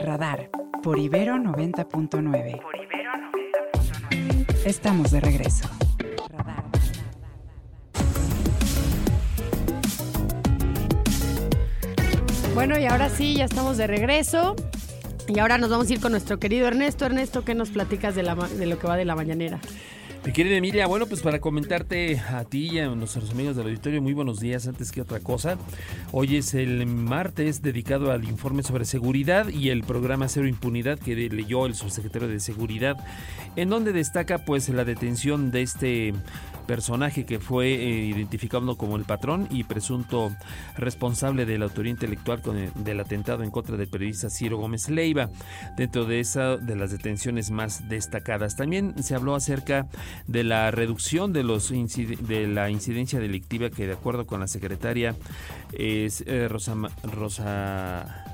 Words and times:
Radar 0.00 0.48
por 0.82 0.96
Ibero 0.98 1.34
90.9. 1.36 2.60
Estamos 4.64 5.10
de 5.10 5.20
regreso. 5.20 5.68
Bueno, 12.54 12.78
y 12.78 12.86
ahora 12.86 13.08
sí, 13.08 13.34
ya 13.34 13.44
estamos 13.44 13.76
de 13.76 13.88
regreso. 13.88 14.54
Y 15.26 15.40
ahora 15.40 15.58
nos 15.58 15.68
vamos 15.70 15.90
a 15.90 15.92
ir 15.92 16.00
con 16.00 16.12
nuestro 16.12 16.38
querido 16.38 16.68
Ernesto. 16.68 17.04
Ernesto, 17.04 17.44
¿qué 17.44 17.54
nos 17.54 17.70
platicas 17.70 18.14
de, 18.14 18.22
la, 18.22 18.34
de 18.34 18.66
lo 18.66 18.78
que 18.78 18.86
va 18.86 18.96
de 18.96 19.04
la 19.04 19.16
mañanera? 19.16 19.60
Mi 20.28 20.34
querida 20.34 20.56
Emilia, 20.56 20.86
bueno, 20.86 21.06
pues 21.06 21.22
para 21.22 21.40
comentarte 21.40 22.18
a 22.18 22.44
ti 22.44 22.68
y 22.72 22.78
a 22.80 22.88
nuestros 22.88 23.30
amigos 23.30 23.56
del 23.56 23.68
auditorio, 23.68 24.02
muy 24.02 24.12
buenos 24.12 24.40
días 24.40 24.68
antes 24.68 24.92
que 24.92 25.00
otra 25.00 25.20
cosa. 25.20 25.56
Hoy 26.12 26.36
es 26.36 26.52
el 26.52 26.84
martes 26.84 27.62
dedicado 27.62 28.12
al 28.12 28.24
informe 28.24 28.62
sobre 28.62 28.84
seguridad 28.84 29.48
y 29.48 29.70
el 29.70 29.84
programa 29.84 30.28
Cero 30.28 30.46
Impunidad 30.46 30.98
que 30.98 31.14
leyó 31.14 31.64
el 31.64 31.74
subsecretario 31.74 32.28
de 32.28 32.40
Seguridad, 32.40 32.98
en 33.56 33.70
donde 33.70 33.94
destaca 33.94 34.44
pues 34.44 34.68
la 34.68 34.84
detención 34.84 35.50
de 35.50 35.62
este 35.62 36.12
personaje 36.68 37.24
que 37.24 37.40
fue 37.40 37.72
eh, 37.72 38.04
identificado 38.04 38.76
como 38.76 38.96
el 38.96 39.04
patrón 39.04 39.48
y 39.50 39.64
presunto 39.64 40.30
responsable 40.76 41.46
de 41.46 41.58
la 41.58 41.64
autoría 41.64 41.90
intelectual 41.90 42.42
con 42.42 42.56
del 42.84 43.00
atentado 43.00 43.42
en 43.42 43.50
contra 43.50 43.76
del 43.76 43.88
periodista 43.88 44.28
Ciro 44.30 44.58
Gómez 44.58 44.88
Leiva, 44.88 45.30
dentro 45.76 46.04
de 46.04 46.20
esa 46.20 46.56
de 46.58 46.76
las 46.76 46.90
detenciones 46.90 47.50
más 47.50 47.88
destacadas. 47.88 48.54
También 48.54 49.02
se 49.02 49.14
habló 49.14 49.34
acerca 49.34 49.88
de 50.26 50.44
la 50.44 50.70
reducción 50.70 51.32
de 51.32 51.42
los 51.42 51.70
de 51.70 52.46
la 52.46 52.70
incidencia 52.70 53.18
delictiva 53.18 53.70
que 53.70 53.86
de 53.86 53.94
acuerdo 53.94 54.26
con 54.26 54.40
la 54.40 54.46
secretaria 54.46 55.16
es 55.72 56.22
eh, 56.26 56.48
Rosa 56.48 56.74
Rosa 57.02 58.24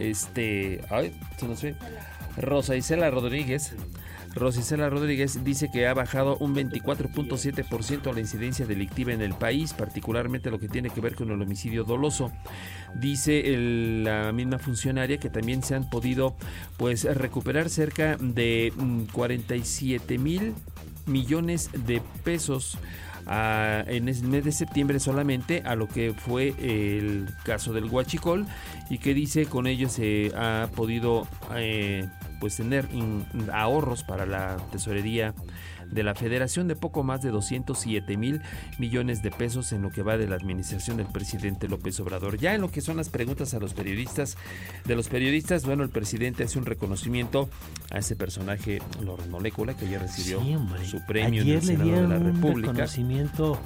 este 0.00 0.80
ay, 0.90 1.18
se 1.38 1.46
nos 1.46 1.64
Rosa 2.36 2.76
Isela 2.76 3.10
Rodríguez 3.10 3.74
Rosicela 4.36 4.90
Rodríguez 4.90 5.42
dice 5.44 5.70
que 5.70 5.86
ha 5.86 5.94
bajado 5.94 6.36
un 6.36 6.54
24.7% 6.54 8.12
la 8.12 8.20
incidencia 8.20 8.66
delictiva 8.66 9.12
en 9.12 9.22
el 9.22 9.32
país, 9.32 9.72
particularmente 9.72 10.50
lo 10.50 10.60
que 10.60 10.68
tiene 10.68 10.90
que 10.90 11.00
ver 11.00 11.14
con 11.14 11.30
el 11.30 11.40
homicidio 11.40 11.84
doloso. 11.84 12.30
Dice 12.94 13.42
la 13.56 14.32
misma 14.32 14.58
funcionaria 14.58 15.18
que 15.18 15.30
también 15.30 15.62
se 15.62 15.74
han 15.74 15.88
podido 15.88 16.36
pues 16.76 17.04
recuperar 17.04 17.70
cerca 17.70 18.18
de 18.18 18.72
47 19.12 20.18
mm, 20.18 20.22
mil 20.22 20.54
millones 21.06 21.70
de 21.86 22.02
pesos 22.22 22.78
en 23.28 24.08
el 24.08 24.22
mes 24.22 24.44
de 24.44 24.52
septiembre 24.52 25.00
solamente 25.00 25.62
a 25.64 25.74
lo 25.74 25.88
que 25.88 26.12
fue 26.12 26.54
el 26.58 27.26
caso 27.44 27.72
del 27.72 27.86
Huachicol 27.86 28.46
y 28.88 28.98
que 28.98 29.14
dice 29.14 29.46
con 29.46 29.66
ello 29.66 29.88
se 29.88 30.30
ha 30.36 30.68
podido 30.74 31.26
eh, 31.56 32.08
pues 32.40 32.56
tener 32.56 32.88
ahorros 33.52 34.02
para 34.04 34.26
la 34.26 34.56
tesorería 34.70 35.34
de 35.90 36.02
la 36.02 36.14
Federación 36.14 36.68
de 36.68 36.76
poco 36.76 37.02
más 37.02 37.22
de 37.22 37.30
207 37.30 38.16
mil 38.16 38.40
millones 38.78 39.22
de 39.22 39.30
pesos 39.30 39.72
en 39.72 39.82
lo 39.82 39.90
que 39.90 40.02
va 40.02 40.16
de 40.16 40.26
la 40.26 40.36
administración 40.36 40.96
del 40.96 41.06
presidente 41.06 41.68
López 41.68 41.98
Obrador. 42.00 42.38
Ya 42.38 42.54
en 42.54 42.60
lo 42.60 42.70
que 42.70 42.80
son 42.80 42.96
las 42.96 43.08
preguntas 43.08 43.54
a 43.54 43.60
los 43.60 43.74
periodistas, 43.74 44.36
de 44.84 44.96
los 44.96 45.08
periodistas, 45.08 45.64
bueno, 45.64 45.84
el 45.84 45.90
presidente 45.90 46.44
hace 46.44 46.58
un 46.58 46.66
reconocimiento 46.66 47.48
a 47.90 47.98
ese 47.98 48.16
personaje, 48.16 48.80
Lord 49.04 49.28
Molécula, 49.28 49.74
que 49.74 49.88
ya 49.88 49.98
recibió 49.98 50.40
su 50.84 51.04
premio 51.06 51.42
en 51.42 51.48
el 51.48 51.62
Senado 51.62 51.90
de 51.90 52.08
la 52.08 52.18
República. 52.18 52.72
reconocimiento 52.72 53.60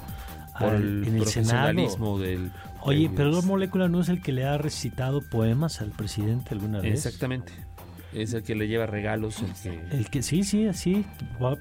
por 0.59 0.75
el, 0.75 1.03
en 1.07 1.15
el 1.15 1.21
profesionalismo 1.21 2.19
del 2.19 2.51
Oye, 2.83 3.11
pero 3.15 3.29
Lord 3.29 3.45
Molécula 3.45 3.87
no 3.87 4.01
es 4.01 4.09
el 4.09 4.21
que 4.21 4.31
le 4.31 4.45
ha 4.45 4.57
recitado 4.57 5.21
poemas 5.21 5.81
al 5.81 5.91
presidente 5.91 6.49
alguna 6.51 6.79
vez. 6.81 6.93
Exactamente. 6.93 7.53
Es 8.13 8.33
el 8.33 8.43
que 8.43 8.55
le 8.55 8.67
lleva 8.67 8.85
regalos. 8.85 9.37
El 9.91 10.09
que, 10.09 10.21
sí, 10.21 10.43
sí, 10.43 10.67
así. 10.67 11.05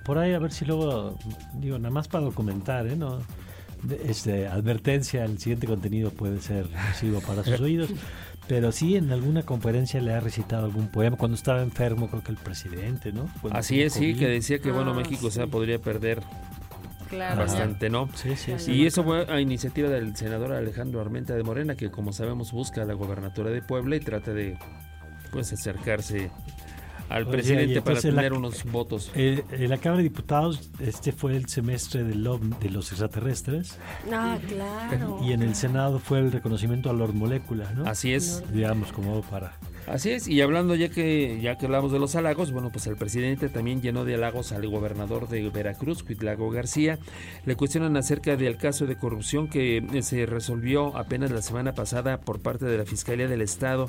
Por 0.04 0.18
ahí 0.18 0.32
a 0.32 0.38
ver 0.38 0.52
si 0.52 0.64
luego, 0.64 1.16
digo, 1.54 1.78
nada 1.78 1.90
más 1.90 2.08
para 2.08 2.24
documentar, 2.24 2.86
¿eh? 2.86 2.96
No, 2.96 3.20
este, 4.04 4.46
advertencia, 4.46 5.24
el 5.24 5.38
siguiente 5.38 5.66
contenido 5.66 6.10
puede 6.10 6.40
ser 6.40 6.68
nocivo 6.70 7.20
para 7.20 7.44
sus 7.44 7.60
oídos. 7.60 7.90
Pero 8.48 8.72
sí, 8.72 8.96
en 8.96 9.12
alguna 9.12 9.44
conferencia 9.44 10.00
le 10.00 10.12
ha 10.12 10.18
recitado 10.18 10.66
algún 10.66 10.88
poema. 10.88 11.16
Cuando 11.16 11.36
estaba 11.36 11.62
enfermo, 11.62 12.08
creo 12.08 12.24
que 12.24 12.32
el 12.32 12.38
presidente, 12.38 13.12
¿no? 13.12 13.30
Así 13.52 13.80
es, 13.80 13.92
sí, 13.92 14.14
que 14.14 14.26
decía 14.26 14.58
que, 14.58 14.72
bueno, 14.72 14.90
ah, 14.90 14.94
México 14.94 15.28
o 15.28 15.30
sea, 15.30 15.46
podría 15.46 15.78
perder 15.78 16.20
bastante, 17.16 17.90
¿no? 17.90 18.08
Sí, 18.14 18.34
sí, 18.36 18.54
sí. 18.58 18.72
Y 18.72 18.86
eso 18.86 19.04
fue 19.04 19.26
a 19.28 19.40
iniciativa 19.40 19.88
del 19.88 20.16
senador 20.16 20.52
Alejandro 20.52 21.00
Armenta 21.00 21.34
de 21.34 21.42
Morena, 21.42 21.76
que 21.76 21.90
como 21.90 22.12
sabemos 22.12 22.52
busca 22.52 22.84
la 22.84 22.94
gobernatura 22.94 23.50
de 23.50 23.62
Puebla 23.62 23.96
y 23.96 24.00
trata 24.00 24.32
de 24.32 24.58
pues 25.30 25.52
acercarse 25.52 26.30
al 27.10 27.26
presidente 27.26 27.82
para 27.82 28.00
tener 28.00 28.32
unos 28.32 28.64
votos. 28.64 29.10
Eh, 29.14 29.42
en 29.50 29.68
la 29.68 29.78
Cámara 29.78 29.98
de 29.98 30.04
Diputados, 30.04 30.70
este 30.78 31.12
fue 31.12 31.36
el 31.36 31.48
semestre 31.48 32.04
del 32.04 32.22
de 32.60 32.70
los 32.70 32.90
extraterrestres. 32.92 33.76
Ah, 34.12 34.38
claro. 34.48 35.18
Y 35.22 35.32
en 35.32 35.42
el 35.42 35.54
Senado 35.56 35.98
fue 35.98 36.20
el 36.20 36.30
reconocimiento 36.30 36.88
a 36.88 36.92
Lord 36.92 37.14
Molécula, 37.14 37.72
¿no? 37.72 37.84
Así 37.86 38.12
es. 38.14 38.44
Digamos, 38.52 38.92
como 38.92 39.22
para 39.22 39.58
Así 39.86 40.10
es, 40.10 40.28
y 40.28 40.40
hablando 40.40 40.74
ya 40.74 40.88
que 40.88 41.40
ya 41.40 41.56
que 41.56 41.66
hablamos 41.66 41.90
de 41.90 41.98
los 41.98 42.14
halagos, 42.14 42.52
bueno, 42.52 42.70
pues 42.70 42.86
el 42.86 42.96
presidente 42.96 43.48
también 43.48 43.80
llenó 43.80 44.04
de 44.04 44.14
halagos 44.14 44.52
al 44.52 44.68
gobernador 44.68 45.28
de 45.28 45.48
Veracruz, 45.48 46.04
Huitlago 46.06 46.50
García. 46.50 46.98
Le 47.46 47.56
cuestionan 47.56 47.96
acerca 47.96 48.36
del 48.36 48.56
caso 48.56 48.86
de 48.86 48.96
corrupción 48.96 49.48
que 49.48 49.78
eh, 49.78 50.02
se 50.02 50.26
resolvió 50.26 50.96
apenas 50.96 51.30
la 51.30 51.42
semana 51.42 51.72
pasada 51.72 52.18
por 52.18 52.40
parte 52.40 52.66
de 52.66 52.76
la 52.76 52.84
Fiscalía 52.84 53.26
del 53.26 53.40
Estado 53.40 53.88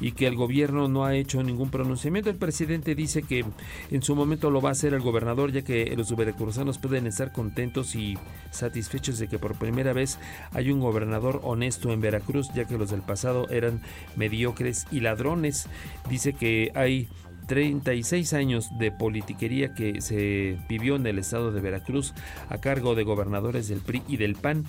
y 0.00 0.12
que 0.12 0.26
el 0.26 0.36
gobierno 0.36 0.88
no 0.88 1.04
ha 1.04 1.16
hecho 1.16 1.42
ningún 1.42 1.70
pronunciamiento. 1.70 2.30
El 2.30 2.36
presidente 2.36 2.94
dice 2.94 3.22
que 3.22 3.44
en 3.90 4.02
su 4.02 4.14
momento 4.14 4.50
lo 4.50 4.60
va 4.60 4.68
a 4.68 4.72
hacer 4.72 4.94
el 4.94 5.00
gobernador, 5.00 5.52
ya 5.52 5.62
que 5.62 5.94
los 5.96 6.14
veracruzanos 6.14 6.78
pueden 6.78 7.06
estar 7.06 7.32
contentos 7.32 7.96
y 7.96 8.18
satisfechos 8.50 9.18
de 9.18 9.26
que 9.26 9.38
por 9.38 9.56
primera 9.56 9.92
vez 9.94 10.18
hay 10.52 10.70
un 10.70 10.80
gobernador 10.80 11.40
honesto 11.44 11.92
en 11.92 12.00
Veracruz, 12.00 12.50
ya 12.54 12.66
que 12.66 12.78
los 12.78 12.90
del 12.90 13.02
pasado 13.02 13.48
eran 13.48 13.80
mediocres 14.16 14.86
y 14.92 15.00
ladrones 15.00 15.29
Dice 16.08 16.32
que 16.32 16.72
hay 16.74 17.08
36 17.50 18.32
años 18.34 18.68
de 18.78 18.92
politiquería 18.92 19.74
que 19.74 20.00
se 20.00 20.56
vivió 20.68 20.94
en 20.94 21.04
el 21.04 21.18
estado 21.18 21.50
de 21.50 21.60
Veracruz 21.60 22.14
a 22.48 22.58
cargo 22.58 22.94
de 22.94 23.02
gobernadores 23.02 23.66
del 23.66 23.80
PRI 23.80 24.04
y 24.06 24.18
del 24.18 24.36
PAN. 24.36 24.64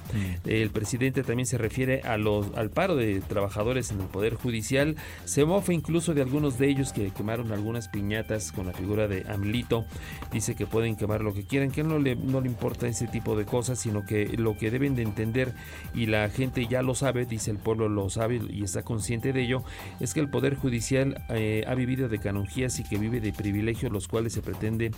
El 0.48 0.72
presidente 0.72 1.22
también 1.22 1.46
se 1.46 1.60
refiere 1.60 2.02
a 2.02 2.18
los, 2.18 2.48
al 2.56 2.72
paro 2.72 2.96
de 2.96 3.22
trabajadores 3.22 3.92
en 3.92 4.02
el 4.02 4.08
Poder 4.08 4.34
Judicial. 4.34 4.96
Se 5.26 5.46
mofa 5.46 5.74
incluso 5.74 6.16
de 6.16 6.24
algunos 6.24 6.58
de 6.58 6.70
ellos 6.70 6.92
que 6.92 7.12
quemaron 7.12 7.52
algunas 7.52 7.88
piñatas 7.88 8.52
con 8.52 8.66
la 8.66 8.74
figura 8.74 9.08
de 9.08 9.26
Amlito. 9.30 9.86
Dice 10.32 10.56
que 10.56 10.66
pueden 10.66 10.96
quemar 10.96 11.22
lo 11.22 11.36
que 11.36 11.44
quieran, 11.44 11.70
que 11.70 11.84
no 11.84 12.00
le, 12.00 12.16
no 12.16 12.42
le 12.42 12.48
importa 12.48 12.88
ese 12.88 13.06
tipo 13.06 13.38
de 13.38 13.46
cosas, 13.46 13.78
sino 13.78 14.08
que 14.08 14.26
lo 14.40 14.58
que 14.58 14.72
deben 14.72 14.96
de 14.96 15.04
entender 15.04 15.54
y 15.94 16.08
la 16.08 16.28
gente 16.30 16.66
ya 16.66 16.82
lo 16.82 16.96
sabe, 16.96 17.28
dice 17.28 17.52
el 17.52 17.60
pueblo 17.60 17.90
lo 17.90 18.10
sabe 18.10 18.42
y 18.50 18.64
está 18.64 18.82
consciente 18.82 19.34
de 19.34 19.44
ello, 19.44 19.64
es 20.00 20.16
que 20.16 20.20
el 20.20 20.30
Poder 20.30 20.56
Judicial 20.56 21.24
eh, 21.30 21.64
ha 21.68 21.76
vivido 21.76 22.10
de 22.10 22.18
canonjías 22.18 22.71
y 22.80 22.84
que 22.84 22.98
vive 22.98 23.20
de 23.20 23.34
privilegios 23.34 23.92
los 23.92 24.08
cuales 24.08 24.34
se 24.34 24.42
pretende 24.42 24.92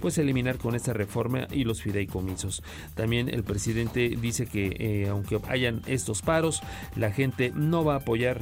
pues 0.00 0.18
eliminar 0.18 0.58
con 0.58 0.74
esta 0.74 0.92
reforma 0.92 1.46
y 1.50 1.64
los 1.64 1.82
fideicomisos. 1.82 2.62
También 2.94 3.28
el 3.28 3.44
presidente 3.44 4.16
dice 4.20 4.46
que 4.46 4.76
eh, 4.78 5.08
aunque 5.08 5.40
hayan 5.48 5.82
estos 5.86 6.22
paros, 6.22 6.62
la 6.96 7.10
gente 7.12 7.52
no 7.54 7.84
va 7.84 7.94
a 7.94 7.98
apoyar 7.98 8.40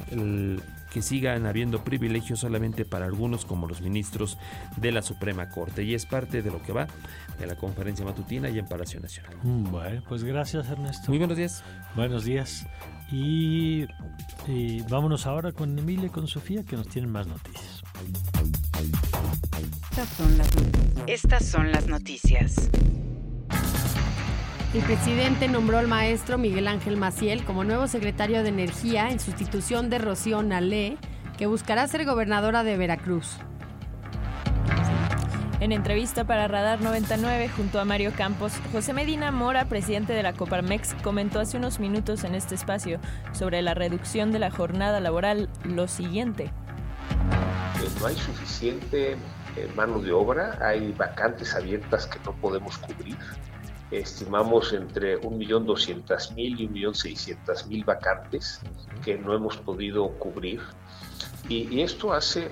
que 0.91 1.03
sigan 1.03 1.47
habiendo 1.47 1.85
privilegios 1.85 2.41
solamente 2.41 2.85
para 2.85 3.07
algunos 3.07 3.45
como 3.45 3.67
los 3.67 3.81
ministros 3.81 4.39
de 4.77 4.93
la 4.93 5.03
Suprema 5.03 5.49
Corte 5.51 5.83
y 5.85 5.95
es 5.95 6.07
parte 6.07 6.43
de 6.43 6.51
lo 6.51 6.63
que 6.63 6.73
va 6.73 6.87
de 7.39 7.47
la 7.47 7.57
conferencia 7.57 8.05
matutina 8.05 8.49
y 8.49 8.59
en 8.59 8.67
Palacio 8.67 9.01
Nacional. 9.01 9.37
Mm, 9.43 9.71
bueno, 9.71 10.03
pues 10.09 10.25
gracias 10.25 10.69
Ernesto. 10.69 11.09
Muy 11.09 11.19
buenos 11.19 11.37
días. 11.37 11.63
Buenos 11.95 12.25
días. 12.25 12.67
Y, 13.11 13.87
y 14.47 14.83
vámonos 14.83 15.27
ahora 15.27 15.53
con 15.53 15.79
Emilia 15.79 16.07
y 16.07 16.11
con 16.11 16.27
Sofía 16.27 16.65
que 16.65 16.77
nos 16.77 16.89
tienen 16.89 17.11
más 17.11 17.27
noticias. 17.27 17.83
Estas 21.07 21.45
son 21.45 21.73
las, 21.73 21.87
noticias. 21.87 22.71
El 24.73 24.83
presidente 24.83 25.49
nombró 25.49 25.79
al 25.79 25.89
maestro 25.89 26.39
Miguel 26.39 26.69
Ángel 26.69 26.97
Maciel 26.97 27.45
como 27.45 27.65
nuevo 27.65 27.89
secretario 27.89 28.43
de 28.43 28.51
Energía 28.51 29.11
en 29.11 29.19
sustitución 29.19 29.91
de 29.91 29.99
Rocío 29.99 30.43
Nalé, 30.43 30.99
que 31.37 31.47
buscará 31.47 31.89
ser 31.89 32.05
gobernadora 32.05 32.63
de 32.63 32.77
Veracruz. 32.77 33.39
En 35.61 35.73
entrevista 35.73 36.25
para 36.25 36.47
Radar 36.47 36.81
99 36.81 37.49
junto 37.49 37.81
a 37.81 37.85
Mario 37.85 38.13
Campos, 38.17 38.53
José 38.71 38.93
Medina 38.93 39.33
Mora, 39.33 39.65
presidente 39.65 40.13
de 40.13 40.23
la 40.23 40.33
Coparmex, 40.33 40.95
comentó 41.03 41.41
hace 41.41 41.57
unos 41.57 41.81
minutos 41.81 42.23
en 42.23 42.37
este 42.37 42.55
espacio 42.55 43.01
sobre 43.33 43.63
la 43.63 43.75
reducción 43.75 44.31
de 44.31 44.39
la 44.39 44.51
jornada 44.51 45.01
laboral 45.01 45.49
lo 45.65 45.89
siguiente. 45.89 46.53
No 48.01 48.07
hay 48.07 48.17
suficiente 48.17 49.17
eh, 49.57 49.73
mano 49.75 50.01
de 50.01 50.13
obra, 50.13 50.59
hay 50.61 50.93
vacantes 50.93 51.55
abiertas 51.55 52.07
que 52.07 52.19
no 52.21 52.33
podemos 52.37 52.79
cubrir. 52.79 53.17
Estimamos 53.91 54.73
entre 54.73 55.21
1.200.000 55.21 56.37
y 56.37 56.69
1.600.000 56.69 57.85
vacantes 57.85 58.61
que 59.05 59.17
no 59.17 59.35
hemos 59.35 59.57
podido 59.57 60.09
cubrir. 60.19 60.61
Y, 61.49 61.81
esto 61.81 62.13
hace 62.13 62.51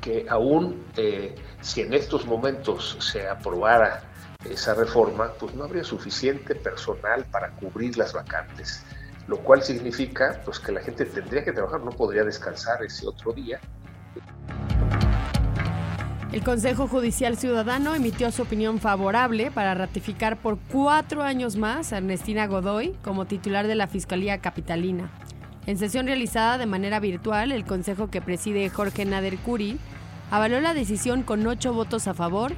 que 0.00 0.26
aún 0.28 0.84
eh, 0.96 1.34
si 1.60 1.80
en 1.80 1.92
estos 1.92 2.24
momentos 2.24 2.96
se 3.00 3.28
aprobara 3.28 4.02
esa 4.48 4.74
reforma, 4.74 5.32
pues 5.40 5.54
no 5.54 5.64
habría 5.64 5.82
suficiente 5.82 6.54
personal 6.54 7.24
para 7.24 7.50
cubrir 7.56 7.98
las 7.98 8.12
vacantes, 8.12 8.84
lo 9.26 9.38
cual 9.38 9.62
significa 9.62 10.40
pues 10.44 10.60
que 10.60 10.70
la 10.70 10.80
gente 10.80 11.04
tendría 11.04 11.42
que 11.42 11.52
trabajar, 11.52 11.80
no 11.80 11.90
podría 11.90 12.22
descansar 12.22 12.84
ese 12.84 13.06
otro 13.08 13.32
día. 13.32 13.60
El 16.30 16.44
Consejo 16.44 16.86
Judicial 16.88 17.38
Ciudadano 17.38 17.94
emitió 17.94 18.30
su 18.30 18.42
opinión 18.42 18.80
favorable 18.80 19.50
para 19.50 19.74
ratificar 19.74 20.36
por 20.36 20.58
cuatro 20.58 21.22
años 21.22 21.56
más 21.56 21.92
a 21.92 21.98
Ernestina 21.98 22.46
Godoy 22.46 22.94
como 23.02 23.24
titular 23.24 23.66
de 23.66 23.74
la 23.74 23.86
Fiscalía 23.86 24.36
Capitalina. 24.36 25.10
En 25.64 25.78
sesión 25.78 26.06
realizada 26.06 26.58
de 26.58 26.66
manera 26.66 27.00
virtual, 27.00 27.50
el 27.50 27.64
Consejo 27.64 28.10
que 28.10 28.20
preside 28.20 28.68
Jorge 28.68 29.06
Nader 29.06 29.38
Curi 29.38 29.78
avaló 30.30 30.60
la 30.60 30.74
decisión 30.74 31.22
con 31.22 31.46
ocho 31.46 31.72
votos 31.72 32.06
a 32.06 32.12
favor, 32.12 32.52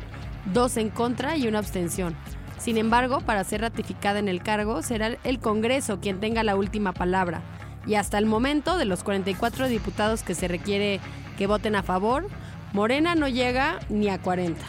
dos 0.53 0.77
en 0.77 0.91
contra 0.91 1.37
y 1.37 1.47
una 1.47 1.61
abstención. 1.61 2.17
Sin 2.59 2.77
embargo, 2.77 3.21
para 3.21 3.45
ser 3.45 3.61
ratificada 3.61 4.19
en 4.19 4.29
el 4.29 4.43
cargo, 4.43 4.83
será 4.83 5.17
el 5.23 5.39
Congreso 5.39 6.01
quien 6.01 6.19
tenga 6.19 6.43
la 6.43 6.57
última 6.57 6.93
palabra. 6.93 7.41
Y 7.87 7.95
hasta 7.95 8.19
el 8.19 8.27
momento, 8.27 8.77
de 8.77 8.85
los 8.85 9.05
44 9.05 9.69
diputados 9.69 10.25
que 10.25 10.35
se 10.35 10.49
requiere 10.49 10.99
que 11.39 11.47
voten 11.47 11.77
a 11.77 11.83
favor, 11.83 12.27
Morena 12.73 13.17
no 13.17 13.27
llega 13.27 13.81
ni 13.89 14.09
a 14.09 14.21
40. 14.21 14.61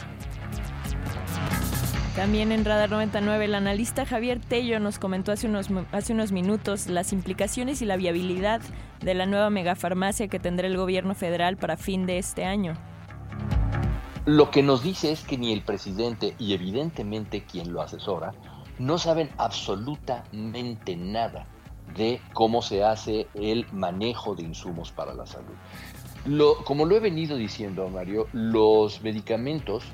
También 2.16 2.50
en 2.50 2.64
Radar 2.64 2.90
99, 2.90 3.44
el 3.44 3.54
analista 3.54 4.04
Javier 4.04 4.40
Tello 4.40 4.80
nos 4.80 4.98
comentó 4.98 5.30
hace 5.30 5.46
unos, 5.46 5.68
hace 5.92 6.12
unos 6.12 6.32
minutos 6.32 6.88
las 6.88 7.12
implicaciones 7.12 7.80
y 7.80 7.86
la 7.86 7.96
viabilidad 7.96 8.60
de 9.00 9.14
la 9.14 9.24
nueva 9.26 9.50
megafarmacia 9.50 10.26
que 10.26 10.40
tendrá 10.40 10.66
el 10.66 10.76
gobierno 10.76 11.14
federal 11.14 11.56
para 11.56 11.76
fin 11.76 12.04
de 12.04 12.18
este 12.18 12.44
año. 12.44 12.74
Lo 14.26 14.50
que 14.50 14.64
nos 14.64 14.82
dice 14.82 15.12
es 15.12 15.22
que 15.22 15.38
ni 15.38 15.52
el 15.52 15.62
presidente 15.62 16.34
y 16.38 16.54
evidentemente 16.54 17.44
quien 17.44 17.72
lo 17.72 17.82
asesora 17.82 18.34
no 18.78 18.98
saben 18.98 19.30
absolutamente 19.38 20.96
nada 20.96 21.46
de 21.96 22.20
cómo 22.32 22.62
se 22.62 22.82
hace 22.84 23.28
el 23.34 23.66
manejo 23.72 24.34
de 24.34 24.42
insumos 24.42 24.90
para 24.92 25.14
la 25.14 25.26
salud. 25.26 25.54
Lo, 26.24 26.56
como 26.64 26.84
lo 26.84 26.96
he 26.96 27.00
venido 27.00 27.36
diciendo, 27.36 27.88
Mario, 27.88 28.28
los 28.32 29.02
medicamentos 29.02 29.84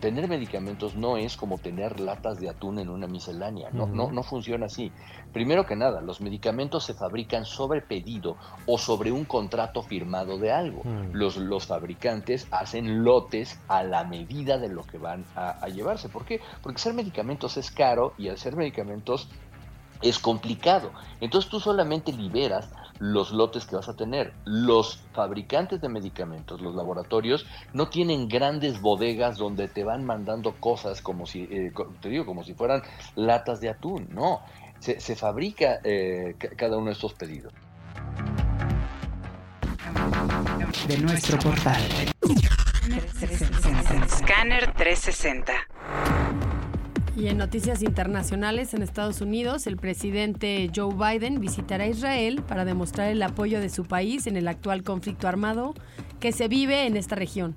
tener 0.00 0.28
medicamentos 0.28 0.96
no 0.96 1.16
es 1.16 1.36
como 1.36 1.58
tener 1.58 2.00
latas 2.00 2.40
de 2.40 2.48
atún 2.48 2.78
en 2.78 2.88
una 2.88 3.06
miscelánea, 3.06 3.68
no, 3.72 3.86
no, 3.86 4.10
no 4.10 4.22
funciona 4.22 4.66
así. 4.66 4.90
Primero 5.32 5.66
que 5.66 5.76
nada, 5.76 6.00
los 6.00 6.20
medicamentos 6.20 6.84
se 6.84 6.94
fabrican 6.94 7.44
sobre 7.44 7.82
pedido 7.82 8.36
o 8.66 8.78
sobre 8.78 9.12
un 9.12 9.24
contrato 9.24 9.82
firmado 9.82 10.38
de 10.38 10.50
algo. 10.50 10.82
los, 11.12 11.36
los 11.36 11.66
fabricantes 11.66 12.48
hacen 12.50 13.04
lotes 13.04 13.60
a 13.68 13.84
la 13.84 14.04
medida 14.04 14.58
de 14.58 14.70
lo 14.70 14.84
que 14.84 14.98
van 14.98 15.24
a, 15.36 15.50
a 15.50 15.68
llevarse. 15.68 16.08
¿Por 16.08 16.24
qué? 16.24 16.40
Porque 16.62 16.76
hacer 16.76 16.94
medicamentos 16.94 17.56
es 17.56 17.70
caro 17.70 18.14
y 18.18 18.28
hacer 18.28 18.56
medicamentos 18.56 19.28
es 20.02 20.18
complicado. 20.18 20.90
Entonces 21.20 21.50
tú 21.50 21.60
solamente 21.60 22.12
liberas 22.12 22.70
los 23.00 23.32
lotes 23.32 23.66
que 23.66 23.74
vas 23.74 23.88
a 23.88 23.96
tener. 23.96 24.32
Los 24.44 25.02
fabricantes 25.12 25.80
de 25.80 25.88
medicamentos, 25.88 26.60
los 26.60 26.74
laboratorios, 26.74 27.46
no 27.72 27.88
tienen 27.88 28.28
grandes 28.28 28.80
bodegas 28.80 29.38
donde 29.38 29.66
te 29.68 29.82
van 29.82 30.04
mandando 30.04 30.54
cosas 30.60 31.00
como 31.02 31.26
si, 31.26 31.42
eh, 31.50 31.72
te 32.00 32.08
digo, 32.08 32.24
como 32.24 32.44
si 32.44 32.54
fueran 32.54 32.82
latas 33.16 33.60
de 33.60 33.70
atún. 33.70 34.08
No, 34.12 34.42
se, 34.78 35.00
se 35.00 35.16
fabrica 35.16 35.80
eh, 35.82 36.36
cada 36.56 36.76
uno 36.76 36.86
de 36.86 36.92
estos 36.92 37.14
pedidos. 37.14 37.52
De 40.86 40.98
nuestro 40.98 41.38
portal. 41.38 41.82
Scanner 44.08 44.72
360. 44.74 46.49
Y 47.16 47.26
en 47.26 47.38
noticias 47.38 47.82
internacionales, 47.82 48.72
en 48.72 48.82
Estados 48.82 49.20
Unidos, 49.20 49.66
el 49.66 49.76
presidente 49.76 50.70
Joe 50.74 50.94
Biden 50.94 51.40
visitará 51.40 51.86
Israel 51.86 52.42
para 52.46 52.64
demostrar 52.64 53.10
el 53.10 53.22
apoyo 53.22 53.60
de 53.60 53.68
su 53.68 53.84
país 53.84 54.26
en 54.26 54.36
el 54.36 54.46
actual 54.48 54.82
conflicto 54.84 55.26
armado 55.26 55.74
que 56.20 56.32
se 56.32 56.48
vive 56.48 56.86
en 56.86 56.96
esta 56.96 57.16
región. 57.16 57.56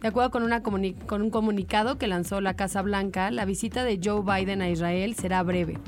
De 0.00 0.08
acuerdo 0.08 0.30
con, 0.30 1.22
un 1.22 1.30
comunicado 1.30 1.96
que 1.96 2.06
lanzó 2.06 2.40
la 2.40 2.56
Casa 2.56 2.82
Blanca, 2.82 3.30
la 3.30 3.44
visita 3.44 3.84
de 3.84 4.00
Joe 4.02 4.22
Biden 4.22 4.62
a 4.62 4.68
Israel 4.68 5.14
será 5.14 5.42
breve. 5.42 5.78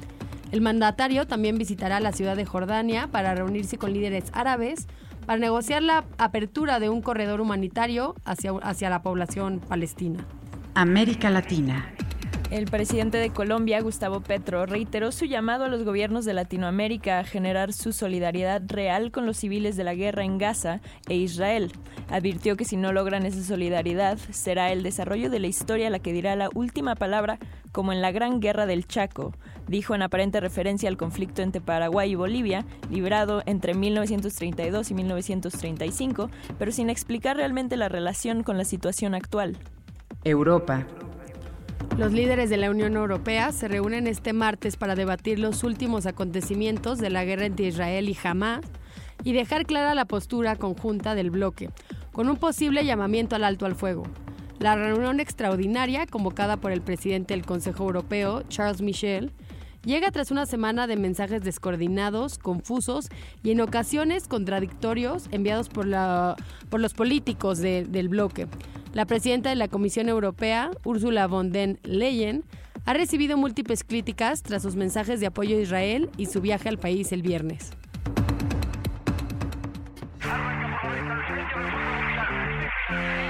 El 0.52 0.60
mandatario 0.60 1.26
también 1.26 1.58
visitará 1.58 2.00
la 2.00 2.12
ciudad 2.12 2.36
de 2.36 2.46
Jordania 2.46 3.08
para 3.08 3.34
reunirse 3.34 3.78
con 3.78 3.92
líderes 3.92 4.24
árabes 4.32 4.86
para 5.26 5.38
negociar 5.38 5.82
la 5.82 6.04
apertura 6.18 6.78
de 6.80 6.88
un 6.88 7.02
corredor 7.02 7.40
humanitario 7.40 8.14
hacia, 8.24 8.52
hacia 8.62 8.88
la 8.88 9.02
población 9.02 9.60
palestina. 9.60 10.24
América 10.74 11.30
Latina. 11.30 11.92
El 12.50 12.66
presidente 12.66 13.18
de 13.18 13.30
Colombia, 13.30 13.80
Gustavo 13.80 14.20
Petro, 14.20 14.66
reiteró 14.66 15.10
su 15.10 15.24
llamado 15.24 15.64
a 15.64 15.68
los 15.68 15.82
gobiernos 15.82 16.24
de 16.24 16.32
Latinoamérica 16.32 17.18
a 17.18 17.24
generar 17.24 17.72
su 17.72 17.92
solidaridad 17.92 18.62
real 18.68 19.10
con 19.10 19.26
los 19.26 19.38
civiles 19.38 19.76
de 19.76 19.82
la 19.82 19.94
guerra 19.96 20.22
en 20.24 20.38
Gaza 20.38 20.80
e 21.08 21.16
Israel. 21.16 21.72
Advirtió 22.08 22.56
que 22.56 22.64
si 22.64 22.76
no 22.76 22.92
logran 22.92 23.26
esa 23.26 23.42
solidaridad, 23.42 24.16
será 24.30 24.70
el 24.70 24.84
desarrollo 24.84 25.28
de 25.28 25.40
la 25.40 25.48
historia 25.48 25.90
la 25.90 25.98
que 25.98 26.12
dirá 26.12 26.36
la 26.36 26.48
última 26.54 26.94
palabra, 26.94 27.40
como 27.72 27.92
en 27.92 28.00
la 28.00 28.12
Gran 28.12 28.38
Guerra 28.38 28.64
del 28.64 28.86
Chaco, 28.86 29.34
dijo 29.66 29.96
en 29.96 30.02
aparente 30.02 30.38
referencia 30.38 30.88
al 30.88 30.96
conflicto 30.96 31.42
entre 31.42 31.60
Paraguay 31.60 32.12
y 32.12 32.14
Bolivia, 32.14 32.64
librado 32.88 33.42
entre 33.46 33.74
1932 33.74 34.92
y 34.92 34.94
1935, 34.94 36.30
pero 36.60 36.70
sin 36.70 36.90
explicar 36.90 37.36
realmente 37.36 37.76
la 37.76 37.88
relación 37.88 38.44
con 38.44 38.56
la 38.56 38.64
situación 38.64 39.16
actual. 39.16 39.58
Europa. 40.22 40.86
Los 41.98 42.12
líderes 42.12 42.50
de 42.50 42.58
la 42.58 42.70
Unión 42.70 42.94
Europea 42.94 43.52
se 43.52 43.68
reúnen 43.68 44.06
este 44.06 44.32
martes 44.32 44.76
para 44.76 44.94
debatir 44.94 45.38
los 45.38 45.64
últimos 45.64 46.06
acontecimientos 46.06 46.98
de 46.98 47.10
la 47.10 47.24
guerra 47.24 47.46
entre 47.46 47.68
Israel 47.68 48.08
y 48.08 48.16
Hamas 48.22 48.60
y 49.24 49.32
dejar 49.32 49.64
clara 49.64 49.94
la 49.94 50.04
postura 50.04 50.56
conjunta 50.56 51.14
del 51.14 51.30
bloque, 51.30 51.70
con 52.12 52.28
un 52.28 52.36
posible 52.36 52.84
llamamiento 52.84 53.34
al 53.34 53.44
alto 53.44 53.64
al 53.66 53.74
fuego. 53.74 54.04
La 54.58 54.74
reunión 54.74 55.20
extraordinaria, 55.20 56.06
convocada 56.06 56.56
por 56.56 56.72
el 56.72 56.80
presidente 56.80 57.34
del 57.34 57.44
Consejo 57.44 57.84
Europeo, 57.84 58.42
Charles 58.48 58.82
Michel, 58.82 59.32
llega 59.86 60.10
tras 60.10 60.30
una 60.30 60.44
semana 60.44 60.86
de 60.86 60.96
mensajes 60.96 61.42
descoordinados, 61.42 62.38
confusos 62.38 63.08
y 63.42 63.52
en 63.52 63.62
ocasiones 63.62 64.28
contradictorios 64.28 65.28
enviados 65.30 65.70
por, 65.70 65.86
los 65.86 66.94
políticos 66.94 67.58
de, 67.58 67.84
del 67.84 68.08
bloque. 68.08 68.48
La 68.92 69.06
presidenta 69.06 69.48
de 69.48 69.56
la 69.56 69.68
Comisión 69.68 70.08
Europea, 70.08 70.70
Ursula 70.84 71.26
von 71.26 71.52
der 71.52 71.78
Leyen, 71.84 72.44
ha 72.84 72.92
recibido 72.92 73.36
múltiples 73.36 73.84
críticas 73.84 74.42
tras 74.42 74.62
sus 74.62 74.76
mensajes 74.76 75.20
de 75.20 75.26
apoyo 75.26 75.56
a 75.56 75.60
Israel 75.60 76.10
y 76.16 76.26
su 76.26 76.40
viaje 76.40 76.68
al 76.68 76.78
país 76.78 77.12
el 77.12 77.22
viernes. 77.22 77.70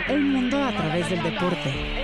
El 0.08 0.20
mundo 0.22 0.62
a 0.62 0.72
través 0.72 1.10
del 1.10 1.22
deporte. 1.22 1.96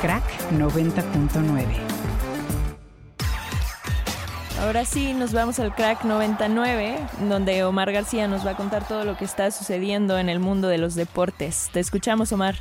Crack 0.00 0.24
90.9. 0.52 1.92
Ahora 4.60 4.84
sí, 4.84 5.12
nos 5.12 5.32
vamos 5.32 5.58
al 5.58 5.74
Crack 5.74 6.04
99, 6.04 6.96
donde 7.28 7.64
Omar 7.64 7.90
García 7.90 8.28
nos 8.28 8.46
va 8.46 8.52
a 8.52 8.56
contar 8.56 8.86
todo 8.86 9.04
lo 9.04 9.16
que 9.16 9.24
está 9.24 9.50
sucediendo 9.50 10.18
en 10.18 10.28
el 10.28 10.38
mundo 10.38 10.68
de 10.68 10.78
los 10.78 10.94
deportes. 10.94 11.68
Te 11.72 11.80
escuchamos, 11.80 12.32
Omar. 12.32 12.56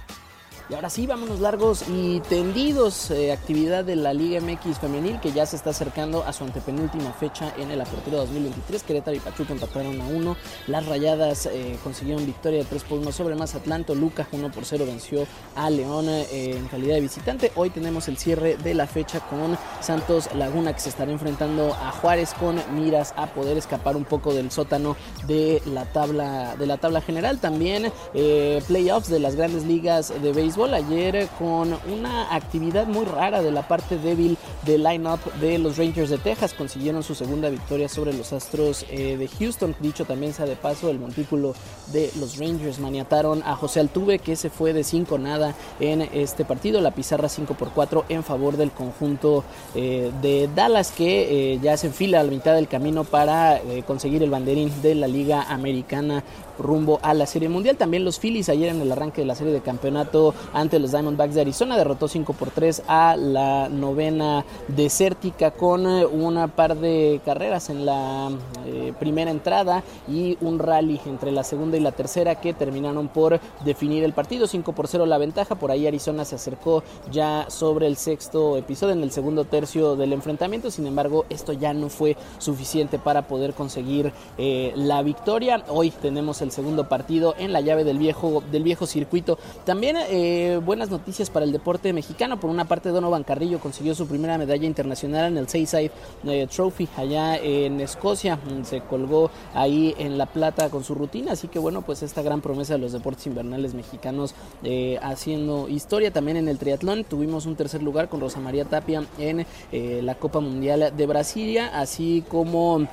Y 0.71 0.73
ahora 0.73 0.89
sí, 0.89 1.05
vámonos 1.05 1.41
largos 1.41 1.83
y 1.89 2.21
tendidos. 2.21 3.11
Eh, 3.11 3.33
actividad 3.33 3.83
de 3.83 3.97
la 3.97 4.13
Liga 4.13 4.39
MX 4.39 4.79
Femenil 4.79 5.19
que 5.19 5.33
ya 5.33 5.45
se 5.45 5.57
está 5.57 5.71
acercando 5.71 6.23
a 6.23 6.31
su 6.31 6.45
antepenúltima 6.45 7.11
fecha 7.11 7.53
en 7.57 7.71
el 7.71 7.81
Apertura 7.81 8.19
2023. 8.19 8.81
Querétaro 8.83 9.17
y 9.17 9.19
Pachuca 9.19 9.51
empataron 9.51 9.99
a 9.99 10.07
1. 10.07 10.37
Las 10.67 10.85
Rayadas 10.85 11.47
eh, 11.47 11.77
consiguieron 11.83 12.25
victoria 12.25 12.59
de 12.59 12.65
3 12.65 12.83
por 12.85 12.99
1 12.99 13.11
sobre 13.11 13.35
Mazatlán. 13.35 13.85
Lucas 13.89 14.27
1 14.31 14.49
por 14.49 14.63
0 14.63 14.85
venció 14.87 15.27
a 15.57 15.69
León 15.69 16.05
eh, 16.07 16.55
en 16.55 16.65
calidad 16.69 16.95
de 16.95 17.01
visitante. 17.01 17.51
Hoy 17.55 17.69
tenemos 17.69 18.07
el 18.07 18.15
cierre 18.15 18.55
de 18.55 18.73
la 18.73 18.87
fecha 18.87 19.19
con 19.19 19.57
Santos 19.81 20.33
Laguna 20.35 20.73
que 20.73 20.79
se 20.79 20.87
estará 20.87 21.11
enfrentando 21.11 21.73
a 21.73 21.91
Juárez 21.91 22.33
con 22.33 22.61
miras 22.73 23.13
a 23.17 23.27
poder 23.27 23.57
escapar 23.57 23.97
un 23.97 24.05
poco 24.05 24.33
del 24.33 24.51
sótano 24.51 24.95
de 25.27 25.61
la 25.65 25.83
tabla, 25.83 26.55
de 26.55 26.65
la 26.65 26.77
tabla 26.77 27.01
general. 27.01 27.39
También 27.39 27.91
playoffs 28.13 29.09
de 29.09 29.19
las 29.19 29.35
grandes 29.35 29.65
ligas 29.65 30.13
de 30.21 30.31
béisbol 30.31 30.60
ayer 30.69 31.27
con 31.39 31.75
una 31.91 32.33
actividad 32.33 32.85
muy 32.85 33.05
rara 33.05 33.41
de 33.41 33.51
la 33.51 33.67
parte 33.67 33.97
débil 33.97 34.37
del 34.65 34.83
line-up 34.83 35.19
de 35.39 35.57
los 35.57 35.77
Rangers 35.77 36.09
de 36.11 36.19
Texas. 36.19 36.53
Consiguieron 36.53 37.01
su 37.01 37.15
segunda 37.15 37.49
victoria 37.49 37.89
sobre 37.89 38.13
los 38.13 38.31
Astros 38.31 38.85
eh, 38.89 39.17
de 39.17 39.27
Houston. 39.27 39.75
Dicho 39.79 40.05
también 40.05 40.33
sea 40.33 40.45
de 40.45 40.55
paso, 40.55 40.89
el 40.89 40.99
montículo 40.99 41.55
de 41.91 42.11
los 42.19 42.37
Rangers 42.37 42.79
maniataron 42.79 43.41
a 43.43 43.55
José 43.55 43.79
Altuve 43.79 44.19
que 44.19 44.35
se 44.35 44.49
fue 44.49 44.71
de 44.71 44.83
5 44.83 45.17
nada 45.17 45.55
en 45.79 46.01
este 46.01 46.45
partido. 46.45 46.79
La 46.79 46.91
pizarra 46.91 47.27
5 47.27 47.55
por 47.55 47.71
4 47.71 48.05
en 48.09 48.23
favor 48.23 48.55
del 48.55 48.71
conjunto 48.71 49.43
eh, 49.73 50.11
de 50.21 50.47
Dallas 50.55 50.91
que 50.91 51.53
eh, 51.53 51.59
ya 51.61 51.75
se 51.75 51.87
enfila 51.87 52.19
a 52.19 52.23
la 52.23 52.29
mitad 52.29 52.53
del 52.53 52.67
camino 52.67 53.03
para 53.03 53.59
conseguir 53.87 54.21
el 54.21 54.29
banderín 54.29 54.71
de 54.81 54.95
la 54.95 55.07
Liga 55.07 55.43
Americana 55.43 56.23
rumbo 56.61 56.99
a 57.01 57.13
la 57.13 57.25
Serie 57.25 57.49
Mundial. 57.49 57.77
También 57.77 58.05
los 58.05 58.19
Phillies 58.19 58.49
ayer 58.49 58.69
en 58.69 58.81
el 58.81 58.91
arranque 58.91 59.21
de 59.21 59.27
la 59.27 59.35
serie 59.35 59.53
de 59.53 59.61
campeonato 59.61 60.33
ante 60.53 60.79
los 60.79 60.91
Diamondbacks 60.91 61.35
de 61.35 61.41
Arizona 61.41 61.77
derrotó 61.77 62.07
5 62.07 62.33
por 62.33 62.51
3 62.51 62.83
a 62.87 63.15
la 63.17 63.69
novena 63.69 64.45
desértica 64.67 65.51
con 65.51 65.85
eh, 65.87 66.05
una 66.05 66.47
par 66.47 66.77
de 66.77 67.21
carreras 67.25 67.69
en 67.69 67.85
la 67.85 68.29
eh, 68.65 68.93
primera 68.99 69.31
entrada 69.31 69.83
y 70.07 70.37
un 70.41 70.59
rally 70.59 70.99
entre 71.05 71.31
la 71.31 71.43
segunda 71.43 71.77
y 71.77 71.79
la 71.79 71.91
tercera 71.91 72.35
que 72.35 72.53
terminaron 72.53 73.07
por 73.07 73.39
definir 73.65 74.03
el 74.03 74.13
partido. 74.13 74.47
5 74.47 74.73
por 74.73 74.87
0 74.87 75.05
la 75.05 75.17
ventaja. 75.17 75.55
Por 75.55 75.71
ahí 75.71 75.87
Arizona 75.87 76.25
se 76.25 76.35
acercó 76.35 76.83
ya 77.11 77.45
sobre 77.49 77.87
el 77.87 77.97
sexto 77.97 78.57
episodio 78.57 78.93
en 78.93 79.03
el 79.03 79.11
segundo 79.11 79.45
tercio 79.45 79.95
del 79.95 80.13
enfrentamiento. 80.13 80.71
Sin 80.71 80.87
embargo, 80.87 81.25
esto 81.29 81.53
ya 81.53 81.73
no 81.73 81.89
fue 81.89 82.17
suficiente 82.37 82.99
para 82.99 83.27
poder 83.27 83.53
conseguir 83.53 84.11
eh, 84.37 84.73
la 84.75 85.01
victoria. 85.03 85.63
Hoy 85.67 85.91
tenemos 85.91 86.41
el 86.41 86.51
segundo 86.51 86.87
partido 86.87 87.35
en 87.37 87.53
la 87.53 87.61
llave 87.61 87.83
del 87.83 87.97
viejo, 87.97 88.43
del 88.51 88.63
viejo 88.63 88.85
circuito. 88.85 89.37
También 89.65 89.97
eh, 89.97 90.30
buenas 90.63 90.89
noticias 90.89 91.29
para 91.29 91.45
el 91.45 91.51
deporte 91.51 91.93
mexicano. 91.93 92.39
Por 92.39 92.49
una 92.49 92.65
parte, 92.65 92.89
Donovan 92.89 93.23
Carrillo 93.23 93.59
consiguió 93.59 93.95
su 93.95 94.07
primera 94.07 94.37
medalla 94.37 94.65
internacional 94.65 95.31
en 95.31 95.37
el 95.37 95.47
Seaside 95.47 95.91
eh, 96.25 96.47
Trophy 96.47 96.87
allá 96.97 97.37
en 97.37 97.79
Escocia. 97.81 98.39
Se 98.63 98.81
colgó 98.81 99.31
ahí 99.53 99.95
en 99.97 100.17
La 100.17 100.25
Plata 100.25 100.69
con 100.69 100.83
su 100.83 100.95
rutina. 100.95 101.33
Así 101.33 101.47
que 101.47 101.59
bueno, 101.59 101.81
pues 101.81 102.03
esta 102.03 102.21
gran 102.21 102.41
promesa 102.41 102.73
de 102.73 102.79
los 102.79 102.91
deportes 102.91 103.27
invernales 103.27 103.73
mexicanos 103.73 104.35
eh, 104.63 104.99
haciendo 105.01 105.69
historia. 105.69 106.11
También 106.11 106.37
en 106.37 106.47
el 106.47 106.57
triatlón 106.57 107.03
tuvimos 107.03 107.45
un 107.45 107.55
tercer 107.55 107.81
lugar 107.81 108.09
con 108.09 108.19
Rosa 108.19 108.39
María 108.39 108.65
Tapia 108.65 109.03
en 109.17 109.45
la 109.71 110.15
Copa 110.15 110.39
Mundial 110.39 110.93
de 110.95 111.05
Brasilia, 111.05 111.79
así 111.79 112.23
como 112.27 112.87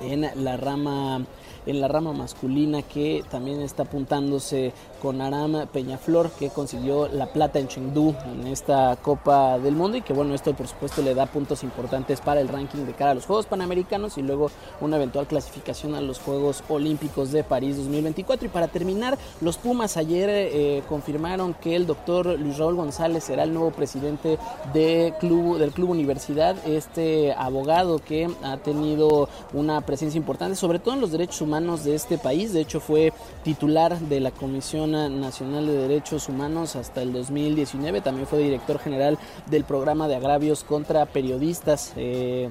en 0.00 0.44
la 0.44 0.56
rama 0.56 1.24
en 1.66 1.80
la 1.80 1.88
rama 1.88 2.12
masculina 2.12 2.82
que 2.82 3.24
también 3.30 3.60
está 3.60 3.84
apuntándose 3.84 4.72
con 5.04 5.20
Aram 5.20 5.66
Peñaflor 5.66 6.30
que 6.30 6.48
consiguió 6.48 7.08
la 7.08 7.26
plata 7.26 7.58
en 7.58 7.68
Chengdu 7.68 8.14
en 8.24 8.46
esta 8.46 8.96
Copa 8.96 9.58
del 9.58 9.74
Mundo 9.74 9.98
y 9.98 10.00
que 10.00 10.14
bueno, 10.14 10.34
esto 10.34 10.54
por 10.54 10.66
supuesto 10.66 11.02
le 11.02 11.14
da 11.14 11.26
puntos 11.26 11.62
importantes 11.62 12.22
para 12.22 12.40
el 12.40 12.48
ranking 12.48 12.86
de 12.86 12.94
cara 12.94 13.10
a 13.10 13.14
los 13.14 13.26
Juegos 13.26 13.44
Panamericanos 13.44 14.16
y 14.16 14.22
luego 14.22 14.50
una 14.80 14.96
eventual 14.96 15.26
clasificación 15.26 15.94
a 15.94 16.00
los 16.00 16.20
Juegos 16.20 16.64
Olímpicos 16.70 17.32
de 17.32 17.44
París 17.44 17.76
2024. 17.76 18.46
Y 18.46 18.48
para 18.48 18.68
terminar, 18.68 19.18
los 19.42 19.58
Pumas 19.58 19.98
ayer 19.98 20.30
eh, 20.30 20.82
confirmaron 20.88 21.52
que 21.52 21.76
el 21.76 21.86
doctor 21.86 22.38
Luis 22.38 22.56
Raúl 22.56 22.76
González 22.76 23.24
será 23.24 23.42
el 23.42 23.52
nuevo 23.52 23.72
presidente 23.72 24.38
de 24.72 25.12
club, 25.20 25.58
del 25.58 25.72
Club 25.72 25.90
Universidad, 25.90 26.56
este 26.66 27.34
abogado 27.34 27.98
que 27.98 28.30
ha 28.42 28.56
tenido 28.56 29.28
una 29.52 29.82
presencia 29.82 30.16
importante, 30.16 30.56
sobre 30.56 30.78
todo 30.78 30.94
en 30.94 31.02
los 31.02 31.12
derechos 31.12 31.42
humanos 31.42 31.84
de 31.84 31.94
este 31.94 32.16
país. 32.16 32.54
De 32.54 32.62
hecho, 32.62 32.80
fue 32.80 33.12
titular 33.42 33.98
de 33.98 34.20
la 34.20 34.30
Comisión 34.30 34.93
Nacional 35.08 35.66
de 35.66 35.74
Derechos 35.74 36.28
Humanos 36.28 36.76
hasta 36.76 37.02
el 37.02 37.12
2019. 37.12 38.00
También 38.00 38.26
fue 38.26 38.38
director 38.38 38.78
general 38.78 39.18
del 39.46 39.64
programa 39.64 40.08
de 40.08 40.16
agravios 40.16 40.64
contra 40.64 41.06
periodistas. 41.06 41.92
Eh, 41.96 42.48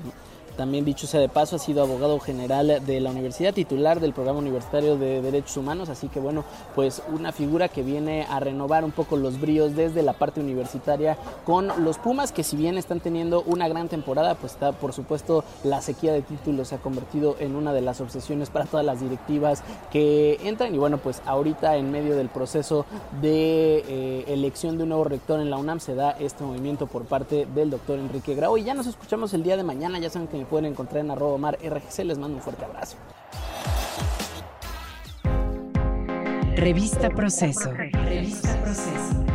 también 0.56 0.86
dicho 0.86 1.08
sea 1.08 1.20
de 1.20 1.30
paso, 1.30 1.56
ha 1.56 1.60
sido 1.60 1.84
abogado 1.84 2.20
general 2.20 2.82
de 2.86 3.00
la 3.00 3.12
universidad, 3.12 3.54
titular 3.54 4.00
del 4.00 4.14
programa 4.14 4.40
universitario 4.40 4.98
de 4.98 5.22
derechos 5.22 5.58
humanos, 5.58 5.90
así 5.90 6.08
que 6.08 6.20
bueno, 6.20 6.44
pues 6.76 7.02
una 7.14 7.32
figura 7.32 7.70
que 7.70 7.84
viene 7.84 8.26
a 8.30 8.40
renovar 8.40 8.84
un 8.84 8.92
poco 8.92 9.18
los 9.18 9.40
bríos 9.40 9.76
desde 9.76 10.04
la 10.04 10.14
parte 10.14 10.40
universitaria 10.40 11.18
con 11.46 11.72
los 11.84 11.98
Pumas, 11.98 12.32
que 12.32 12.44
si 12.44 12.58
bien 12.58 12.78
están 12.78 13.00
teniendo 13.00 13.44
una 13.44 13.68
gran 13.68 13.88
temporada, 13.88 14.36
pues 14.36 14.54
está 14.54 14.72
por 14.72 14.94
supuesto 14.94 15.44
la 15.64 15.82
sequía 15.82 16.14
de 16.14 16.22
títulos 16.22 16.70
se 16.70 16.76
ha 16.76 16.78
convertido 16.80 17.36
en 17.40 17.56
una 17.56 17.74
de 17.74 17.82
las 17.82 18.02
obsesiones 18.02 18.50
para 18.50 18.66
todas 18.66 18.86
las 18.86 19.02
directivas 19.02 19.64
que 19.92 20.40
entran. 20.44 20.74
Y 20.74 20.78
bueno, 20.78 20.98
pues 20.98 21.22
ahorita 21.26 21.78
en 21.78 21.92
medio 21.92 22.16
del 22.16 22.30
proceso 22.30 22.86
de 23.22 23.84
eh, 23.88 24.26
elección 24.28 24.78
de 24.78 24.84
un 24.84 24.90
nuevo 24.90 25.04
rector 25.04 25.40
en 25.40 25.50
la 25.50 25.58
UNAM 25.58 25.80
se 25.80 25.96
da 25.96 26.12
este 26.12 26.44
movimiento 26.44 26.88
por 26.88 27.06
parte 27.06 27.48
del 27.54 27.70
doctor 27.70 28.00
Enrique 28.00 28.36
Grau 28.36 28.58
y 28.58 28.64
ya 28.64 28.74
nos 28.74 28.88
escuchamos 28.88 29.34
el 29.34 29.44
día 29.44 29.58
de 29.58 29.64
mañana, 29.64 30.00
ya 30.00 30.10
saben 30.10 30.28
que 30.28 30.43
pueden 30.44 30.66
encontrar 30.66 31.04
en 31.04 31.12
arroba 31.12 31.38
mar 31.38 31.58
RGC. 31.62 32.06
Les 32.06 32.18
mando 32.18 32.38
un 32.38 32.44
fuerte 32.44 32.66
abrazo. 32.66 32.98
Revista 36.56 37.10
Proceso. 37.10 37.72
Revista 37.72 38.62
Proceso. 38.62 39.26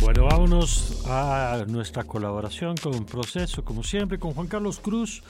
Bueno, 0.00 0.24
vámonos 0.24 1.04
a 1.06 1.64
nuestra 1.68 2.04
colaboración 2.04 2.76
con 2.76 3.04
Proceso, 3.04 3.64
como 3.64 3.82
siempre, 3.82 4.18
con 4.18 4.34
Juan 4.34 4.48
Carlos 4.48 4.80
Cruz, 4.80 5.22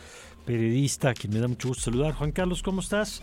periodista, 0.46 1.10
a 1.10 1.14
quien 1.14 1.34
me 1.34 1.40
da 1.40 1.48
mucho 1.48 1.68
gusto 1.68 1.84
saludar. 1.84 2.14
Juan 2.14 2.32
Carlos, 2.32 2.62
¿cómo 2.62 2.80
estás? 2.80 3.22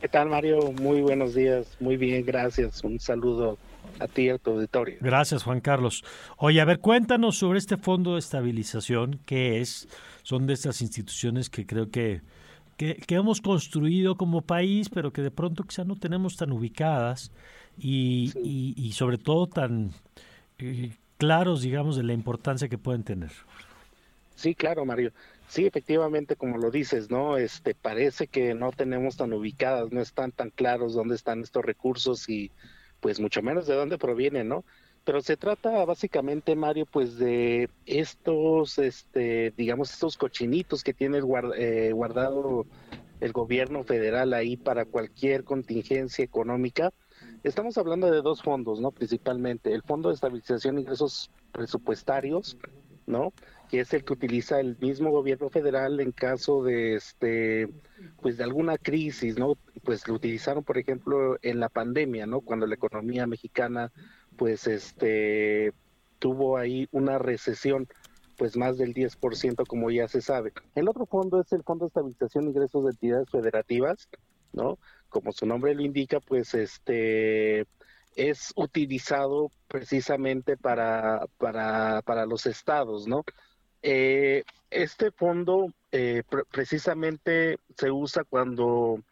¿Qué 0.00 0.08
tal, 0.08 0.30
Mario? 0.30 0.72
Muy 0.80 1.02
buenos 1.02 1.34
días. 1.34 1.66
Muy 1.78 1.96
bien, 1.96 2.24
gracias. 2.24 2.82
Un 2.82 2.98
saludo 2.98 3.58
a 3.98 4.06
ti 4.06 4.22
y 4.22 4.28
a 4.30 4.38
tu 4.38 4.52
auditorio. 4.52 4.98
Gracias, 5.00 5.42
Juan 5.42 5.60
Carlos. 5.60 6.04
Oye, 6.36 6.60
a 6.60 6.64
ver, 6.64 6.80
cuéntanos 6.80 7.36
sobre 7.36 7.58
este 7.58 7.76
fondo 7.76 8.14
de 8.14 8.20
estabilización, 8.20 9.20
¿qué 9.26 9.60
es? 9.60 9.88
Son 10.22 10.46
de 10.46 10.54
estas 10.54 10.82
instituciones 10.82 11.50
que 11.50 11.66
creo 11.66 11.90
que, 11.90 12.22
que, 12.76 12.96
hemos 13.14 13.40
construido 13.40 14.16
como 14.16 14.42
país, 14.42 14.88
pero 14.88 15.12
que 15.12 15.22
de 15.22 15.30
pronto 15.30 15.64
quizá 15.64 15.84
no 15.84 15.96
tenemos 15.96 16.36
tan 16.36 16.52
ubicadas 16.52 17.32
y, 17.78 18.32
y, 18.76 18.92
sobre 18.92 19.18
todo 19.18 19.46
tan 19.46 19.92
eh, 20.58 20.92
claros, 21.18 21.62
digamos, 21.62 21.96
de 21.96 22.02
la 22.02 22.12
importancia 22.12 22.68
que 22.68 22.78
pueden 22.78 23.04
tener. 23.04 23.30
Sí, 24.34 24.54
claro, 24.54 24.86
Mario. 24.86 25.12
Sí, 25.48 25.66
efectivamente, 25.66 26.36
como 26.36 26.58
lo 26.58 26.70
dices, 26.70 27.10
¿no? 27.10 27.36
Este 27.36 27.74
parece 27.74 28.28
que 28.28 28.54
no 28.54 28.70
tenemos 28.70 29.16
tan 29.16 29.32
ubicadas, 29.32 29.90
no 29.90 30.00
están 30.00 30.30
tan 30.32 30.50
claros 30.50 30.94
dónde 30.94 31.16
están 31.16 31.40
estos 31.40 31.64
recursos 31.64 32.28
y 32.28 32.52
pues 33.00 33.20
mucho 33.20 33.42
menos 33.42 33.66
de 33.66 33.74
dónde 33.74 33.98
provienen, 33.98 34.48
¿no? 34.48 34.64
Pero 35.04 35.22
se 35.22 35.36
trata 35.36 35.84
básicamente, 35.84 36.54
Mario, 36.54 36.86
pues 36.86 37.18
de 37.18 37.70
estos, 37.86 38.78
este, 38.78 39.52
digamos, 39.56 39.92
estos 39.92 40.16
cochinitos 40.16 40.84
que 40.84 40.92
tiene 40.92 41.20
eh, 41.56 41.92
guardado 41.92 42.66
el 43.20 43.32
gobierno 43.32 43.82
federal 43.82 44.34
ahí 44.34 44.56
para 44.56 44.84
cualquier 44.84 45.44
contingencia 45.44 46.24
económica. 46.24 46.92
Estamos 47.42 47.78
hablando 47.78 48.10
de 48.10 48.20
dos 48.20 48.42
fondos, 48.42 48.80
¿no? 48.80 48.90
Principalmente 48.90 49.72
el 49.72 49.82
Fondo 49.82 50.10
de 50.10 50.14
Estabilización 50.16 50.74
de 50.74 50.82
Ingresos 50.82 51.30
Presupuestarios, 51.52 52.58
¿no? 53.06 53.32
Que 53.70 53.80
es 53.80 53.94
el 53.94 54.04
que 54.04 54.12
utiliza 54.12 54.58
el 54.58 54.76
mismo 54.80 55.10
gobierno 55.10 55.48
federal 55.48 56.00
en 56.00 56.10
caso 56.10 56.64
de, 56.64 56.94
este, 56.94 57.68
pues 58.20 58.36
de 58.36 58.44
alguna 58.44 58.76
crisis, 58.78 59.38
¿no? 59.38 59.56
Pues 59.84 60.06
lo 60.08 60.14
utilizaron, 60.14 60.64
por 60.64 60.76
ejemplo, 60.76 61.38
en 61.42 61.60
la 61.60 61.68
pandemia, 61.68 62.26
¿no? 62.26 62.40
Cuando 62.40 62.66
la 62.66 62.74
economía 62.74 63.26
mexicana, 63.26 63.92
pues, 64.36 64.66
este, 64.66 65.72
tuvo 66.18 66.56
ahí 66.56 66.88
una 66.90 67.18
recesión, 67.18 67.86
pues 68.36 68.56
más 68.56 68.76
del 68.76 68.92
10%, 68.92 69.64
como 69.66 69.90
ya 69.90 70.08
se 70.08 70.20
sabe. 70.20 70.52
El 70.74 70.88
otro 70.88 71.06
fondo 71.06 71.40
es 71.40 71.52
el 71.52 71.62
Fondo 71.62 71.84
de 71.84 71.88
Estabilización 71.88 72.44
de 72.44 72.50
Ingresos 72.50 72.84
de 72.84 72.90
Entidades 72.90 73.30
Federativas, 73.30 74.08
¿no? 74.52 74.78
Como 75.08 75.32
su 75.32 75.46
nombre 75.46 75.74
lo 75.74 75.82
indica, 75.82 76.18
pues, 76.20 76.54
este, 76.54 77.66
es 78.16 78.52
utilizado 78.56 79.50
precisamente 79.68 80.56
para, 80.56 81.26
para, 81.38 82.02
para 82.02 82.26
los 82.26 82.46
estados, 82.46 83.06
¿no? 83.06 83.24
Eh, 83.82 84.44
este 84.70 85.10
fondo 85.10 85.72
eh, 85.90 86.22
precisamente 86.50 87.58
se 87.76 87.90
usa 87.90 88.24
cuando 88.24 89.02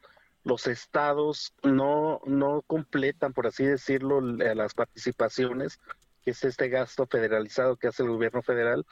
los 0.44 0.66
estados 0.66 1.52
no, 1.62 2.20
no 2.26 2.62
completan, 2.62 3.32
por 3.32 3.46
así 3.46 3.64
decirlo, 3.64 4.20
las 4.20 4.74
participaciones, 4.74 5.78
que 6.24 6.30
es 6.30 6.44
este 6.44 6.68
gasto 6.68 7.06
federalizado 7.06 7.76
que 7.76 7.88
hace 7.88 8.02
el 8.02 8.10
gobierno 8.10 8.42
federal, 8.42 8.86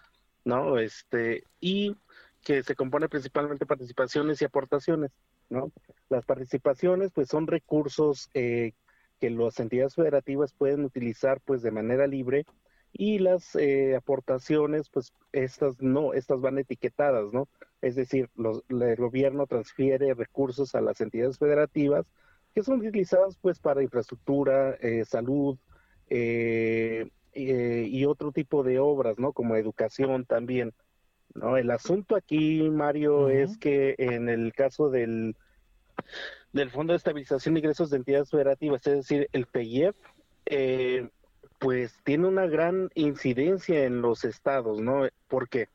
¿no? 0.44 0.78
Este, 0.78 1.44
y 1.60 1.96
que 2.42 2.62
se 2.62 2.76
compone 2.76 3.08
principalmente 3.08 3.64
de 3.64 3.68
participaciones 3.68 4.40
y 4.40 4.44
aportaciones, 4.44 5.10
¿no? 5.48 5.72
Las 6.08 6.24
participaciones, 6.24 7.10
pues, 7.12 7.28
son 7.28 7.46
recursos 7.46 8.30
eh, 8.34 8.72
que 9.20 9.30
las 9.30 9.58
entidades 9.58 9.94
federativas 9.94 10.52
pueden 10.52 10.84
utilizar, 10.84 11.40
pues, 11.40 11.62
de 11.62 11.70
manera 11.70 12.06
libre 12.06 12.44
y 12.98 13.18
las 13.18 13.54
eh, 13.56 13.96
aportaciones, 13.96 14.88
pues 14.88 15.12
estas 15.32 15.80
no, 15.80 16.14
estas 16.14 16.40
van 16.40 16.58
etiquetadas, 16.58 17.32
¿no? 17.32 17.48
es 17.86 17.94
decir, 17.94 18.28
los, 18.36 18.62
el 18.68 18.96
gobierno 18.96 19.46
transfiere 19.46 20.14
recursos 20.14 20.74
a 20.74 20.80
las 20.80 21.00
entidades 21.00 21.38
federativas 21.38 22.06
que 22.54 22.62
son 22.62 22.80
utilizadas 22.80 23.36
pues 23.40 23.58
para 23.58 23.82
infraestructura, 23.82 24.76
eh, 24.80 25.04
salud 25.04 25.58
eh, 26.08 27.08
eh, 27.32 27.86
y 27.88 28.04
otro 28.06 28.32
tipo 28.32 28.62
de 28.62 28.78
obras, 28.78 29.18
¿no? 29.18 29.32
Como 29.32 29.56
educación 29.56 30.24
también. 30.24 30.72
¿no? 31.34 31.58
El 31.58 31.70
asunto 31.70 32.16
aquí, 32.16 32.62
Mario, 32.62 33.28
es 33.28 33.58
que 33.58 33.94
en 33.98 34.30
el 34.30 34.54
caso 34.54 34.88
del, 34.88 35.36
del 36.52 36.70
Fondo 36.70 36.94
de 36.94 36.96
Estabilización 36.96 37.54
de 37.54 37.60
Ingresos 37.60 37.90
de 37.90 37.98
Entidades 37.98 38.30
Federativas, 38.30 38.86
es 38.86 38.96
decir, 38.96 39.28
el 39.32 39.44
PEIEF, 39.44 39.96
pues 41.58 41.94
tiene 42.04 42.28
una 42.28 42.46
gran 42.46 42.90
incidencia 42.94 43.84
en 43.84 44.02
los 44.02 44.24
estados, 44.24 44.80
¿no? 44.80 45.08
¿Por 45.28 45.48
qué? 45.48 45.68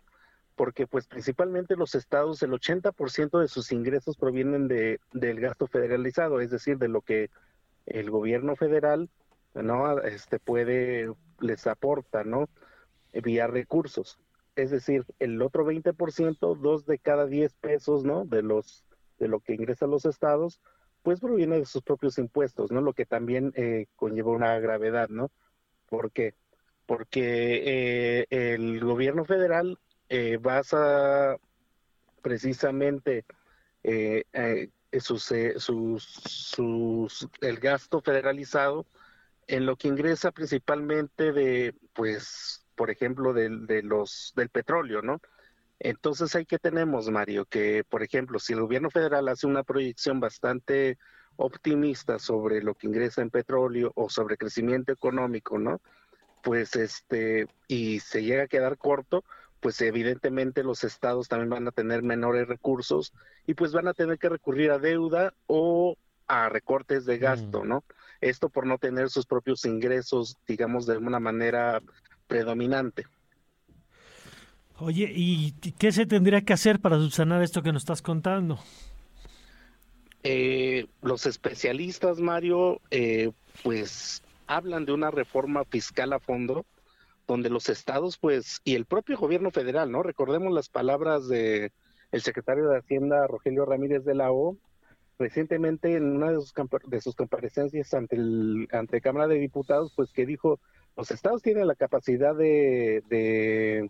porque 0.62 0.86
pues 0.86 1.08
principalmente 1.08 1.76
los 1.76 1.96
estados, 1.96 2.44
el 2.44 2.52
80% 2.52 3.40
de 3.40 3.48
sus 3.48 3.72
ingresos 3.72 4.16
provienen 4.16 4.68
de, 4.68 5.00
del 5.12 5.40
gasto 5.40 5.66
federalizado, 5.66 6.40
es 6.40 6.52
decir, 6.52 6.78
de 6.78 6.88
lo 6.88 7.02
que 7.02 7.32
el 7.88 8.12
gobierno 8.12 8.56
federal 8.56 9.10
no 9.56 10.00
este 10.02 10.38
puede 10.38 11.12
les 11.40 11.66
aporta, 11.66 12.24
¿no? 12.24 12.48
vía 13.12 13.48
recursos. 13.48 14.20
Es 14.56 14.70
decir, 14.70 15.04
el 15.18 15.42
otro 15.42 15.66
20%, 15.66 16.56
dos 16.56 16.86
de 16.86 17.00
cada 17.00 17.26
10 17.26 17.56
pesos, 17.56 18.04
¿no? 18.04 18.26
de 18.26 18.44
los 18.44 18.84
de 19.18 19.28
lo 19.28 19.40
que 19.40 19.56
ingresan 19.56 19.90
los 19.90 20.06
estados, 20.06 20.62
pues 21.02 21.20
proviene 21.20 21.58
de 21.58 21.66
sus 21.66 21.82
propios 21.82 22.20
impuestos, 22.20 22.72
¿no? 22.72 22.82
Lo 22.82 22.94
que 22.94 23.08
también 23.08 23.52
eh, 23.56 23.88
conlleva 23.96 24.32
una 24.32 24.60
gravedad, 24.60 25.10
¿no? 25.10 25.32
¿Por 25.91 26.13
qué? 26.13 26.36
Porque 26.86 28.21
eh, 28.21 28.27
el 28.29 28.79
gobierno 28.79 29.25
federal 29.25 29.77
eh, 30.07 30.38
basa 30.41 31.36
precisamente 32.21 33.25
eh, 33.83 34.24
eh, 34.31 34.69
el 37.41 37.60
gasto 37.60 38.00
federalizado 38.00 38.88
en 39.48 39.65
lo 39.65 39.75
que 39.75 39.89
ingresa 39.89 40.31
principalmente 40.31 41.33
de, 41.33 41.75
pues, 41.91 42.65
por 42.75 42.89
ejemplo, 42.89 43.33
de, 43.33 43.50
de 43.50 43.83
los 43.83 44.31
del 44.38 44.48
petróleo, 44.48 45.01
¿no? 45.01 45.19
Entonces, 45.77 46.33
hay 46.38 46.45
que 46.45 46.57
tenemos, 46.57 47.10
Mario, 47.10 47.43
que, 47.43 47.83
por 47.83 48.01
ejemplo, 48.01 48.39
si 48.39 48.53
el 48.53 48.62
gobierno 48.62 48.89
federal 48.89 49.27
hace 49.27 49.45
una 49.45 49.63
proyección 49.63 50.21
bastante 50.21 50.98
optimista 51.38 52.20
sobre 52.20 52.62
lo 52.62 52.76
que 52.76 52.88
ingresa 52.88 53.22
en 53.22 53.30
petróleo 53.30 53.92
o 53.96 54.10
sobre 54.10 54.38
crecimiento 54.38 54.92
económico, 54.92 55.58
¿no? 55.58 55.82
Pues 56.44 56.76
este, 56.76 57.48
y 57.68 58.00
se 58.00 58.24
llega 58.24 58.44
a 58.44 58.48
quedar 58.48 58.78
corto, 58.78 59.24
pues 59.60 59.80
evidentemente 59.82 60.64
los 60.64 60.84
estados 60.84 61.28
también 61.28 61.50
van 61.50 61.68
a 61.68 61.72
tener 61.72 62.04
menores 62.04 62.48
recursos 62.48 63.14
y 63.46 63.54
pues 63.54 63.72
van 63.72 63.88
a 63.88 63.94
tener 63.94 64.18
que 64.18 64.30
recurrir 64.30 64.72
a 64.72 64.80
deuda 64.80 65.34
o 65.48 65.96
a 66.28 66.50
recortes 66.50 67.06
de 67.06 67.18
gasto, 67.18 67.64
¿no? 67.64 67.84
Esto 68.22 68.50
por 68.50 68.66
no 68.66 68.78
tener 68.78 69.10
sus 69.10 69.26
propios 69.26 69.66
ingresos, 69.66 70.38
digamos, 70.48 70.86
de 70.86 70.98
una 70.98 71.20
manera 71.20 71.82
predominante. 72.28 73.06
Oye, 74.78 75.12
¿y 75.14 75.52
qué 75.78 75.92
se 75.92 76.06
tendría 76.08 76.42
que 76.42 76.54
hacer 76.54 76.80
para 76.80 76.98
subsanar 76.98 77.44
esto 77.44 77.62
que 77.62 77.72
nos 77.72 77.84
estás 77.84 78.02
contando? 78.02 78.60
Eh, 80.24 80.88
los 81.01 81.25
especialistas, 81.25 82.20
Mario, 82.20 82.80
eh, 82.92 83.32
pues 83.63 84.22
hablan 84.48 84.86
de 84.86 84.92
una 84.92 85.10
reforma 85.12 85.63
fiscal 85.66 86.13
a 86.13 86.20
fondo, 86.20 86.66
donde 87.28 87.50
los 87.50 87.70
estados, 87.70 88.18
pues, 88.18 88.60
y 88.63 88.75
el 88.75 88.86
propio 88.86 89.18
gobierno 89.18 89.51
federal, 89.51 89.92
¿no? 89.92 90.04
Recordemos 90.04 90.54
las 90.54 90.70
palabras 90.70 91.28
de 91.28 91.72
el 92.12 92.22
secretario 92.22 92.68
de 92.68 92.78
Hacienda, 92.78 93.25
Rogelio 93.25 93.66
Ramírez 93.66 94.04
de 94.04 94.16
la 94.16 94.32
O, 94.32 94.58
recientemente 95.18 95.96
en 95.96 96.16
una 96.16 96.32
de 96.32 96.36
sus, 96.36 96.54
de 96.88 97.01
sus 97.01 97.16
comparecencias 97.16 97.94
ante 97.94 98.18
el 98.18 98.68
ante 98.72 99.01
Cámara 99.01 99.28
de 99.28 99.40
Diputados, 99.40 99.94
pues 99.96 100.12
que 100.12 100.25
dijo, 100.25 100.60
los 100.98 101.10
estados 101.12 101.42
tienen 101.42 101.68
la 101.68 101.75
capacidad 101.75 102.36
de, 102.36 103.01
de, 103.08 103.90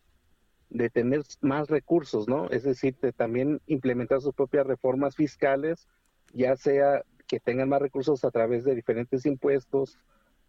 de 0.70 0.90
tener 0.90 1.24
más 1.42 1.70
recursos, 1.70 2.28
¿no? 2.28 2.50
Es 2.50 2.64
decir, 2.64 2.96
de 3.02 3.12
también 3.12 3.60
implementar 3.66 4.22
sus 4.22 4.36
propias 4.36 4.68
reformas 4.68 5.16
fiscales, 5.16 5.88
ya 6.34 6.56
sea 6.56 7.04
que 7.28 7.40
tengan 7.40 7.70
más 7.70 7.82
recursos 7.82 8.24
a 8.26 8.32
través 8.32 8.64
de 8.66 8.76
diferentes 8.76 9.26
impuestos, 9.26 9.98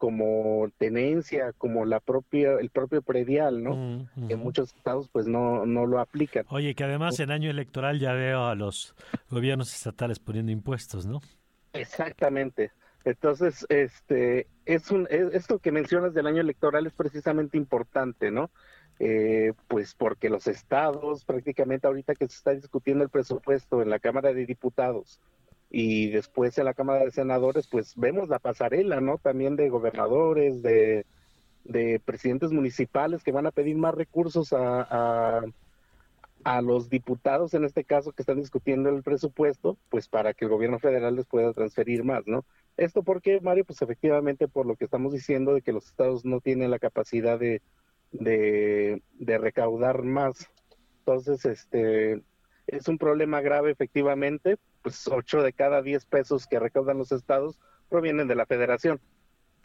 como 0.03 0.69
tenencia, 0.79 1.53
como 1.53 1.85
la 1.85 2.01
propia, 2.01 2.55
el 2.55 2.71
propio 2.71 3.03
predial, 3.03 3.63
¿no? 3.63 4.09
Que 4.27 4.35
muchos 4.35 4.75
estados 4.75 5.09
pues 5.09 5.29
no, 5.29 5.65
no 5.65 5.87
lo 5.87 6.01
aplican. 6.01 6.45
Oye, 6.49 6.75
que 6.75 6.83
además 6.83 7.21
en 7.21 7.31
año 7.31 7.49
electoral 7.51 8.01
ya 8.01 8.13
veo 8.13 8.47
a 8.47 8.57
los 8.57 8.97
gobiernos 9.31 9.73
estatales 9.73 10.19
poniendo 10.19 10.51
impuestos, 10.51 11.07
¿no? 11.07 11.21
Exactamente. 11.73 12.73
Entonces, 13.05 13.65
este, 13.69 14.49
es 14.65 14.91
un, 14.91 15.07
esto 15.09 15.61
que 15.61 15.71
mencionas 15.71 16.15
del 16.15 16.27
año 16.27 16.41
electoral 16.41 16.85
es 16.87 16.93
precisamente 16.93 17.57
importante, 17.57 18.33
¿no? 18.33 18.51
Eh, 18.99 19.53
pues 19.69 19.95
porque 19.95 20.31
los 20.31 20.49
estados, 20.49 21.25
prácticamente 21.25 21.87
ahorita 21.87 22.17
que 22.17 22.27
se 22.27 22.35
está 22.35 22.53
discutiendo 22.53 23.05
el 23.05 23.11
presupuesto 23.11 23.83
en 23.83 23.91
la 23.91 24.01
Cámara 24.01 24.33
de 24.33 24.47
Diputados, 24.47 25.21
y 25.75 26.11
después 26.11 26.59
en 26.59 26.67
la 26.67 26.75
Cámara 26.75 27.03
de 27.03 27.11
Senadores, 27.11 27.67
pues 27.67 27.95
vemos 27.97 28.29
la 28.29 28.39
pasarela, 28.39 29.01
¿no? 29.01 29.17
También 29.17 29.57
de 29.57 29.71
gobernadores, 29.71 30.63
de, 30.63 31.07
presidentes 32.05 32.53
municipales 32.53 33.23
que 33.25 33.33
van 33.33 33.47
a 33.47 33.53
pedir 33.53 33.77
más 33.77 33.95
recursos 33.95 34.53
a, 34.53 35.43
a, 36.45 36.61
los 36.61 36.91
diputados, 36.91 37.55
en 37.55 37.65
este 37.65 37.85
caso, 37.85 38.13
que 38.13 38.21
están 38.21 38.37
discutiendo 38.37 38.91
el 38.91 39.03
presupuesto, 39.03 39.79
pues 39.89 40.09
para 40.09 40.35
que 40.35 40.45
el 40.45 40.51
gobierno 40.51 40.79
federal 40.79 41.17
les 41.17 41.25
pueda 41.25 41.55
transferir 41.55 42.05
más, 42.05 42.27
¿no? 42.27 42.45
Esto 42.77 43.03
porque, 43.03 43.41
Mario, 43.41 43.65
pues 43.65 43.81
efectivamente 43.81 44.49
por 44.49 44.67
lo 44.67 44.77
que 44.77 44.85
estamos 44.85 45.15
diciendo 45.15 45.55
de 45.55 45.63
que 45.63 45.73
los 45.73 45.87
estados 45.87 46.27
no 46.27 46.41
tienen 46.41 46.71
la 46.71 46.81
capacidad 46.81 47.39
de, 47.39 47.63
de, 48.11 49.01
de 49.15 49.39
recaudar 49.39 50.03
más. 50.03 50.51
Entonces, 50.99 51.47
este, 51.47 52.23
es 52.67 52.89
un 52.89 52.99
problema 52.99 53.41
grave 53.41 53.71
efectivamente, 53.71 54.59
pues 54.83 55.07
8 55.07 55.43
de 55.43 55.53
cada 55.53 55.83
10 55.83 56.05
pesos 56.07 56.47
que 56.47 56.59
recaudan 56.59 56.99
los 56.99 57.13
estados 57.13 57.59
provienen 57.89 58.29
de 58.29 58.35
la 58.35 58.47
federación. 58.47 59.01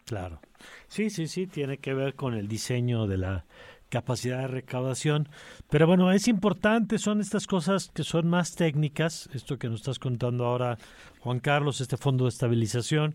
Claro. 0.04 0.40
Sí, 0.86 1.10
sí, 1.10 1.26
sí, 1.26 1.46
tiene 1.46 1.78
que 1.78 1.92
ver 1.92 2.14
con 2.14 2.34
el 2.34 2.48
diseño 2.48 3.06
de 3.06 3.18
la 3.18 3.44
capacidad 3.88 4.40
de 4.40 4.48
recaudación. 4.48 5.28
Pero 5.70 5.86
bueno, 5.86 6.12
es 6.12 6.28
importante, 6.28 6.98
son 6.98 7.20
estas 7.20 7.46
cosas 7.46 7.90
que 7.92 8.04
son 8.04 8.28
más 8.28 8.54
técnicas, 8.54 9.28
esto 9.32 9.58
que 9.58 9.68
nos 9.68 9.80
estás 9.80 9.98
contando 9.98 10.46
ahora, 10.46 10.78
Juan 11.20 11.40
Carlos, 11.40 11.80
este 11.80 11.96
fondo 11.96 12.24
de 12.24 12.30
estabilización, 12.30 13.14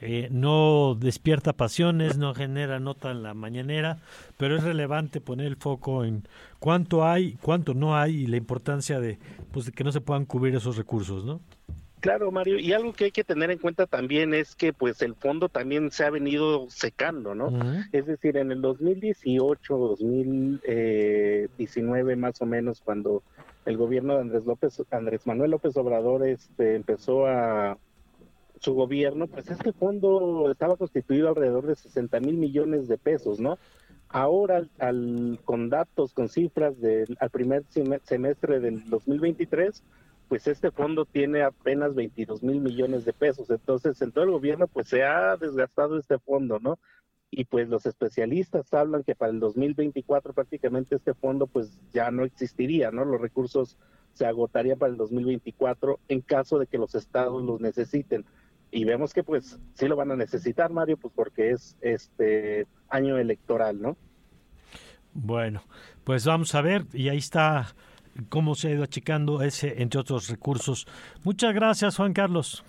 eh, 0.00 0.28
no 0.30 0.96
despierta 0.98 1.52
pasiones, 1.52 2.18
no 2.18 2.34
genera 2.34 2.80
nota 2.80 3.10
en 3.10 3.22
la 3.22 3.34
mañanera, 3.34 3.98
pero 4.36 4.56
es 4.56 4.64
relevante 4.64 5.20
poner 5.20 5.46
el 5.46 5.56
foco 5.56 6.04
en 6.04 6.26
cuánto 6.58 7.06
hay, 7.06 7.34
cuánto 7.40 7.74
no 7.74 7.96
hay 7.96 8.22
y 8.22 8.26
la 8.26 8.36
importancia 8.36 9.00
de, 9.00 9.18
pues, 9.52 9.66
de 9.66 9.72
que 9.72 9.84
no 9.84 9.92
se 9.92 10.00
puedan 10.00 10.26
cubrir 10.26 10.54
esos 10.56 10.76
recursos, 10.76 11.24
¿no? 11.24 11.40
Claro, 12.04 12.30
Mario, 12.30 12.58
y 12.58 12.74
algo 12.74 12.92
que 12.92 13.04
hay 13.04 13.12
que 13.12 13.24
tener 13.24 13.50
en 13.50 13.56
cuenta 13.56 13.86
también 13.86 14.34
es 14.34 14.54
que 14.54 14.74
pues 14.74 15.00
el 15.00 15.14
fondo 15.14 15.48
también 15.48 15.90
se 15.90 16.04
ha 16.04 16.10
venido 16.10 16.68
secando, 16.68 17.34
¿no? 17.34 17.50
Es 17.92 18.04
decir, 18.04 18.36
en 18.36 18.52
el 18.52 18.60
2018, 18.60 19.74
2019 19.74 22.16
más 22.16 22.42
o 22.42 22.46
menos, 22.46 22.82
cuando 22.82 23.22
el 23.64 23.78
gobierno 23.78 24.16
de 24.16 24.20
Andrés 24.20 24.44
López, 24.44 24.82
Andrés 24.90 25.26
Manuel 25.26 25.52
López 25.52 25.74
Obrador 25.78 26.28
este, 26.28 26.74
empezó 26.74 27.26
a 27.26 27.78
su 28.64 28.72
gobierno, 28.74 29.26
pues 29.26 29.50
este 29.50 29.72
fondo 29.72 30.50
estaba 30.50 30.76
constituido 30.76 31.28
alrededor 31.28 31.66
de 31.66 31.76
60 31.76 32.18
mil 32.20 32.36
millones 32.36 32.88
de 32.88 32.96
pesos, 32.96 33.38
¿no? 33.38 33.58
Ahora, 34.08 34.66
al, 34.78 35.38
con 35.44 35.68
datos, 35.68 36.14
con 36.14 36.28
cifras 36.28 36.80
del 36.80 37.16
al 37.20 37.30
primer 37.30 37.64
semestre 37.68 38.60
del 38.60 38.88
2023, 38.88 39.82
pues 40.28 40.46
este 40.46 40.70
fondo 40.70 41.04
tiene 41.04 41.42
apenas 41.42 41.94
22 41.94 42.42
mil 42.42 42.60
millones 42.60 43.04
de 43.04 43.12
pesos. 43.12 43.50
Entonces, 43.50 44.00
en 44.00 44.12
todo 44.12 44.24
el 44.24 44.30
gobierno, 44.30 44.66
pues 44.66 44.88
se 44.88 45.02
ha 45.02 45.36
desgastado 45.36 45.98
este 45.98 46.18
fondo, 46.18 46.58
¿no? 46.58 46.78
Y 47.30 47.44
pues 47.44 47.68
los 47.68 47.84
especialistas 47.84 48.72
hablan 48.72 49.02
que 49.02 49.14
para 49.14 49.32
el 49.32 49.40
2024 49.40 50.32
prácticamente 50.32 50.94
este 50.94 51.14
fondo 51.14 51.46
pues 51.48 51.78
ya 51.92 52.10
no 52.10 52.24
existiría, 52.24 52.92
¿no? 52.92 53.04
Los 53.04 53.20
recursos 53.20 53.76
se 54.14 54.24
agotarían 54.24 54.78
para 54.78 54.92
el 54.92 54.96
2024 54.96 55.98
en 56.08 56.20
caso 56.20 56.58
de 56.58 56.66
que 56.66 56.78
los 56.78 56.94
estados 56.94 57.42
los 57.42 57.60
necesiten. 57.60 58.24
Y 58.74 58.84
vemos 58.84 59.14
que 59.14 59.22
pues 59.22 59.60
sí 59.74 59.86
lo 59.86 59.94
van 59.94 60.10
a 60.10 60.16
necesitar, 60.16 60.72
Mario, 60.72 60.96
pues 60.96 61.14
porque 61.14 61.52
es 61.52 61.76
este 61.80 62.66
año 62.88 63.16
electoral, 63.18 63.80
¿no? 63.80 63.96
Bueno, 65.12 65.62
pues 66.02 66.26
vamos 66.26 66.56
a 66.56 66.60
ver, 66.60 66.84
y 66.92 67.08
ahí 67.08 67.18
está 67.18 67.68
cómo 68.28 68.56
se 68.56 68.66
ha 68.66 68.70
ido 68.72 68.82
achicando 68.82 69.42
ese, 69.42 69.80
entre 69.80 70.00
otros 70.00 70.28
recursos. 70.28 70.88
Muchas 71.22 71.54
gracias, 71.54 71.96
Juan 71.96 72.12
Carlos. 72.12 72.64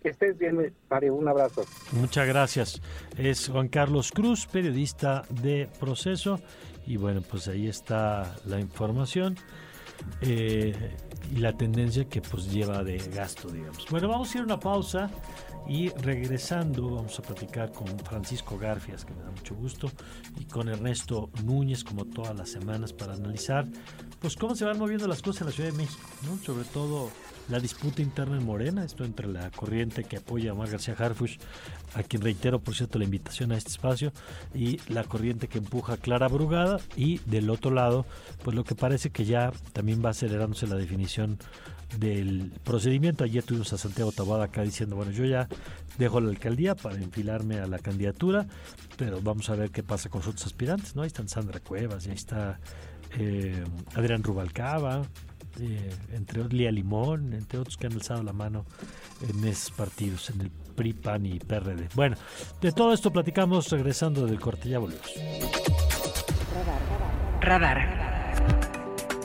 Que 0.00 0.10
estés 0.10 0.38
bien, 0.38 0.72
Mario. 0.88 1.16
Un 1.16 1.26
abrazo. 1.26 1.64
Muchas 1.90 2.28
gracias. 2.28 2.80
Es 3.18 3.48
Juan 3.48 3.66
Carlos 3.66 4.12
Cruz, 4.12 4.46
periodista 4.46 5.24
de 5.28 5.68
Proceso. 5.80 6.38
Y 6.86 6.98
bueno, 6.98 7.20
pues 7.28 7.48
ahí 7.48 7.66
está 7.66 8.36
la 8.46 8.60
información. 8.60 9.36
Eh, 10.20 10.96
y 11.34 11.36
la 11.36 11.52
tendencia 11.52 12.04
que 12.04 12.20
pues 12.20 12.50
lleva 12.50 12.82
de 12.82 12.98
gasto, 12.98 13.48
digamos. 13.48 13.86
Bueno, 13.90 14.08
vamos 14.08 14.34
a 14.34 14.38
ir 14.38 14.42
a 14.42 14.44
una 14.44 14.60
pausa 14.60 15.10
y 15.68 15.90
regresando 15.90 16.90
vamos 16.90 17.18
a 17.18 17.22
platicar 17.22 17.72
con 17.72 17.86
Francisco 18.00 18.58
Garfias, 18.58 19.04
que 19.04 19.14
me 19.14 19.22
da 19.22 19.30
mucho 19.30 19.54
gusto, 19.54 19.90
y 20.38 20.44
con 20.44 20.68
Ernesto 20.68 21.30
Núñez, 21.44 21.84
como 21.84 22.04
todas 22.04 22.36
las 22.36 22.50
semanas, 22.50 22.92
para 22.92 23.14
analizar 23.14 23.66
pues 24.20 24.36
cómo 24.36 24.54
se 24.54 24.64
van 24.64 24.78
moviendo 24.78 25.08
las 25.08 25.22
cosas 25.22 25.42
en 25.42 25.46
la 25.48 25.52
Ciudad 25.52 25.70
de 25.70 25.78
México, 25.78 26.08
¿no? 26.24 26.36
sobre 26.38 26.64
todo 26.64 27.10
la 27.48 27.60
disputa 27.60 28.02
interna 28.02 28.36
en 28.36 28.44
Morena, 28.44 28.84
esto 28.84 29.04
entre 29.04 29.26
la 29.26 29.50
corriente 29.50 30.04
que 30.04 30.18
apoya 30.18 30.50
a 30.50 30.54
Omar 30.54 30.70
García 30.70 30.94
Harfush, 30.98 31.38
a 31.94 32.02
quien 32.02 32.22
reitero, 32.22 32.60
por 32.60 32.74
cierto, 32.74 32.98
la 32.98 33.04
invitación 33.04 33.52
a 33.52 33.56
este 33.56 33.70
espacio, 33.70 34.12
y 34.54 34.80
la 34.88 35.04
corriente 35.04 35.48
que 35.48 35.58
empuja 35.58 35.94
a 35.94 35.96
Clara 35.96 36.28
Brugada, 36.28 36.80
y 36.96 37.18
del 37.26 37.50
otro 37.50 37.70
lado, 37.70 38.06
pues 38.44 38.56
lo 38.56 38.64
que 38.64 38.74
parece 38.74 39.10
que 39.10 39.24
ya 39.24 39.52
también 39.72 40.04
va 40.04 40.10
acelerándose 40.10 40.66
la 40.66 40.76
definición 40.76 41.38
del 41.98 42.52
procedimiento. 42.64 43.24
Ayer 43.24 43.42
tuvimos 43.42 43.72
a 43.72 43.78
Santiago 43.78 44.12
Tabada 44.12 44.44
acá 44.44 44.62
diciendo, 44.62 44.96
bueno, 44.96 45.12
yo 45.12 45.24
ya 45.24 45.48
dejo 45.98 46.20
la 46.20 46.30
alcaldía 46.30 46.74
para 46.74 46.96
enfilarme 46.96 47.58
a 47.58 47.66
la 47.66 47.78
candidatura, 47.78 48.46
pero 48.96 49.20
vamos 49.20 49.50
a 49.50 49.56
ver 49.56 49.70
qué 49.70 49.82
pasa 49.82 50.08
con 50.08 50.20
los 50.20 50.28
otros 50.28 50.46
aspirantes, 50.46 50.96
¿no? 50.96 51.02
Ahí 51.02 51.08
están 51.08 51.28
Sandra 51.28 51.60
Cuevas, 51.60 52.06
ahí 52.06 52.14
está 52.14 52.58
eh, 53.18 53.62
Adrián 53.94 54.22
Rubalcaba, 54.22 55.02
eh, 55.60 55.90
entre 56.12 56.44
Lía 56.48 56.70
Limón, 56.70 57.32
entre 57.32 57.58
otros 57.58 57.76
que 57.76 57.86
han 57.86 57.94
alzado 57.94 58.22
la 58.22 58.32
mano 58.32 58.64
en 59.28 59.44
esos 59.44 59.70
partidos, 59.70 60.30
en 60.30 60.42
el 60.42 60.50
PRI, 60.50 60.92
PAN 60.94 61.26
y 61.26 61.38
PRD. 61.38 61.88
Bueno, 61.94 62.16
de 62.60 62.72
todo 62.72 62.92
esto 62.92 63.12
platicamos 63.12 63.70
regresando 63.70 64.26
del 64.26 64.40
corte, 64.40 64.68
ya 64.68 64.78
volvemos. 64.78 65.12
Radar. 67.40 68.02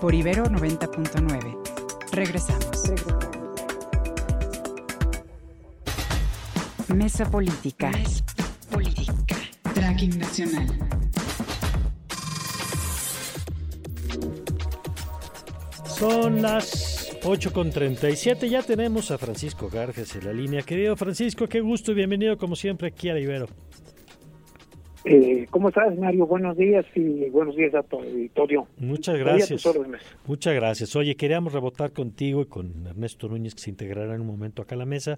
Por 0.01 0.13
Ibero 0.13 0.45
90.9. 0.45 1.57
Regresamos. 2.11 2.91
Mesa 6.93 7.29
Política. 7.29 7.91
Política. 8.71 9.13
Tracking 9.73 10.17
Nacional. 10.17 10.96
Son 15.97 16.43
las 16.43 17.17
8.37, 17.23 18.47
ya 18.47 18.61
tenemos 18.61 19.09
a 19.09 19.17
Francisco 19.17 19.67
Garges 19.67 20.15
en 20.15 20.25
la 20.25 20.31
línea. 20.31 20.61
Querido 20.61 20.95
Francisco, 20.95 21.47
qué 21.47 21.59
gusto 21.59 21.91
y 21.91 21.95
bienvenido 21.95 22.37
como 22.37 22.55
siempre 22.55 22.89
aquí 22.89 23.09
a 23.09 23.17
Ibero. 23.17 23.47
Eh, 25.05 25.47
¿Cómo 25.49 25.69
estás, 25.69 25.97
Mario? 25.97 26.27
Buenos 26.27 26.55
días 26.55 26.85
y 26.93 27.27
buenos 27.31 27.55
días 27.55 27.73
a 27.73 27.81
tu 27.81 27.97
auditorio. 27.97 28.67
Muchas 28.77 29.17
gracias. 29.17 29.67
Muchas 30.27 30.53
gracias. 30.53 30.95
Oye, 30.95 31.15
queríamos 31.15 31.51
rebotar 31.51 31.91
contigo 31.93 32.43
y 32.43 32.45
con 32.45 32.85
Ernesto 32.85 33.27
Núñez, 33.27 33.55
que 33.55 33.61
se 33.61 33.71
integrará 33.71 34.13
en 34.13 34.21
un 34.21 34.27
momento 34.27 34.61
acá 34.61 34.75
a 34.75 34.77
la 34.77 34.85
mesa, 34.85 35.17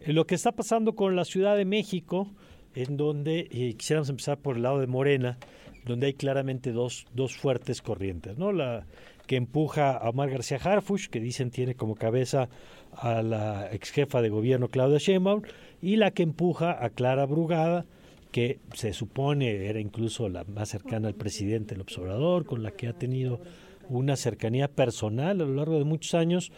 en 0.00 0.14
lo 0.14 0.26
que 0.26 0.36
está 0.36 0.52
pasando 0.52 0.94
con 0.94 1.16
la 1.16 1.26
Ciudad 1.26 1.54
de 1.54 1.66
México, 1.66 2.30
en 2.74 2.96
donde 2.96 3.40
eh, 3.50 3.74
quisiéramos 3.76 4.08
empezar 4.08 4.38
por 4.38 4.56
el 4.56 4.62
lado 4.62 4.80
de 4.80 4.86
Morena, 4.86 5.36
donde 5.84 6.06
hay 6.06 6.14
claramente 6.14 6.72
dos, 6.72 7.06
dos 7.12 7.36
fuertes 7.36 7.82
corrientes, 7.82 8.38
¿no? 8.38 8.52
La 8.52 8.86
que 9.26 9.36
empuja 9.36 9.92
a 9.92 10.08
Omar 10.08 10.30
García 10.30 10.58
Harfush, 10.62 11.08
que 11.08 11.20
dicen 11.20 11.50
tiene 11.50 11.74
como 11.74 11.94
cabeza 11.94 12.48
a 12.92 13.22
la 13.22 13.68
ex 13.72 13.90
jefa 13.90 14.22
de 14.22 14.28
gobierno 14.28 14.68
Claudia 14.68 14.98
Sheinbaum, 14.98 15.42
y 15.82 15.96
la 15.96 16.10
que 16.10 16.22
empuja 16.22 16.84
a 16.84 16.90
Clara 16.90 17.26
Brugada, 17.26 17.86
que 18.30 18.58
se 18.74 18.92
supone 18.92 19.66
era 19.66 19.80
incluso 19.80 20.28
la 20.28 20.44
más 20.44 20.68
cercana 20.68 21.08
al 21.08 21.14
presidente, 21.14 21.74
el 21.74 21.80
observador, 21.80 22.44
con 22.44 22.62
la 22.62 22.72
que 22.72 22.88
ha 22.88 22.92
tenido 22.92 23.40
una 23.88 24.16
cercanía 24.16 24.68
personal 24.68 25.40
a 25.40 25.44
lo 25.44 25.54
largo 25.54 25.78
de 25.78 25.84
muchos 25.84 26.14
años, 26.14 26.50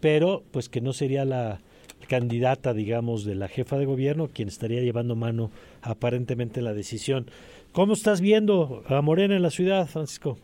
pero 0.00 0.42
pues 0.50 0.68
que 0.68 0.80
no 0.80 0.92
sería 0.92 1.24
la 1.24 1.60
candidata, 2.08 2.74
digamos, 2.74 3.24
de 3.24 3.34
la 3.34 3.48
jefa 3.48 3.78
de 3.78 3.86
gobierno, 3.86 4.28
quien 4.28 4.48
estaría 4.48 4.80
llevando 4.80 5.16
mano 5.16 5.50
aparentemente 5.80 6.60
la 6.60 6.74
decisión. 6.74 7.30
¿Cómo 7.72 7.94
estás 7.94 8.20
viendo 8.20 8.82
a 8.88 9.00
Morena 9.00 9.36
en 9.36 9.42
la 9.42 9.50
ciudad, 9.50 9.86
Francisco? 9.86 10.36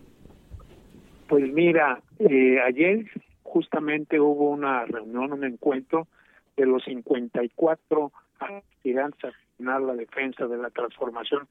Pues 1.28 1.52
mira, 1.52 2.00
eh, 2.18 2.58
ayer 2.60 3.04
justamente 3.42 4.18
hubo 4.18 4.50
una 4.50 4.84
reunión, 4.86 5.32
un 5.32 5.44
encuentro 5.44 6.08
de 6.56 6.66
los 6.66 6.82
54 6.84 8.12
aspirantes 8.40 9.34
a 9.66 9.78
la 9.78 9.94
defensa 9.94 10.46
de 10.46 10.56
la 10.56 10.70
transformación 10.70 11.48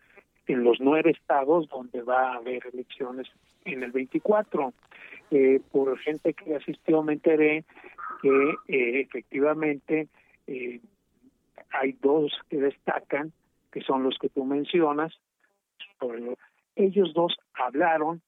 en 0.47 0.63
los 0.63 0.79
nueve 0.79 1.11
estados 1.11 1.67
donde 1.69 2.01
va 2.01 2.31
a 2.31 2.35
haber 2.37 2.65
elecciones 2.73 3.27
en 3.65 3.83
el 3.83 3.91
24. 3.91 4.73
Eh, 5.29 5.59
por 5.71 5.97
gente 5.99 6.33
que 6.33 6.55
asistió 6.55 7.03
me 7.03 7.13
enteré 7.13 7.65
que 8.21 8.49
eh, 8.69 9.01
efectivamente 9.01 10.07
eh, 10.47 10.79
hay 11.71 11.91
dos 12.01 12.31
que 12.49 12.57
destacan, 12.57 13.33
que 13.71 13.81
son 13.81 14.03
los 14.03 14.17
que 14.17 14.29
tú 14.29 14.45
mencionas. 14.45 15.13
Ellos 16.75 17.13
dos 17.13 17.35
hablaron 17.53 18.21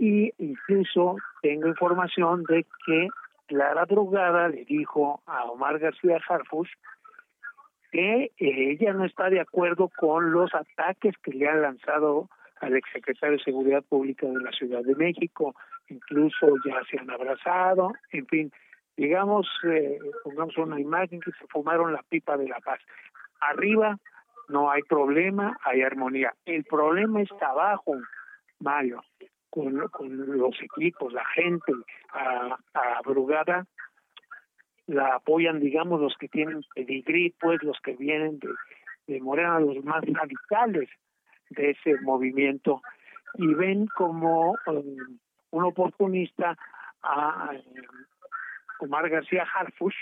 y 0.00 0.32
incluso 0.38 1.16
tengo 1.42 1.68
información 1.68 2.42
de 2.44 2.64
que 2.86 3.08
Clara 3.46 3.84
Drogada 3.84 4.48
le 4.48 4.64
dijo 4.64 5.20
a 5.26 5.44
Omar 5.44 5.78
García 5.78 6.18
Harfush 6.26 6.70
que 7.92 8.24
eh, 8.24 8.30
ella 8.38 8.94
no 8.94 9.04
está 9.04 9.28
de 9.28 9.40
acuerdo 9.40 9.90
con 9.94 10.32
los 10.32 10.54
ataques 10.54 11.14
que 11.22 11.32
le 11.32 11.46
han 11.46 11.60
lanzado 11.60 12.30
al 12.62 12.76
exsecretario 12.76 13.36
de 13.36 13.44
Seguridad 13.44 13.82
Pública 13.82 14.26
de 14.26 14.40
la 14.40 14.52
Ciudad 14.52 14.82
de 14.82 14.94
México, 14.94 15.54
incluso 15.88 16.46
ya 16.64 16.80
se 16.90 16.98
han 16.98 17.10
abrazado, 17.10 17.92
en 18.12 18.26
fin, 18.26 18.52
digamos, 18.96 19.48
eh, 19.64 19.98
pongamos 20.24 20.56
una 20.56 20.80
imagen 20.80 21.20
que 21.20 21.32
se 21.32 21.46
fumaron 21.48 21.92
la 21.92 22.02
pipa 22.08 22.38
de 22.38 22.48
la 22.48 22.60
paz. 22.60 22.80
Arriba 23.40 23.98
no 24.48 24.70
hay 24.70 24.82
problema, 24.82 25.58
hay 25.64 25.82
armonía. 25.82 26.32
El 26.46 26.64
problema 26.64 27.20
está 27.20 27.48
abajo, 27.48 27.96
Mario 28.60 29.02
con, 29.50 29.76
los 29.76 30.62
equipos, 30.62 31.12
la 31.12 31.24
gente 31.26 31.72
a, 32.12 32.56
a 32.74 33.00
Brugada, 33.04 33.66
la 34.86 35.16
apoyan, 35.16 35.60
digamos, 35.60 36.00
los 36.00 36.16
que 36.18 36.28
tienen 36.28 36.62
pedigrí, 36.74 37.34
pues 37.40 37.62
los 37.62 37.78
que 37.80 37.94
vienen 37.96 38.38
de, 38.38 38.48
de 39.06 39.20
Morena, 39.20 39.60
los 39.60 39.84
más 39.84 40.02
radicales 40.04 40.88
de 41.50 41.70
ese 41.70 42.00
movimiento, 42.02 42.80
y 43.34 43.54
ven 43.54 43.86
como 43.86 44.56
um, 44.66 45.18
un 45.50 45.64
oportunista 45.64 46.56
a 47.02 47.52
Omar 48.80 49.08
García 49.08 49.46
Harfush, 49.54 49.96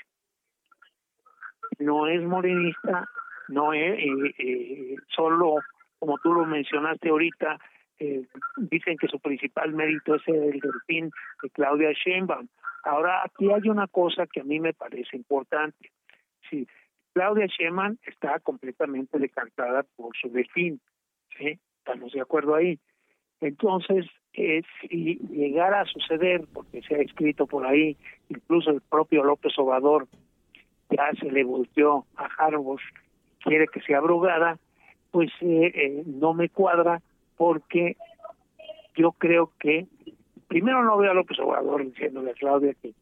no 1.78 2.06
es 2.06 2.22
morenista, 2.22 3.08
no 3.48 3.72
es 3.72 3.98
eh, 3.98 4.34
eh, 4.38 4.96
solo, 5.08 5.56
como 5.98 6.18
tú 6.18 6.32
lo 6.32 6.44
mencionaste 6.44 7.10
ahorita, 7.10 7.58
eh, 7.98 8.26
dicen 8.56 8.96
que 8.96 9.08
su 9.08 9.18
principal 9.20 9.72
mérito 9.72 10.14
es 10.16 10.28
el 10.28 10.60
delfín 10.60 11.10
de 11.42 11.50
Claudia 11.50 11.92
Sheinbaum. 11.92 12.48
Ahora, 12.84 13.22
aquí 13.24 13.50
hay 13.50 13.68
una 13.68 13.86
cosa 13.88 14.26
que 14.26 14.40
a 14.40 14.44
mí 14.44 14.60
me 14.60 14.72
parece 14.72 15.16
importante. 15.16 15.90
Sí, 16.48 16.66
Claudia 17.12 17.46
Sheinbaum 17.46 17.96
está 18.06 18.38
completamente 18.40 19.18
decantada 19.18 19.84
por 19.96 20.16
su 20.16 20.30
delfín, 20.30 20.80
¿sí? 21.36 21.58
Estamos 21.78 22.12
de 22.12 22.20
acuerdo 22.20 22.54
ahí. 22.54 22.78
Entonces, 23.40 24.06
eh, 24.34 24.62
si 24.80 25.16
llegara 25.30 25.80
a 25.80 25.86
suceder, 25.86 26.44
porque 26.52 26.82
se 26.82 26.94
ha 26.94 26.98
escrito 26.98 27.46
por 27.46 27.66
ahí, 27.66 27.96
incluso 28.28 28.70
el 28.70 28.80
propio 28.80 29.24
López 29.24 29.52
Obrador 29.58 30.06
ya 30.90 31.10
se 31.18 31.30
le 31.30 31.44
volteó 31.44 32.06
a 32.16 32.28
Harvard, 32.38 32.80
quiere 33.40 33.66
que 33.66 33.80
sea 33.80 33.98
abrogada, 33.98 34.58
pues 35.10 35.30
eh, 35.40 35.72
eh, 35.74 36.02
no 36.06 36.34
me 36.34 36.48
cuadra 36.48 37.00
porque 37.38 37.96
yo 38.94 39.12
creo 39.12 39.52
que 39.58 39.86
primero 40.48 40.84
no 40.84 40.98
veo 40.98 41.12
a 41.12 41.14
López 41.14 41.38
Obrador 41.38 41.84
diciéndole 41.86 42.32
a 42.32 42.34
Claudia 42.34 42.74
que 42.82 42.92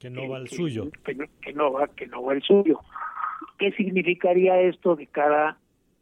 que 0.00 0.10
no 0.10 0.28
va 0.28 0.38
el 0.38 0.48
suyo. 0.48 0.90
que, 1.04 1.52
no 1.52 1.72
va 1.72 1.86
que 1.86 2.08
no 2.08 2.24
va 2.24 2.32
el 2.32 2.42
suyo. 2.42 2.80
Qué 3.56 3.70
significaría 3.70 4.60
esto 4.60 4.96
de 4.96 5.06
cara 5.06 5.56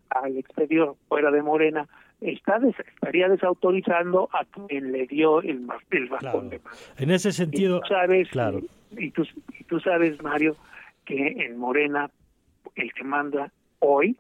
al 0.09 0.39
exterior 0.39 0.97
fuera 1.07 1.31
de 1.31 1.43
Morena 1.43 1.87
está 2.23 2.59
estaría 2.67 3.29
desautorizando 3.29 4.31
a 4.33 4.47
quien 4.47 4.93
le 4.93 5.07
dio 5.07 5.43
el, 5.43 5.67
el 5.91 6.09
bastón 6.09 6.49
de 6.49 6.61
En 6.97 7.11
ese 7.11 7.31
sentido, 7.33 7.79
y 7.79 7.81
tú 7.81 7.87
sabes, 7.89 8.29
claro. 8.31 8.61
y, 8.97 9.11
tú, 9.11 9.27
y 9.59 9.65
tú 9.65 9.81
sabes, 9.81 10.23
Mario, 10.23 10.57
que 11.05 11.45
en 11.45 11.59
Morena 11.59 12.11
el 12.77 12.93
que 12.95 13.05
manda 13.05 13.53
hoy 13.81 14.17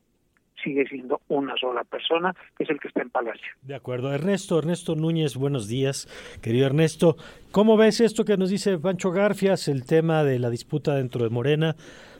sigue 0.62 0.87
siendo 0.87 1.20
una 1.29 1.55
sola 1.57 1.85
persona, 1.85 2.35
que 2.57 2.64
es 2.64 2.70
el 2.70 2.79
que 2.79 2.88
está 2.88 3.03
en 3.03 3.11
Palacio. 3.11 3.49
De 3.62 3.75
acuerdo. 3.75 4.12
Ernesto, 4.12 4.59
Ernesto 4.59 4.94
Núñez, 4.94 5.37
buenos 5.37 5.68
días. 5.68 6.09
Querido 6.42 6.66
Ernesto, 6.66 7.16
¿cómo 7.53 7.77
ves 7.77 8.01
esto 8.01 8.25
que 8.25 8.37
nos 8.37 8.51
dice 8.51 8.79
Pancho 8.79 9.11
Garfias, 9.11 9.68
el 9.68 9.85
tema 9.85 10.25
de 10.25 10.38
la 10.38 10.51
disputa 10.51 10.94
dentro 10.94 11.25
de 11.25 11.31
Morena? 11.31 11.77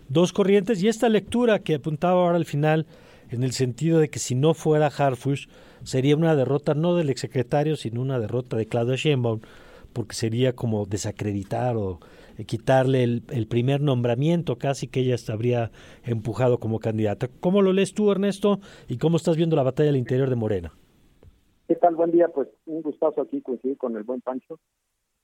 Dos 0.09 0.33
corrientes 0.33 0.83
y 0.83 0.89
esta 0.89 1.09
lectura 1.09 1.61
que 1.61 1.77
apuntaba 1.77 2.23
ahora 2.23 2.37
al 2.37 2.45
final, 2.45 2.87
en 3.31 3.45
el 3.45 3.53
sentido 3.53 3.99
de 3.99 4.09
que 4.09 4.19
si 4.19 4.35
no 4.35 4.55
fuera 4.55 4.87
Harfush, 4.89 5.47
sería 5.85 6.17
una 6.17 6.35
derrota 6.35 6.75
no 6.75 6.97
del 6.97 7.11
exsecretario, 7.11 7.77
sino 7.77 8.01
una 8.01 8.19
derrota 8.19 8.57
de 8.57 8.67
Claudia 8.67 8.97
Sheinbaum, 8.97 9.41
porque 9.93 10.15
sería 10.15 10.55
como 10.55 10.87
desacreditar 10.87 11.77
o 11.77 12.01
eh, 12.39 12.45
quitarle 12.45 13.03
el, 13.03 13.23
el, 13.31 13.47
primer 13.47 13.81
nombramiento 13.81 14.57
casi 14.59 14.89
que 14.89 15.01
ella 15.01 15.17
habría 15.33 15.71
empujado 16.05 16.59
como 16.59 16.81
candidata. 16.81 17.29
¿Cómo 17.41 17.63
lo 17.63 17.73
lees 17.73 17.95
tú, 17.95 18.11
Ernesto? 18.11 18.61
¿Y 18.89 18.99
cómo 18.99 19.17
estás 19.17 19.37
viendo 19.37 19.57
la 19.57 19.63
batalla 19.63 19.91
al 19.91 19.97
interior 19.97 20.31
de 20.31 20.37
Morena? 20.37 20.73
¿Qué 21.69 21.77
tal? 21.77 21.95
Buen 21.95 22.11
día. 22.11 22.29
Pues 22.29 22.49
un 22.67 22.83
gustazo 22.83 23.21
aquí 23.21 23.41
coincidir 23.43 23.79
con 23.79 23.97
el 23.97 24.03
buen 24.03 24.21
Pancho. 24.21 24.59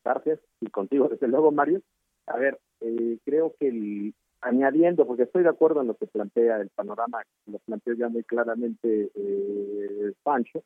Gracias. 0.04 0.38
Y 0.60 0.66
contigo, 0.66 1.08
desde 1.08 1.28
luego, 1.28 1.50
Mario. 1.50 1.82
A 2.26 2.36
ver, 2.36 2.58
eh, 2.80 3.18
creo 3.24 3.54
que 3.58 3.68
el, 3.68 4.14
añadiendo, 4.40 5.06
porque 5.06 5.24
estoy 5.24 5.42
de 5.42 5.48
acuerdo 5.48 5.80
en 5.80 5.88
lo 5.88 5.96
que 5.96 6.06
plantea 6.06 6.58
el 6.58 6.70
panorama, 6.70 7.22
lo 7.46 7.58
planteó 7.58 7.94
ya 7.94 8.08
muy 8.08 8.22
claramente 8.22 9.10
eh, 9.14 10.12
Pancho, 10.22 10.62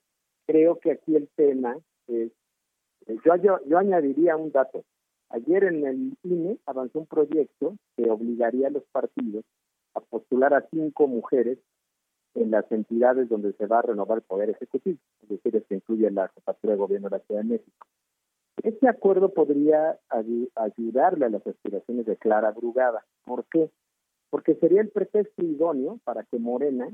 creo 0.46 0.78
que 0.78 0.92
aquí 0.92 1.16
el 1.16 1.28
tema 1.34 1.76
es, 2.08 2.30
yo, 3.24 3.36
yo, 3.36 3.58
yo 3.66 3.78
añadiría 3.78 4.36
un 4.36 4.52
dato. 4.52 4.84
Ayer 5.30 5.64
en 5.64 5.86
el 5.86 6.16
INE 6.24 6.58
avanzó 6.66 6.98
un 7.00 7.06
proyecto 7.06 7.76
que 7.96 8.10
obligaría 8.10 8.66
a 8.66 8.70
los 8.70 8.84
partidos 8.92 9.44
a 9.94 10.00
postular 10.00 10.54
a 10.54 10.66
cinco 10.70 11.06
mujeres 11.06 11.58
en 12.34 12.50
las 12.50 12.70
entidades 12.70 13.28
donde 13.28 13.52
se 13.54 13.66
va 13.66 13.80
a 13.80 13.82
renovar 13.82 14.18
el 14.18 14.24
poder 14.24 14.50
ejecutivo, 14.50 14.98
es 15.22 15.28
decir, 15.28 15.56
es 15.56 15.64
que 15.66 15.74
incluye 15.76 16.10
la 16.10 16.28
jefatura 16.28 16.74
de 16.74 16.78
gobierno 16.78 17.08
de 17.08 17.18
la 17.18 17.24
Ciudad 17.24 17.40
de 17.42 17.48
México. 17.48 17.86
Este 18.62 18.88
acuerdo 18.88 19.32
podría 19.32 19.98
ayudarle 20.54 21.24
a 21.24 21.30
las 21.30 21.46
aspiraciones 21.46 22.06
de 22.06 22.16
Clara 22.16 22.50
Brugada. 22.50 23.04
¿Por 23.24 23.44
qué? 23.46 23.70
Porque 24.28 24.54
sería 24.56 24.82
el 24.82 24.90
pretexto 24.90 25.42
idóneo 25.42 25.98
para 26.04 26.24
que 26.24 26.38
Morena 26.38 26.88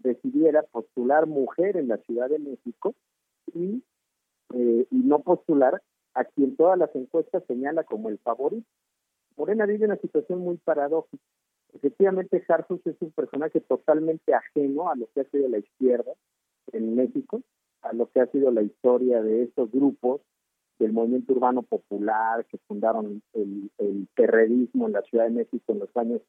decidiera 0.00 0.64
postular 0.64 1.26
mujer 1.26 1.76
en 1.76 1.88
la 1.88 1.98
Ciudad 1.98 2.28
de 2.28 2.38
México 2.38 2.94
y, 3.54 3.82
eh, 4.52 4.86
y 4.90 4.96
no 4.96 5.20
postular 5.20 5.82
a 6.14 6.24
quien 6.24 6.56
todas 6.56 6.78
las 6.78 6.94
encuestas 6.94 7.42
señala 7.46 7.84
como 7.84 8.08
el 8.08 8.18
favorito. 8.18 8.66
Morena 9.36 9.66
vive 9.66 9.86
una 9.86 9.96
situación 9.96 10.40
muy 10.40 10.56
paradójica. 10.58 11.22
Efectivamente, 11.72 12.40
Jarsus 12.42 12.86
es 12.86 12.96
un 13.00 13.10
personaje 13.10 13.60
totalmente 13.60 14.32
ajeno 14.32 14.90
a 14.90 14.94
lo 14.94 15.08
que 15.12 15.22
ha 15.22 15.24
sido 15.24 15.48
la 15.48 15.58
izquierda 15.58 16.12
en 16.72 16.94
México 16.94 17.42
a 17.84 17.92
lo 17.92 18.10
que 18.10 18.20
ha 18.20 18.26
sido 18.26 18.50
la 18.50 18.62
historia 18.62 19.22
de 19.22 19.44
estos 19.44 19.70
grupos 19.70 20.20
del 20.78 20.92
movimiento 20.92 21.32
urbano 21.34 21.62
popular 21.62 22.44
que 22.46 22.58
fundaron 22.66 23.22
el, 23.34 23.70
el 23.78 24.08
terrorismo 24.16 24.86
en 24.86 24.94
la 24.94 25.02
Ciudad 25.02 25.24
de 25.24 25.30
México 25.30 25.72
en 25.72 25.78
los 25.80 25.96
años 25.96 26.22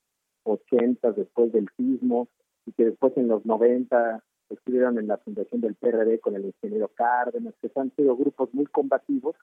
80 0.43 1.13
después 1.13 1.51
del 1.51 1.67
sismo 1.78 2.28
y 2.65 2.73
que 2.73 2.86
después 2.86 3.15
en 3.17 3.28
los 3.28 3.45
90 3.45 4.23
estuvieron 4.49 4.97
en 4.99 5.08
la 5.08 5.17
fundación 5.17 5.62
del 5.62 5.75
PRD 5.75 6.19
con 6.19 6.36
el 6.36 6.45
ingeniero 6.45 6.89
Cárdenas, 6.89 7.53
que 7.62 7.71
han 7.75 7.93
sido 7.95 8.15
grupos 8.15 8.53
muy 8.53 8.65
combativos, 8.65 9.36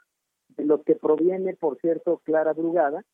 de 0.56 0.64
los 0.64 0.82
que 0.84 0.94
proviene, 0.94 1.54
por 1.56 1.78
cierto, 1.80 2.20
Clara 2.24 2.52
Brugada, 2.52 3.04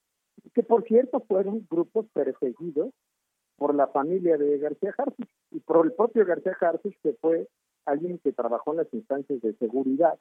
que 0.54 0.62
por 0.62 0.84
cierto 0.84 1.20
fueron 1.20 1.66
grupos 1.70 2.06
perseguidos 2.12 2.90
por 3.56 3.74
la 3.74 3.88
familia 3.88 4.36
de 4.36 4.58
García 4.58 4.94
Harfuch 4.96 5.28
y 5.50 5.60
por 5.60 5.84
el 5.84 5.92
propio 5.92 6.24
García 6.24 6.56
Harfuch, 6.60 6.94
que 7.02 7.12
fue 7.20 7.48
alguien 7.84 8.18
que 8.18 8.32
trabajó 8.32 8.72
en 8.72 8.78
las 8.78 8.94
instancias 8.94 9.40
de 9.40 9.54
seguridad 9.54 10.18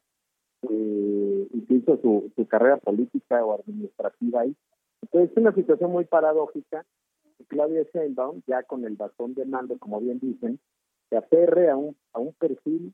eh, 0.63 1.47
y 1.51 1.61
que 1.65 1.73
hizo 1.75 1.97
su, 2.01 2.31
carrera 2.47 2.77
política 2.77 3.43
o 3.45 3.53
administrativa 3.53 4.41
ahí. 4.41 4.55
Entonces 5.01 5.31
es 5.31 5.37
una 5.37 5.53
situación 5.53 5.91
muy 5.91 6.05
paradójica. 6.05 6.85
Claudia 7.47 7.83
Sheinbaum, 7.93 8.41
ya 8.47 8.63
con 8.63 8.83
el 8.85 8.95
bastón 8.95 9.35
de 9.35 9.45
mando, 9.45 9.77
como 9.77 9.99
bien 9.99 10.19
dicen, 10.19 10.59
se 11.09 11.17
aferre 11.17 11.69
a 11.69 11.75
un, 11.75 11.95
a 12.13 12.19
un 12.19 12.33
perfil 12.33 12.93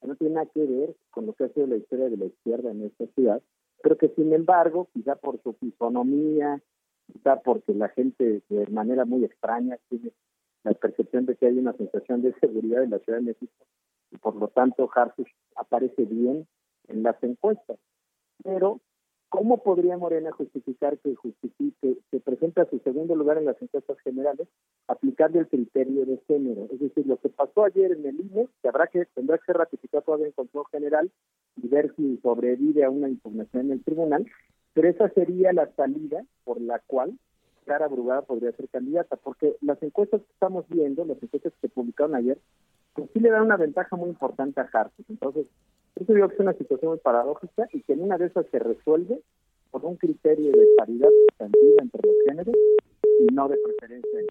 que 0.00 0.08
no 0.08 0.16
tiene 0.16 0.34
nada 0.34 0.50
que 0.52 0.64
ver 0.64 0.94
con 1.10 1.26
lo 1.26 1.32
que 1.32 1.44
ha 1.44 1.48
sido 1.48 1.66
la 1.66 1.76
historia 1.76 2.08
de 2.08 2.16
la 2.16 2.26
izquierda 2.26 2.70
en 2.70 2.82
esta 2.82 3.06
ciudad, 3.14 3.42
pero 3.82 3.96
que 3.96 4.08
sin 4.10 4.32
embargo, 4.32 4.88
quizá 4.92 5.16
por 5.16 5.42
su 5.42 5.54
fisonomía, 5.54 6.62
quizá 7.12 7.40
porque 7.40 7.72
la 7.74 7.88
gente 7.88 8.42
de 8.48 8.66
manera 8.68 9.04
muy 9.04 9.24
extraña 9.24 9.78
tiene 9.88 10.12
la 10.64 10.72
percepción 10.72 11.26
de 11.26 11.36
que 11.36 11.46
hay 11.46 11.58
una 11.58 11.72
sensación 11.74 12.22
de 12.22 12.34
seguridad 12.40 12.82
en 12.82 12.90
la 12.90 12.98
Ciudad 12.98 13.18
de 13.18 13.26
México 13.26 13.52
y 14.10 14.16
por 14.18 14.36
lo 14.36 14.48
tanto 14.48 14.88
Harfuch 14.92 15.28
aparece 15.54 16.04
bien 16.04 16.46
en 16.88 17.02
las 17.02 17.22
encuestas. 17.22 17.78
Pero, 18.42 18.80
¿cómo 19.36 19.58
podría 19.58 19.98
Morena 19.98 20.32
justificar 20.32 20.96
que 20.96 21.14
justifique, 21.14 21.98
que 22.10 22.20
presenta 22.20 22.64
su 22.70 22.78
segundo 22.78 23.14
lugar 23.14 23.36
en 23.36 23.44
las 23.44 23.60
encuestas 23.60 23.98
generales 23.98 24.48
aplicando 24.88 25.38
el 25.38 25.46
criterio 25.46 26.06
de 26.06 26.16
género? 26.26 26.66
Es 26.72 26.80
decir, 26.80 27.06
lo 27.06 27.18
que 27.18 27.28
pasó 27.28 27.64
ayer 27.64 27.92
en 27.92 28.06
el 28.06 28.18
INE, 28.18 28.48
que 28.62 28.68
habrá 28.68 28.86
que, 28.86 29.04
tendrá 29.14 29.36
que 29.36 29.44
ser 29.44 29.58
ratificado 29.58 30.04
todavía 30.04 30.28
en 30.28 30.32
Consejo 30.32 30.64
General 30.72 31.10
y 31.62 31.68
ver 31.68 31.92
si 31.96 32.16
sobrevive 32.22 32.82
a 32.82 32.88
una 32.88 33.10
impugnación 33.10 33.66
en 33.66 33.72
el 33.72 33.84
tribunal, 33.84 34.24
pero 34.72 34.88
esa 34.88 35.10
sería 35.10 35.52
la 35.52 35.70
salida 35.74 36.24
por 36.44 36.58
la 36.58 36.78
cual 36.86 37.18
Clara 37.66 37.88
Brugada 37.88 38.22
podría 38.22 38.52
ser 38.52 38.70
candidata, 38.70 39.16
porque 39.16 39.56
las 39.60 39.82
encuestas 39.82 40.22
que 40.22 40.32
estamos 40.32 40.66
viendo, 40.70 41.04
las 41.04 41.22
encuestas 41.22 41.52
que 41.52 41.68
se 41.68 41.74
publicaron 41.74 42.14
ayer, 42.14 42.38
pues 42.94 43.10
sí 43.12 43.20
le 43.20 43.28
dan 43.28 43.42
una 43.42 43.58
ventaja 43.58 43.96
muy 43.96 44.08
importante 44.08 44.62
a 44.62 44.70
Hartz. 44.72 44.94
Entonces, 45.10 45.44
yo 45.98 46.04
creo 46.06 46.28
que 46.28 46.34
es 46.34 46.40
una 46.40 46.52
situación 46.54 46.90
muy 46.90 46.98
paradójica 46.98 47.68
y 47.72 47.82
que 47.82 47.94
en 47.94 48.02
una 48.02 48.18
de 48.18 48.26
esas 48.26 48.46
se 48.50 48.58
resuelve 48.58 49.20
por 49.70 49.84
un 49.84 49.96
criterio 49.96 50.52
de 50.52 50.66
paridad 50.76 51.08
sustantiva 51.28 51.82
entre 51.82 52.00
los 52.06 52.16
géneros 52.26 52.54
y 53.20 53.34
no 53.34 53.48
de 53.48 53.56
preferencia 53.56 54.20
en 54.20 54.26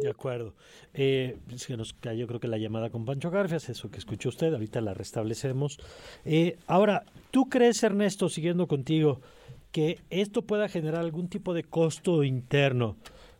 de 0.00 0.10
acuerdo. 0.10 0.54
Eh, 0.94 1.38
se 1.56 1.76
nos 1.76 1.92
cayó 1.92 2.26
creo 2.26 2.40
que 2.40 2.48
la 2.48 2.58
llamada 2.58 2.90
con 2.90 3.04
Pancho 3.04 3.30
Garfias, 3.30 3.68
eso 3.68 3.90
que 3.90 3.98
escuchó 3.98 4.28
usted, 4.28 4.52
ahorita 4.52 4.80
la 4.80 4.94
restablecemos. 4.94 5.78
Eh, 6.24 6.56
ahora, 6.66 7.04
¿tú 7.30 7.48
crees, 7.48 7.82
Ernesto, 7.82 8.28
siguiendo 8.28 8.68
contigo, 8.68 9.20
que 9.72 9.98
esto 10.10 10.42
pueda 10.42 10.68
generar 10.68 11.00
algún 11.00 11.28
tipo 11.28 11.52
de 11.52 11.64
costo 11.64 12.22
interno, 12.22 12.96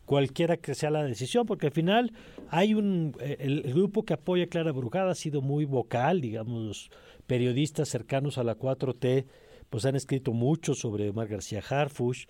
cualquiera 0.09 0.57
que 0.57 0.75
sea 0.75 0.91
la 0.91 1.05
decisión, 1.05 1.45
porque 1.45 1.67
al 1.67 1.73
final 1.73 2.13
hay 2.49 2.73
un 2.73 3.15
eh, 3.21 3.37
el, 3.41 3.63
grupo 3.75 4.07
que 4.07 4.15
apoya 4.15 4.45
a 4.45 4.47
Clara 4.47 4.73
Brugada 4.73 5.11
ha 5.11 5.15
sido 5.15 5.43
muy 5.43 5.67
vocal, 5.67 6.23
digamos, 6.23 6.63
los 6.63 6.91
periodistas 7.27 7.91
cercanos 7.91 8.39
a 8.39 8.43
la 8.43 8.57
4T 8.57 9.27
pues 9.69 9.85
han 9.85 9.97
escrito 9.97 10.33
mucho 10.33 10.73
sobre 10.73 11.11
Omar 11.11 11.29
García 11.29 11.63
Harfush, 11.69 12.25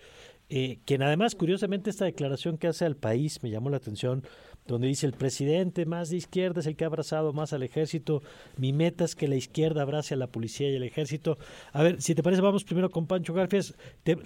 eh, 0.49 0.79
quien 0.83 1.03
además, 1.03 1.35
curiosamente, 1.35 1.89
esta 1.89 2.03
declaración 2.03 2.57
que 2.57 2.67
hace 2.67 2.83
al 2.83 2.97
país 2.97 3.41
me 3.43 3.49
llamó 3.49 3.69
la 3.69 3.77
atención, 3.77 4.23
donde 4.67 4.87
dice 4.87 5.05
el 5.05 5.13
presidente 5.13 5.85
más 5.85 6.09
de 6.09 6.17
izquierda 6.17 6.59
es 6.59 6.65
el 6.65 6.75
que 6.75 6.83
ha 6.83 6.87
abrazado 6.87 7.31
más 7.31 7.53
al 7.53 7.63
ejército, 7.63 8.21
mi 8.57 8.73
meta 8.73 9.05
es 9.05 9.15
que 9.15 9.29
la 9.29 9.35
izquierda 9.35 9.83
abrace 9.83 10.15
a 10.15 10.17
la 10.17 10.27
policía 10.27 10.69
y 10.69 10.75
al 10.75 10.83
ejército. 10.83 11.37
A 11.71 11.81
ver, 11.81 12.01
si 12.01 12.13
te 12.13 12.23
parece, 12.23 12.41
vamos 12.41 12.65
primero 12.65 12.89
con 12.89 13.07
Pancho 13.07 13.33
Garfias. 13.33 13.73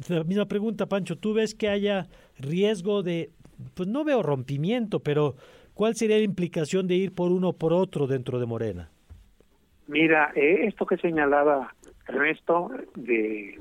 la 0.07 0.23
misma 0.23 0.47
pregunta, 0.47 0.87
Pancho, 0.87 1.17
¿tú 1.17 1.33
ves 1.33 1.53
que 1.53 1.69
haya 1.69 2.07
riesgo 2.39 3.03
de, 3.03 3.31
pues 3.73 3.87
no 3.87 4.03
veo 4.03 4.23
rompimiento, 4.23 4.99
pero 4.99 5.35
¿cuál 5.73 5.95
sería 5.95 6.17
la 6.17 6.23
implicación 6.23 6.87
de 6.87 6.95
ir 6.95 7.13
por 7.13 7.31
uno 7.31 7.49
o 7.49 7.53
por 7.53 7.73
otro 7.73 8.07
dentro 8.07 8.39
de 8.39 8.45
Morena? 8.45 8.89
Mira, 9.87 10.31
eh, 10.35 10.65
esto 10.67 10.85
que 10.85 10.97
señalaba 10.97 11.73
Ernesto 12.07 12.69
de 12.95 13.59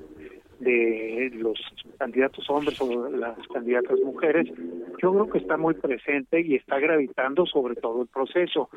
de 0.63 1.31
los 1.35 1.59
candidatos 1.99 2.49
hombres 2.49 2.81
o 2.81 3.11
las 3.11 3.37
candidatas 3.49 3.99
mujeres, 4.01 4.49
yo 5.03 5.13
creo 5.13 5.29
que 5.29 5.39
está 5.39 5.57
muy 5.57 5.75
presente 5.75 6.41
y 6.41 6.55
está 6.55 6.79
gravitando 6.79 7.47
sobre 7.47 7.75
todo 7.75 8.03
el 8.03 8.09
proceso. 8.09 8.71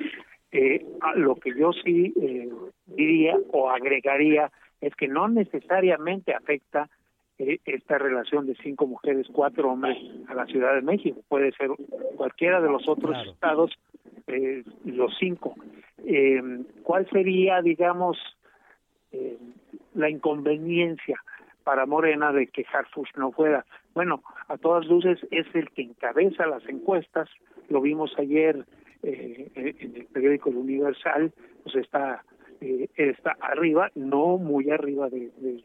Eh, 0.52 0.84
lo 1.16 1.36
que 1.36 1.54
yo 1.56 1.72
sí 1.74 2.12
eh, 2.20 2.50
diría 2.88 3.38
o 3.52 3.70
agregaría 3.70 4.52
es 4.82 4.96
que 4.96 5.08
no 5.08 5.28
necesariamente 5.28 6.34
afecta 6.34 6.90
eh, 7.38 7.60
esta 7.66 7.98
relación 7.98 8.46
de 8.46 8.56
cinco 8.56 8.88
mujeres, 8.88 9.28
cuatro 9.32 9.72
hombres 9.72 9.98
a 10.28 10.34
la 10.34 10.46
Ciudad 10.46 10.76
de 10.76 10.82
México. 10.82 11.22
Puede 11.28 11.52
ser 11.54 11.70
cualquiera 12.16 12.62
de 12.62 12.70
los 12.70 12.88
otros 12.88 13.16
estados, 13.28 13.72
eh, 14.28 14.64
los 14.86 15.16
cinco. 15.20 15.56
Eh, 16.06 16.42
¿Cuál 16.84 17.10
sería, 17.10 17.62
digamos, 17.62 18.18
la 19.94 20.10
inconveniencia? 20.10 21.22
para 21.66 21.88
Morena 21.88 22.32
de 22.32 22.48
que 22.48 22.64
Harfush 22.72 23.10
no 23.18 23.32
fuera. 23.32 23.66
Bueno, 23.96 24.22
a 24.48 24.56
todas 24.58 24.86
luces 24.86 25.20
es 25.32 25.48
el 25.56 25.70
que 25.72 25.82
encabeza 25.82 26.46
las 26.46 26.64
encuestas, 26.70 27.28
lo 27.70 27.82
vimos 27.82 28.14
ayer 28.18 28.64
eh, 29.02 29.52
en 29.56 29.96
el 29.96 30.06
periódico 30.06 30.52
El 30.52 30.58
Universal, 30.58 31.34
pues 31.64 31.76
está, 31.76 32.24
eh, 32.62 32.88
está 32.96 33.36
arriba, 33.42 33.90
no 33.96 34.38
muy 34.38 34.70
arriba 34.70 35.10
de, 35.10 35.32
de, 35.38 35.64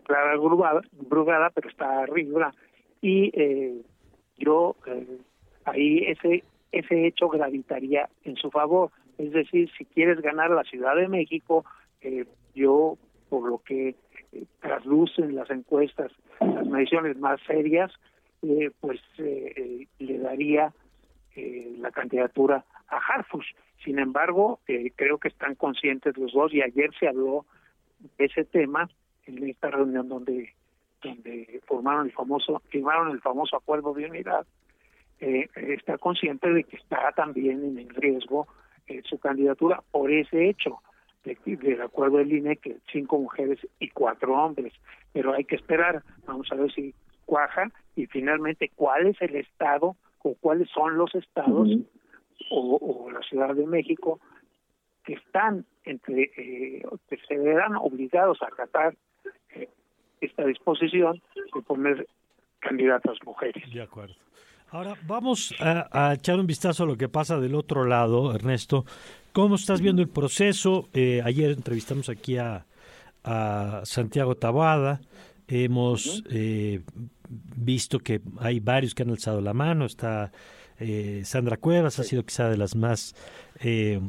Clara 0.00 0.36
Brugada, 0.36 1.50
pero 1.50 1.68
está 1.68 2.00
arriba. 2.00 2.52
Y 3.00 3.30
eh, 3.38 3.82
yo 4.38 4.76
ahí 5.64 6.04
ese, 6.06 6.44
ese 6.70 7.06
hecho 7.06 7.28
gravitaría 7.28 8.08
en 8.24 8.36
su 8.36 8.50
favor. 8.50 8.90
Es 9.18 9.32
decir, 9.32 9.70
si 9.76 9.84
quieres 9.84 10.20
ganar 10.20 10.50
la 10.50 10.64
Ciudad 10.64 10.96
de 10.96 11.08
México, 11.08 11.64
yo, 12.54 12.96
por 13.28 13.48
lo 13.48 13.58
que 13.58 13.94
traslucen 14.60 15.34
las 15.34 15.50
encuestas, 15.50 16.10
las 16.40 16.66
mediciones 16.66 17.16
más 17.18 17.40
serias, 17.46 17.92
eh, 18.42 18.70
pues 18.80 19.00
eh, 19.18 19.52
eh, 19.56 19.86
le 19.98 20.18
daría 20.18 20.72
la 21.78 21.90
candidatura 21.90 22.64
a 22.88 22.96
Harfush. 22.98 23.52
Sin 23.82 23.98
embargo, 23.98 24.60
creo 24.96 25.16
que 25.16 25.28
están 25.28 25.54
conscientes 25.54 26.18
los 26.18 26.32
dos 26.32 26.52
y 26.52 26.60
ayer 26.60 26.90
se 27.00 27.08
habló 27.08 27.46
de 28.18 28.26
ese 28.26 28.44
tema 28.44 28.90
en 29.26 29.48
esta 29.48 29.70
reunión 29.70 30.08
donde 30.08 30.54
donde 31.02 31.60
formaron 31.66 32.06
el 32.06 32.12
famoso 32.12 32.62
firmaron 32.68 33.10
el 33.10 33.20
famoso 33.20 33.56
acuerdo 33.56 33.92
de 33.94 34.06
unidad 34.06 34.46
eh, 35.20 35.48
está 35.54 35.98
consciente 35.98 36.52
de 36.52 36.64
que 36.64 36.76
está 36.76 37.12
también 37.12 37.78
en 37.78 37.88
riesgo 37.90 38.48
eh, 38.88 39.02
su 39.04 39.18
candidatura 39.18 39.80
por 39.92 40.10
ese 40.10 40.48
hecho 40.48 40.80
del 41.24 41.80
acuerdo 41.80 42.18
del 42.18 42.32
INE 42.32 42.56
que 42.56 42.78
cinco 42.90 43.18
mujeres 43.18 43.60
y 43.78 43.88
cuatro 43.90 44.34
hombres. 44.34 44.72
Pero 45.12 45.32
hay 45.32 45.44
que 45.44 45.54
esperar 45.54 46.02
vamos 46.26 46.50
a 46.50 46.56
ver 46.56 46.72
si 46.72 46.94
cuaja 47.24 47.70
y 47.94 48.06
finalmente 48.06 48.72
cuál 48.74 49.06
es 49.06 49.22
el 49.22 49.36
estado 49.36 49.96
o 50.22 50.34
cuáles 50.40 50.68
son 50.70 50.96
los 50.96 51.14
estados 51.14 51.68
o, 52.50 53.08
la 53.12 53.20
Ciudad 53.20 53.54
de 53.54 53.66
México 53.66 54.18
que 55.04 55.14
están 55.14 55.64
entre 55.84 56.32
eh, 56.36 56.82
que 57.08 57.16
se 57.28 57.38
verán 57.38 57.76
obligados 57.76 58.42
a 58.42 58.46
acatar 58.46 58.96
esta 60.20 60.44
disposición 60.46 61.20
de 61.54 61.62
poner 61.62 62.06
candidatas 62.60 63.18
mujeres. 63.24 63.62
De 63.72 63.82
acuerdo. 63.82 64.14
Ahora 64.70 64.94
vamos 65.06 65.54
a, 65.60 66.14
echar 66.14 66.40
un 66.40 66.46
vistazo 66.46 66.84
a 66.84 66.86
lo 66.86 66.96
que 66.96 67.08
pasa 67.08 67.38
del 67.38 67.54
otro 67.54 67.84
lado, 67.84 68.34
Ernesto. 68.34 68.86
¿Cómo 69.32 69.56
estás 69.56 69.82
viendo 69.82 70.00
el 70.00 70.08
proceso? 70.08 70.88
Eh, 70.94 71.20
ayer 71.24 71.50
entrevistamos 71.50 72.08
aquí 72.08 72.38
a, 72.38 72.64
a 73.24 73.82
Santiago 73.84 74.34
Tabada. 74.34 75.00
Hemos 75.46 76.24
eh, 76.30 76.80
visto 77.28 77.98
que 77.98 78.22
hay 78.40 78.60
varios 78.60 78.94
que 78.94 79.02
han 79.02 79.10
alzado 79.10 79.42
la 79.42 79.52
mano. 79.52 79.84
Está 79.84 80.32
eh, 80.78 81.22
Sandra 81.24 81.56
Cuevas, 81.58 81.98
ha 81.98 82.04
sido 82.04 82.24
quizá 82.24 82.48
de 82.48 82.56
las 82.56 82.74
más, 82.74 83.14
eh, 83.64 84.00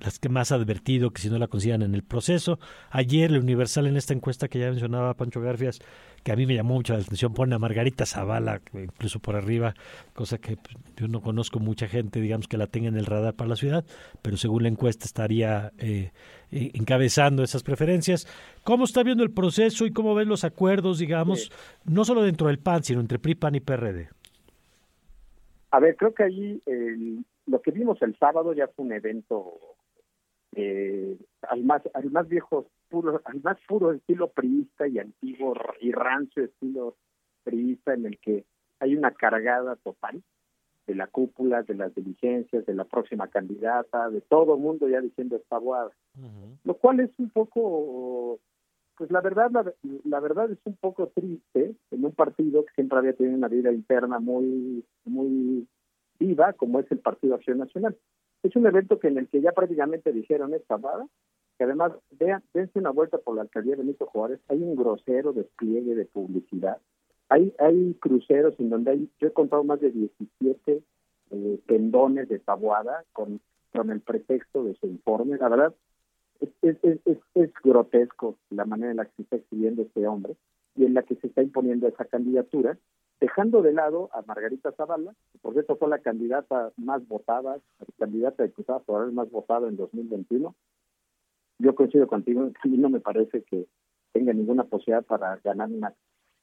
las 0.00 0.18
que 0.18 0.28
más 0.28 0.52
ha 0.52 0.56
advertido 0.56 1.12
que 1.12 1.22
si 1.22 1.30
no 1.30 1.38
la 1.38 1.48
consigan 1.48 1.80
en 1.80 1.94
el 1.94 2.02
proceso. 2.02 2.58
Ayer, 2.90 3.30
el 3.30 3.38
Universal, 3.38 3.86
en 3.86 3.96
esta 3.96 4.12
encuesta 4.12 4.48
que 4.48 4.58
ya 4.58 4.70
mencionaba 4.70 5.14
Pancho 5.14 5.40
Garfias, 5.40 5.80
que 6.22 6.30
a 6.30 6.36
mí 6.36 6.44
me 6.44 6.54
llamó 6.54 6.74
mucho 6.74 6.92
la 6.92 7.00
atención, 7.00 7.32
pone 7.32 7.54
a 7.54 7.58
Margarita 7.58 8.04
Zavala, 8.04 8.60
incluso 8.74 9.18
por 9.18 9.34
arriba, 9.34 9.74
cosa 10.12 10.36
que 10.36 10.56
pues, 10.58 10.76
yo 10.96 11.08
no 11.08 11.22
conozco 11.22 11.58
mucha 11.58 11.88
gente, 11.88 12.20
digamos, 12.20 12.48
que 12.48 12.58
la 12.58 12.66
tenga 12.66 12.88
en 12.88 12.96
el 12.96 13.06
radar 13.06 13.34
para 13.34 13.48
la 13.48 13.56
ciudad, 13.56 13.84
pero 14.20 14.36
según 14.36 14.64
la 14.64 14.68
encuesta 14.68 15.06
estaría 15.06 15.72
eh, 15.78 16.12
encabezando 16.50 17.42
esas 17.42 17.62
preferencias. 17.62 18.28
¿Cómo 18.62 18.84
está 18.84 19.02
viendo 19.02 19.24
el 19.24 19.30
proceso 19.30 19.86
y 19.86 19.92
cómo 19.92 20.14
ven 20.14 20.28
los 20.28 20.44
acuerdos, 20.44 20.98
digamos, 20.98 21.50
no 21.86 22.04
solo 22.04 22.22
dentro 22.22 22.48
del 22.48 22.58
PAN, 22.58 22.84
sino 22.84 23.00
entre 23.00 23.18
PRI, 23.18 23.36
PAN 23.36 23.54
y 23.54 23.60
PRD? 23.60 24.10
A 25.70 25.80
ver, 25.80 25.96
creo 25.96 26.12
que 26.12 26.24
allí 26.24 26.60
lo 27.46 27.60
que 27.60 27.70
vimos 27.70 28.00
el 28.02 28.16
sábado 28.18 28.52
ya 28.52 28.68
fue 28.68 28.84
un 28.84 28.92
evento 28.92 29.58
eh, 30.54 31.18
al 31.48 31.64
más 31.64 31.82
al 31.94 32.10
más 32.10 32.28
viejo 32.28 32.66
puro 32.88 33.20
al 33.24 33.40
más 33.42 33.58
puro 33.66 33.92
estilo 33.92 34.28
priista 34.28 34.86
y 34.86 34.98
antiguo 34.98 35.54
y 35.80 35.92
rancio 35.92 36.44
estilo 36.44 36.96
priista 37.42 37.94
en 37.94 38.06
el 38.06 38.18
que 38.18 38.44
hay 38.80 38.96
una 38.96 39.12
cargada 39.12 39.76
total 39.76 40.22
de 40.86 40.94
la 40.94 41.06
cúpula, 41.06 41.62
de 41.62 41.74
las 41.74 41.94
diligencias, 41.94 42.66
de 42.66 42.74
la 42.74 42.84
próxima 42.84 43.28
candidata, 43.28 44.10
de 44.10 44.20
todo 44.20 44.54
el 44.54 44.60
mundo 44.60 44.88
ya 44.88 45.00
diciendo 45.00 45.36
esta 45.36 45.58
boada. 45.58 45.90
Lo 46.64 46.74
cual 46.74 47.00
es 47.00 47.10
un 47.18 47.30
poco, 47.30 48.40
pues 48.96 49.10
la 49.10 49.20
verdad, 49.20 49.50
la, 49.52 49.72
la, 50.04 50.20
verdad 50.20 50.50
es 50.50 50.58
un 50.64 50.76
poco 50.76 51.08
triste 51.08 51.76
en 51.90 52.04
un 52.04 52.12
partido 52.12 52.64
que 52.64 52.74
siempre 52.74 52.98
había 52.98 53.12
tenido 53.12 53.36
una 53.36 53.48
vida 53.48 53.72
interna 53.72 54.18
muy, 54.18 54.84
muy 55.04 55.66
viva, 56.18 56.52
como 56.52 56.80
es 56.80 56.90
el 56.90 56.98
Partido 56.98 57.34
Acción 57.34 57.58
Nacional. 57.58 57.96
Es 58.42 58.56
un 58.56 58.66
evento 58.66 58.98
que 58.98 59.08
en 59.08 59.18
el 59.18 59.28
que 59.28 59.40
ya 59.40 59.52
prácticamente 59.52 60.12
dijeron 60.12 60.54
esta 60.54 60.76
boada, 60.76 61.06
que 61.58 61.64
además 61.64 61.92
vean, 62.10 62.42
dense 62.54 62.78
una 62.78 62.90
vuelta 62.90 63.18
por 63.18 63.36
la 63.36 63.42
alcaldía 63.42 63.76
de 63.76 63.82
Benito 63.82 64.06
Juárez, 64.06 64.40
hay 64.48 64.62
un 64.62 64.74
grosero 64.74 65.32
despliegue 65.32 65.94
de 65.94 66.06
publicidad 66.06 66.78
hay, 67.32 67.54
hay 67.58 67.94
cruceros 67.94 68.54
en 68.60 68.68
donde 68.68 68.90
hay, 68.90 69.10
yo 69.18 69.28
he 69.28 69.32
contado 69.32 69.64
más 69.64 69.80
de 69.80 69.90
17 69.90 70.82
eh, 71.30 71.60
pendones 71.66 72.28
de 72.28 72.38
tabuada 72.38 73.04
con, 73.14 73.40
con 73.72 73.90
el 73.90 74.00
pretexto 74.00 74.64
de 74.64 74.74
su 74.74 74.86
informe. 74.86 75.38
La 75.38 75.48
verdad, 75.48 75.74
es, 76.40 76.50
es, 76.60 76.76
es, 77.06 77.18
es, 77.34 77.50
grotesco 77.64 78.36
la 78.50 78.66
manera 78.66 78.90
en 78.90 78.98
la 78.98 79.06
que 79.06 79.12
se 79.16 79.22
está 79.22 79.36
exhibiendo 79.36 79.80
este 79.80 80.06
hombre 80.06 80.36
y 80.76 80.84
en 80.84 80.92
la 80.92 81.04
que 81.04 81.14
se 81.16 81.28
está 81.28 81.42
imponiendo 81.42 81.88
esa 81.88 82.04
candidatura, 82.04 82.76
dejando 83.22 83.62
de 83.62 83.72
lado 83.72 84.10
a 84.12 84.22
Margarita 84.22 84.72
Zavala, 84.72 85.14
que 85.32 85.38
por 85.38 85.52
cierto 85.52 85.76
fue 85.76 85.88
la 85.88 86.00
candidata 86.00 86.72
más 86.76 87.06
votada, 87.06 87.60
la 87.78 87.86
candidata 87.96 88.42
diputada 88.42 88.80
federal 88.80 89.12
más 89.12 89.30
votada 89.30 89.68
en 89.68 89.76
2021. 89.76 90.52
Yo 91.60 91.74
coincido 91.76 92.08
contigo, 92.08 92.50
a 92.64 92.68
mí 92.68 92.78
no 92.78 92.90
me 92.90 92.98
parece 92.98 93.44
que 93.44 93.68
tenga 94.12 94.32
ninguna 94.32 94.64
posibilidad 94.64 95.04
para 95.04 95.36
ganar 95.36 95.70
una 95.70 95.94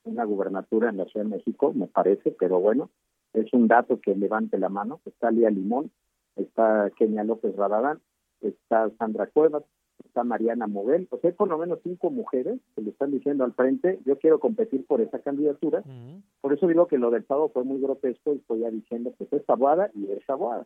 una 0.06 0.24
gubernatura 0.24 0.90
en 0.90 0.98
la 0.98 1.06
Ciudad 1.06 1.26
de 1.26 1.36
México, 1.36 1.74
me 1.74 1.86
parece, 1.86 2.32
pero 2.32 2.62
bueno, 2.62 2.90
es 3.34 3.52
un 3.54 3.68
dato 3.68 4.00
que 4.00 4.16
levante 4.16 4.58
la 4.58 4.70
mano. 4.70 5.02
Está 5.06 5.30
Lía 5.30 5.50
Limón, 5.50 5.92
está 6.38 6.90
Kenia 6.98 7.26
López 7.26 7.54
Rabadán, 7.58 8.00
está 8.40 8.90
Sandra 8.98 9.28
Cuevas, 9.28 9.64
está 10.06 10.24
Mariana 10.24 10.68
Moguel, 10.68 11.08
o 11.12 11.18
sea, 11.18 11.30
hay 11.30 11.36
por 11.36 11.50
lo 11.50 11.58
menos 11.58 11.80
cinco 11.84 12.10
mujeres 12.10 12.60
que 12.76 12.82
le 12.82 12.90
están 12.90 13.12
diciendo 13.12 13.44
al 13.44 13.54
frente, 13.54 14.00
yo 14.06 14.18
quiero 14.18 14.40
competir 14.40 14.86
por 14.86 15.02
esa 15.02 15.20
candidatura. 15.20 15.84
Por 16.42 16.54
eso 16.54 16.68
digo 16.68 16.88
que 16.88 16.98
lo 16.98 17.12
del 17.12 17.22
Estado 17.22 17.50
fue 17.50 17.64
muy 17.64 17.80
grotesco 17.80 18.34
y 18.34 18.38
estoy 18.38 18.60
ya 18.62 18.72
diciendo 18.72 19.14
que 19.18 19.28
es 19.36 19.46
tabuada 19.46 19.92
y 19.94 20.12
es 20.12 20.26
tabuada. 20.26 20.66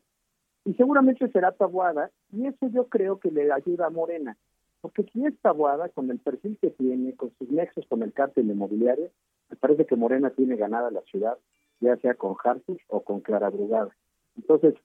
Y 0.65 0.73
seguramente 0.75 1.27
será 1.29 1.51
tabuada, 1.51 2.09
y 2.31 2.47
eso 2.47 2.67
yo 2.67 2.87
creo 2.87 3.19
que 3.19 3.31
le 3.31 3.51
ayuda 3.51 3.87
a 3.87 3.89
Morena. 3.89 4.37
Porque 4.83 5.03
si 5.11 5.25
es 5.25 5.33
Tabuada, 5.39 5.87
con 5.89 6.11
el 6.11 6.19
perfil 6.19 6.57
que 6.59 6.69
tiene, 6.69 7.15
con 7.15 7.31
sus 7.37 7.49
nexos 7.49 7.85
con 7.87 8.03
el 8.03 8.11
cártel 8.11 8.49
inmobiliario, 8.49 9.11
me 9.49 9.55
parece 9.55 9.85
que 9.85 9.95
Morena 9.95 10.29
tiene 10.31 10.57
ganada 10.57 10.91
la 10.91 11.01
ciudad, 11.03 11.37
ya 11.79 11.95
sea 11.97 12.15
con 12.15 12.35
Hartus 12.43 12.81
o 12.87 13.01
con 13.01 13.21
Clara 13.21 13.49
Brugada. 13.49 13.95
Entonces, 14.35 14.75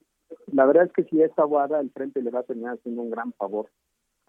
la 0.53 0.67
verdad 0.67 0.87
es 0.87 0.93
que 0.93 1.05
si 1.05 1.21
es 1.21 1.35
Tabuada, 1.35 1.81
el 1.81 1.91
frente 1.91 2.23
le 2.23 2.31
va 2.31 2.41
a 2.41 2.45
terminar 2.45 2.75
haciendo 2.75 3.03
un 3.03 3.11
gran 3.11 3.33
favor 3.33 3.71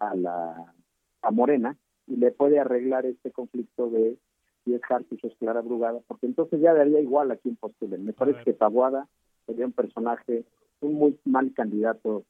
a 0.00 0.14
la 0.14 0.74
a 1.22 1.30
Morena 1.30 1.76
y 2.06 2.16
le 2.16 2.32
puede 2.32 2.58
arreglar 2.58 3.06
este 3.06 3.30
conflicto 3.30 3.88
de 3.88 4.16
si 4.64 4.74
es 4.74 4.80
Hartus 4.88 5.22
o 5.22 5.26
es 5.28 5.34
Clara 5.36 5.60
Brugada, 5.60 6.00
porque 6.06 6.26
entonces 6.26 6.60
ya 6.60 6.74
daría 6.74 7.00
igual 7.00 7.30
a 7.30 7.36
quien 7.36 7.56
postulen. 7.56 8.04
Me 8.04 8.12
parece 8.12 8.42
que 8.44 8.52
Tabuada 8.52 9.08
sería 9.46 9.66
un 9.66 9.72
personaje, 9.72 10.44
un 10.80 10.94
muy 10.94 11.18
mal 11.24 11.52
candidato 11.54 12.24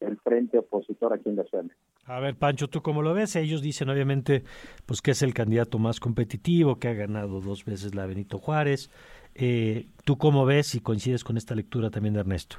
el 0.00 0.18
frente 0.18 0.58
opositor 0.58 1.12
aquí 1.12 1.28
en 1.28 1.36
la 1.36 1.44
ciudad. 1.44 1.64
A 2.04 2.20
ver, 2.20 2.36
Pancho, 2.36 2.68
¿tú 2.68 2.82
cómo 2.82 3.02
lo 3.02 3.14
ves? 3.14 3.34
Ellos 3.34 3.62
dicen, 3.62 3.88
obviamente, 3.88 4.44
pues 4.84 5.02
que 5.02 5.12
es 5.12 5.22
el 5.22 5.34
candidato 5.34 5.78
más 5.78 6.00
competitivo, 6.00 6.78
que 6.78 6.88
ha 6.88 6.94
ganado 6.94 7.40
dos 7.40 7.64
veces 7.64 7.94
la 7.94 8.06
Benito 8.06 8.38
Juárez. 8.38 8.90
Eh, 9.34 9.88
¿Tú 10.04 10.16
cómo 10.16 10.44
ves 10.44 10.74
y 10.74 10.80
coincides 10.80 11.24
con 11.24 11.36
esta 11.36 11.54
lectura 11.54 11.90
también 11.90 12.14
de 12.14 12.20
Ernesto? 12.20 12.58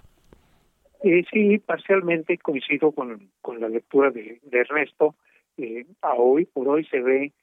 Eh, 1.04 1.24
sí, 1.32 1.60
parcialmente 1.60 2.38
coincido 2.38 2.92
con, 2.92 3.30
con 3.42 3.60
la 3.60 3.70
lectura 3.70 4.12
de, 4.12 4.40
Ernesto. 4.52 5.16
Eh, 5.58 5.86
a 6.02 6.14
hoy, 6.14 6.46
por 6.46 6.68
hoy 6.68 6.86
se 6.86 7.02
ve 7.02 7.34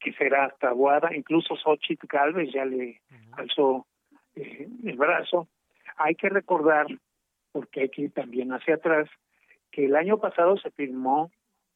que 0.00 0.12
será 0.12 0.46
hasta 0.46 0.68
Aguada, 0.68 1.14
incluso 1.14 1.56
Xochitl 1.56 2.06
Galvez 2.06 2.52
ya 2.52 2.64
le 2.64 3.00
alzó 3.32 3.86
el 4.34 4.96
brazo. 4.96 5.48
Hay 5.96 6.14
que 6.14 6.28
recordar 6.28 6.86
porque 7.52 7.82
hay 7.82 7.88
que 7.88 8.02
ir 8.02 8.12
también 8.12 8.52
hacia 8.52 8.76
atrás, 8.76 9.08
que 9.70 9.86
el 9.86 9.96
año 9.96 10.18
pasado 10.18 10.56
se 10.58 10.70
firmó 10.70 11.30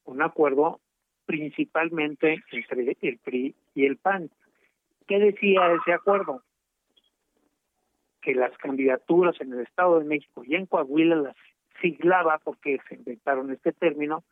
un 0.05 0.23
acuerdo 0.23 0.81
principalmente 1.27 2.43
entre 2.51 2.97
el 3.01 3.19
PRI 3.19 3.55
y 3.75 3.87
el 3.87 3.97
PAN. 3.97 4.31
¿Qué 5.07 5.19
decía 5.19 5.73
ese 5.75 5.93
acuerdo? 5.93 6.43
Que 8.23 8.35
las 8.35 8.57
candidaturas 8.59 9.41
en 9.41 9.53
el 9.53 9.61
Estado 9.61 9.99
de 9.99 10.07
México 10.07 10.43
y 10.45 10.55
en 10.55 10.67
Coahuila 10.67 11.17
las 11.17 11.37
siglaba, 11.81 12.39
porque 12.39 12.79
se 12.89 12.95
inventaron 12.95 13.53
este 13.53 13.73
término, 13.73 14.25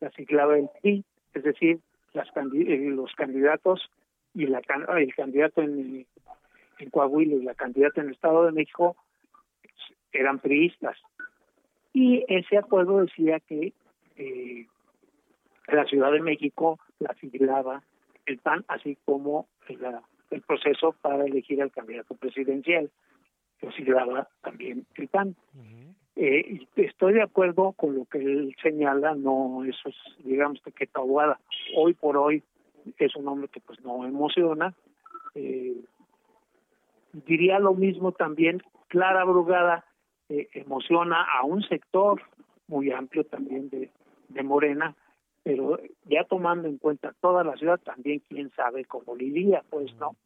la 0.00 0.10
siglaba 0.10 0.56
el 0.56 0.68
PRI, 0.80 1.04
es 1.34 1.42
decir, 1.42 1.80
las 2.12 2.28
eh, 2.36 2.90
los 2.90 3.12
candidatos 3.14 3.90
y 4.34 4.46
la, 4.46 4.60
el 4.98 5.14
candidato 5.14 5.62
en, 5.62 6.06
en 6.78 6.90
Coahuila 6.90 7.34
y 7.34 7.42
la 7.42 7.54
candidata 7.54 8.00
en 8.00 8.08
el 8.08 8.14
Estado 8.14 8.44
de 8.44 8.52
México 8.52 8.96
eran 10.12 10.38
priistas. 10.38 10.96
Y 11.92 12.24
ese 12.28 12.58
acuerdo 12.58 13.00
decía 13.00 13.40
que 13.40 13.72
eh, 14.16 14.66
la 15.66 15.84
Ciudad 15.86 16.12
de 16.12 16.20
México 16.20 16.78
la 16.98 17.14
siglaba 17.14 17.82
el 18.26 18.38
PAN, 18.38 18.64
así 18.68 18.96
como 19.04 19.48
el 20.30 20.42
proceso 20.42 20.92
para 21.00 21.24
elegir 21.24 21.62
al 21.62 21.70
candidato 21.70 22.14
presidencial, 22.14 22.90
lo 23.62 23.72
siglaba 23.72 24.28
también 24.42 24.86
el 24.94 25.08
PAN. 25.08 25.34
eh, 26.16 26.66
estoy 26.76 27.14
de 27.14 27.22
acuerdo 27.22 27.72
con 27.72 27.94
lo 27.96 28.04
que 28.04 28.18
él 28.18 28.54
señala, 28.62 29.14
no 29.14 29.64
eso 29.64 29.88
es, 29.88 29.96
digamos, 30.24 30.60
que 30.74 30.86
Tabuada 30.86 31.38
hoy 31.76 31.94
por 31.94 32.16
hoy 32.16 32.42
es 32.98 33.14
un 33.16 33.28
hombre 33.28 33.48
que 33.48 33.60
pues 33.60 33.80
no 33.84 34.04
emociona. 34.04 34.74
Eh, 35.34 35.76
diría 37.12 37.58
lo 37.58 37.74
mismo 37.74 38.12
también 38.12 38.62
Clara 38.88 39.24
Brugada 39.24 39.84
eh, 40.28 40.48
emociona 40.52 41.22
a 41.22 41.44
un 41.44 41.62
sector 41.62 42.22
muy 42.66 42.90
amplio 42.90 43.24
también 43.24 43.70
de, 43.70 43.90
de 44.28 44.42
Morena, 44.42 44.94
pero 45.42 45.78
ya 46.04 46.24
tomando 46.24 46.68
en 46.68 46.78
cuenta 46.78 47.14
toda 47.20 47.44
la 47.44 47.56
ciudad, 47.56 47.80
también 47.80 48.22
quién 48.28 48.50
sabe 48.50 48.84
cómo 48.84 49.16
lidia, 49.16 49.62
pues, 49.70 49.94
¿no? 49.94 50.16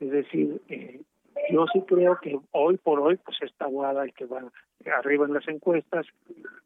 Es 0.00 0.10
decir, 0.10 0.60
eh, 0.68 1.00
yo 1.50 1.66
sí 1.72 1.82
creo 1.86 2.18
que 2.20 2.38
hoy 2.52 2.76
por 2.78 3.00
hoy, 3.00 3.16
pues 3.16 3.38
esta 3.42 3.66
Guada, 3.66 4.04
el 4.04 4.14
que 4.14 4.26
va 4.26 4.42
arriba 4.98 5.26
en 5.26 5.34
las 5.34 5.46
encuestas, 5.48 6.06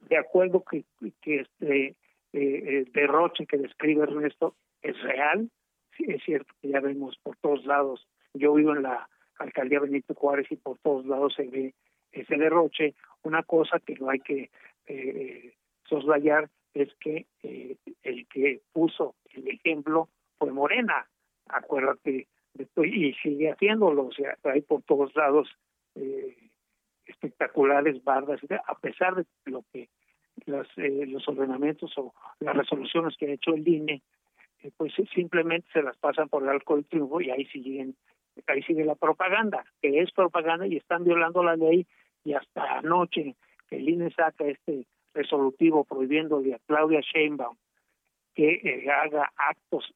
de 0.09 0.16
acuerdo 0.16 0.64
que, 0.64 0.85
que 1.21 1.41
este 1.41 1.97
eh, 2.33 2.85
derroche 2.93 3.47
que 3.47 3.59
describe 3.59 4.05
Ernesto 4.05 4.55
es 4.83 5.01
real, 5.03 5.51
sí, 5.97 6.05
es 6.09 6.23
cierto 6.25 6.53
que 6.61 6.69
ya 6.69 6.81
vemos 6.81 7.19
por 7.23 7.37
todos 7.37 7.64
lados, 7.64 8.07
yo 8.35 8.55
vivo 8.55 8.75
en 8.75 8.83
la 8.83 9.09
alcaldía 9.39 9.81
Benito 9.81 10.14
Juárez 10.14 10.47
y 10.51 10.57
por 10.57 10.79
todos 10.79 11.07
lados 11.07 11.35
se 11.35 11.45
ve 11.45 11.75
ese 12.12 12.37
derroche, 12.37 12.95
una 13.23 13.43
cosa 13.43 13.79
que 13.81 13.95
no 13.95 14.11
hay 14.11 14.21
que 14.21 14.51
eh, 14.87 15.55
soslayar 15.85 16.49
es 16.75 16.95
que 17.01 17.27
eh, 17.43 17.77
el 18.03 18.27
que 18.29 18.61
puso 18.73 19.14
el 19.35 19.49
ejemplo 19.49 20.09
fue 20.39 20.53
Morena, 20.53 21.09
acuérdate, 21.49 22.29
y 22.84 23.12
sigue 23.14 23.50
haciéndolo, 23.50 24.06
o 24.06 24.12
sea, 24.12 24.36
hay 24.44 24.62
por 24.62 24.82
todos 24.82 25.14
lados 25.14 25.48
eh, 25.94 26.36
espectaculares 27.06 28.02
bardas, 28.04 28.40
a 28.66 28.74
pesar 28.78 29.16
de 29.16 29.24
lo 29.46 29.64
que 29.72 29.88
las, 30.46 30.66
eh, 30.76 31.06
los 31.06 31.26
ordenamientos 31.28 31.92
o 31.96 32.14
las 32.40 32.56
resoluciones 32.56 33.16
que 33.16 33.26
ha 33.26 33.34
hecho 33.34 33.54
el 33.54 33.66
INE, 33.66 34.02
eh, 34.62 34.70
pues 34.76 34.92
simplemente 35.14 35.68
se 35.72 35.82
las 35.82 35.96
pasan 35.98 36.28
por 36.28 36.42
el 36.42 36.48
arco 36.48 36.76
del 36.76 36.86
triunfo 36.86 37.20
y 37.20 37.30
ahí 37.30 37.46
siguen, 37.46 37.96
ahí 38.46 38.62
sigue 38.62 38.84
la 38.84 38.94
propaganda, 38.94 39.64
que 39.80 40.00
es 40.00 40.11
propaganda 40.12 40.66
y 40.66 40.76
están 40.76 41.04
violando 41.04 41.42
la 41.42 41.56
ley 41.56 41.86
y 42.24 42.34
hasta 42.34 42.78
anoche 42.78 43.36
que 43.68 43.76
el 43.76 43.88
INE 43.88 44.11
saca 44.11 44.44
este 44.46 44.86
resolutivo 45.14 45.84
prohibiéndole 45.84 46.54
a 46.54 46.59
Claudia 46.66 47.00
Sheinbaum 47.00 47.56
que 48.34 48.61
eh, 48.62 48.90
haga 48.90 49.32
actos 49.36 49.92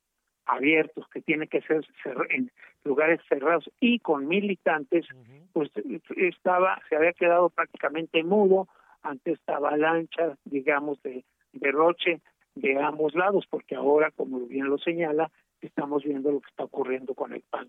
abiertos 0.46 1.06
que 1.08 1.20
tiene 1.20 1.46
que 1.46 1.60
ser 1.62 1.84
en 2.30 2.50
lugares 2.84 3.20
cerrados 3.28 3.70
y 3.80 4.00
con 4.00 4.26
militantes 4.26 5.06
pues 5.52 5.70
estaba 6.16 6.80
se 6.88 6.96
había 6.96 7.12
quedado 7.12 7.48
prácticamente 7.50 8.22
mudo 8.24 8.68
ante 9.02 9.32
esta 9.32 9.56
avalancha 9.56 10.36
digamos 10.44 11.00
de 11.02 11.24
derroche 11.52 12.20
de 12.54 12.80
ambos 12.80 13.14
lados 13.14 13.46
porque 13.48 13.76
ahora 13.76 14.10
como 14.10 14.40
bien 14.40 14.68
lo 14.68 14.78
señala 14.78 15.30
estamos 15.60 16.02
viendo 16.02 16.32
lo 16.32 16.40
que 16.40 16.50
está 16.50 16.64
ocurriendo 16.64 17.14
con 17.14 17.32
el 17.32 17.42
PAN 17.42 17.68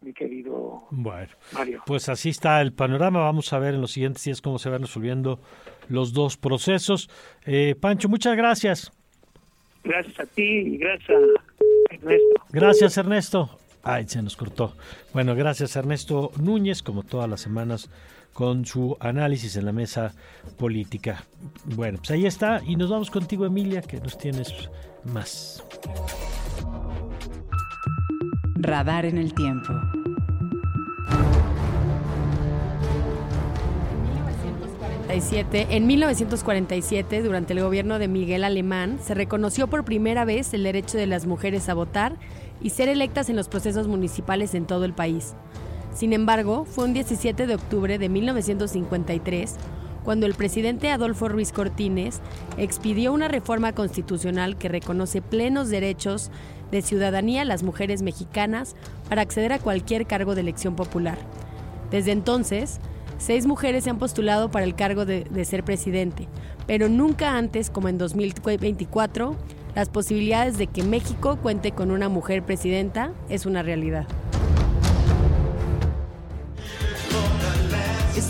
mi 0.00 0.14
querido 0.14 0.84
bueno, 0.90 1.32
Mario. 1.52 1.82
Pues 1.84 2.08
así 2.08 2.30
está 2.30 2.62
el 2.62 2.72
panorama. 2.72 3.20
Vamos 3.20 3.52
a 3.52 3.58
ver 3.58 3.74
en 3.74 3.82
los 3.82 3.92
siguientes 3.92 4.24
días 4.24 4.40
cómo 4.40 4.58
se 4.58 4.70
van 4.70 4.80
resolviendo 4.80 5.40
los 5.90 6.14
dos 6.14 6.38
procesos. 6.38 7.10
Eh, 7.44 7.74
Pancho, 7.78 8.08
muchas 8.08 8.34
gracias. 8.34 8.90
Gracias 9.84 10.18
a 10.18 10.24
ti 10.24 10.42
y 10.42 10.78
gracias 10.78 11.20
Ernesto. 12.02 12.44
Gracias, 12.50 12.96
Ernesto. 12.96 13.50
Ay, 13.82 14.06
se 14.08 14.22
nos 14.22 14.36
cortó. 14.36 14.74
Bueno, 15.12 15.34
gracias, 15.34 15.74
Ernesto 15.76 16.32
Núñez, 16.36 16.82
como 16.82 17.02
todas 17.02 17.28
las 17.28 17.40
semanas, 17.40 17.88
con 18.32 18.66
su 18.66 18.96
análisis 19.00 19.56
en 19.56 19.64
la 19.64 19.72
mesa 19.72 20.14
política. 20.58 21.24
Bueno, 21.64 21.98
pues 21.98 22.10
ahí 22.10 22.26
está. 22.26 22.62
Y 22.66 22.76
nos 22.76 22.90
vamos 22.90 23.10
contigo, 23.10 23.46
Emilia, 23.46 23.82
que 23.82 24.00
nos 24.00 24.18
tienes 24.18 24.52
más. 25.04 25.64
Radar 28.56 29.06
en 29.06 29.16
el 29.18 29.32
tiempo. 29.34 29.72
En 35.12 35.88
1947, 35.88 37.22
durante 37.22 37.52
el 37.52 37.60
gobierno 37.60 37.98
de 37.98 38.06
Miguel 38.06 38.44
Alemán, 38.44 39.00
se 39.02 39.12
reconoció 39.12 39.66
por 39.66 39.84
primera 39.84 40.24
vez 40.24 40.54
el 40.54 40.62
derecho 40.62 40.98
de 40.98 41.08
las 41.08 41.26
mujeres 41.26 41.68
a 41.68 41.74
votar 41.74 42.14
y 42.60 42.70
ser 42.70 42.88
electas 42.88 43.28
en 43.28 43.34
los 43.34 43.48
procesos 43.48 43.88
municipales 43.88 44.54
en 44.54 44.66
todo 44.66 44.84
el 44.84 44.92
país. 44.92 45.34
Sin 45.92 46.12
embargo, 46.12 46.64
fue 46.64 46.84
un 46.84 46.92
17 46.92 47.48
de 47.48 47.54
octubre 47.56 47.98
de 47.98 48.08
1953 48.08 49.56
cuando 50.04 50.26
el 50.26 50.34
presidente 50.34 50.92
Adolfo 50.92 51.28
Ruiz 51.28 51.50
Cortines 51.50 52.20
expidió 52.56 53.12
una 53.12 53.26
reforma 53.26 53.72
constitucional 53.72 54.56
que 54.58 54.68
reconoce 54.68 55.22
plenos 55.22 55.70
derechos 55.70 56.30
de 56.70 56.82
ciudadanía 56.82 57.42
a 57.42 57.46
las 57.46 57.64
mujeres 57.64 58.02
mexicanas 58.02 58.76
para 59.08 59.22
acceder 59.22 59.52
a 59.52 59.58
cualquier 59.58 60.06
cargo 60.06 60.36
de 60.36 60.42
elección 60.42 60.76
popular. 60.76 61.18
Desde 61.90 62.12
entonces, 62.12 62.78
seis 63.20 63.46
mujeres 63.46 63.84
se 63.84 63.90
han 63.90 63.98
postulado 63.98 64.50
para 64.50 64.64
el 64.64 64.74
cargo 64.74 65.04
de, 65.04 65.44
ser 65.44 65.62
presidente, 65.62 66.26
pero 66.66 66.88
nunca 66.88 67.36
antes, 67.36 67.70
como 67.70 67.88
en 67.88 67.98
2024, 67.98 69.36
las 69.74 69.88
posibilidades 69.88 70.58
de 70.58 70.66
que 70.66 70.82
México 70.82 71.38
cuente 71.40 71.70
con 71.70 71.90
una 71.90 72.08
mujer 72.08 72.42
presidenta 72.42 73.12
es 73.28 73.46
una 73.46 73.62
realidad. 73.62 74.06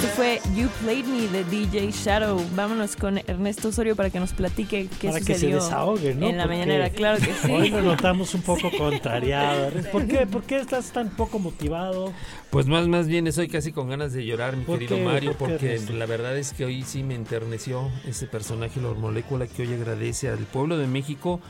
Esto 0.01 0.15
fue 0.17 0.41
You 0.55 0.71
Played 0.81 1.05
Me 1.05 1.29
de 1.29 1.45
DJ 1.45 1.91
Shadow. 1.91 2.41
Vámonos 2.55 2.97
con 2.97 3.19
Ernesto 3.19 3.69
Osorio 3.69 3.95
para 3.95 4.09
que 4.09 4.19
nos 4.19 4.33
platique 4.33 4.89
qué 4.99 5.09
Para 5.09 5.19
que 5.19 5.27
se 5.27 5.35
sucedió 5.35 5.57
desahogue, 5.57 6.15
¿no? 6.15 6.27
en 6.27 6.39
la 6.39 6.47
mañanera. 6.47 6.89
Claro 6.89 7.19
que 7.19 7.35
sí. 7.35 7.53
Hoy 7.53 7.69
lo 7.69 7.83
notamos 7.83 8.35
un 8.35 8.41
poco 8.41 8.71
contrariado. 8.79 9.71
¿Por 9.93 10.07
qué, 10.07 10.27
¿Por 10.27 10.45
qué 10.45 10.57
estás 10.57 10.91
tan 10.93 11.11
poco 11.11 11.39
motivado? 11.39 12.15
Pues 12.49 12.67
más, 12.67 12.89
más 12.89 13.09
bien 13.09 13.27
estoy 13.27 13.49
casi 13.49 13.73
con 13.73 13.91
ganas 13.91 14.15
de 14.15 14.25
llorar, 14.25 14.57
mi 14.57 14.65
¿Por 14.65 14.79
querido 14.79 14.97
qué? 14.97 15.05
Mario, 15.05 15.35
¿Por 15.35 15.49
qué, 15.49 15.55
porque 15.57 15.75
Ernesto? 15.75 15.93
la 15.93 16.07
verdad 16.07 16.39
es 16.39 16.55
que 16.55 16.65
hoy 16.65 16.83
sí 16.83 17.03
me 17.03 17.15
enterneció 17.15 17.91
ese 18.09 18.27
personaje, 18.27 18.81
la 18.81 18.95
molécula 18.95 19.47
que 19.49 19.65
hoy 19.65 19.75
agradece 19.75 20.31
al 20.31 20.39
pueblo 20.39 20.79
de 20.79 20.87
México 20.87 21.43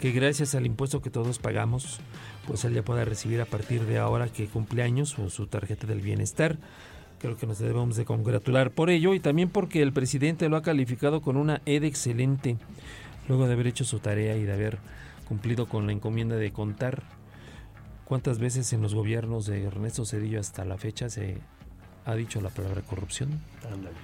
que 0.00 0.10
gracias 0.10 0.56
al 0.56 0.66
impuesto 0.66 1.00
que 1.00 1.10
todos 1.10 1.38
pagamos, 1.38 2.00
pues 2.48 2.64
él 2.64 2.74
ya 2.74 2.82
pueda 2.82 3.04
recibir 3.04 3.40
a 3.40 3.44
partir 3.44 3.84
de 3.84 3.98
ahora 3.98 4.26
que 4.26 4.48
cumple 4.48 4.82
años 4.82 5.16
o 5.20 5.30
su 5.30 5.46
tarjeta 5.46 5.86
del 5.86 6.00
bienestar. 6.00 6.58
Creo 7.22 7.36
que 7.36 7.46
nos 7.46 7.60
debemos 7.60 7.96
de 7.96 8.04
congratular 8.04 8.72
por 8.72 8.90
ello 8.90 9.14
y 9.14 9.20
también 9.20 9.48
porque 9.48 9.80
el 9.80 9.92
presidente 9.92 10.48
lo 10.48 10.56
ha 10.56 10.62
calificado 10.62 11.22
con 11.22 11.36
una 11.36 11.62
ED 11.66 11.84
excelente, 11.84 12.56
luego 13.28 13.46
de 13.46 13.52
haber 13.52 13.68
hecho 13.68 13.84
su 13.84 14.00
tarea 14.00 14.36
y 14.36 14.42
de 14.42 14.52
haber 14.52 14.78
cumplido 15.28 15.66
con 15.66 15.86
la 15.86 15.92
encomienda 15.92 16.34
de 16.34 16.52
contar 16.52 17.04
cuántas 18.04 18.40
veces 18.40 18.72
en 18.72 18.82
los 18.82 18.92
gobiernos 18.92 19.46
de 19.46 19.62
Ernesto 19.62 20.04
Cedillo 20.04 20.40
hasta 20.40 20.64
la 20.64 20.76
fecha 20.78 21.08
se 21.08 21.38
ha 22.04 22.14
dicho 22.16 22.40
la 22.40 22.50
palabra 22.50 22.82
corrupción. 22.82 23.40
Ándale. 23.72 23.96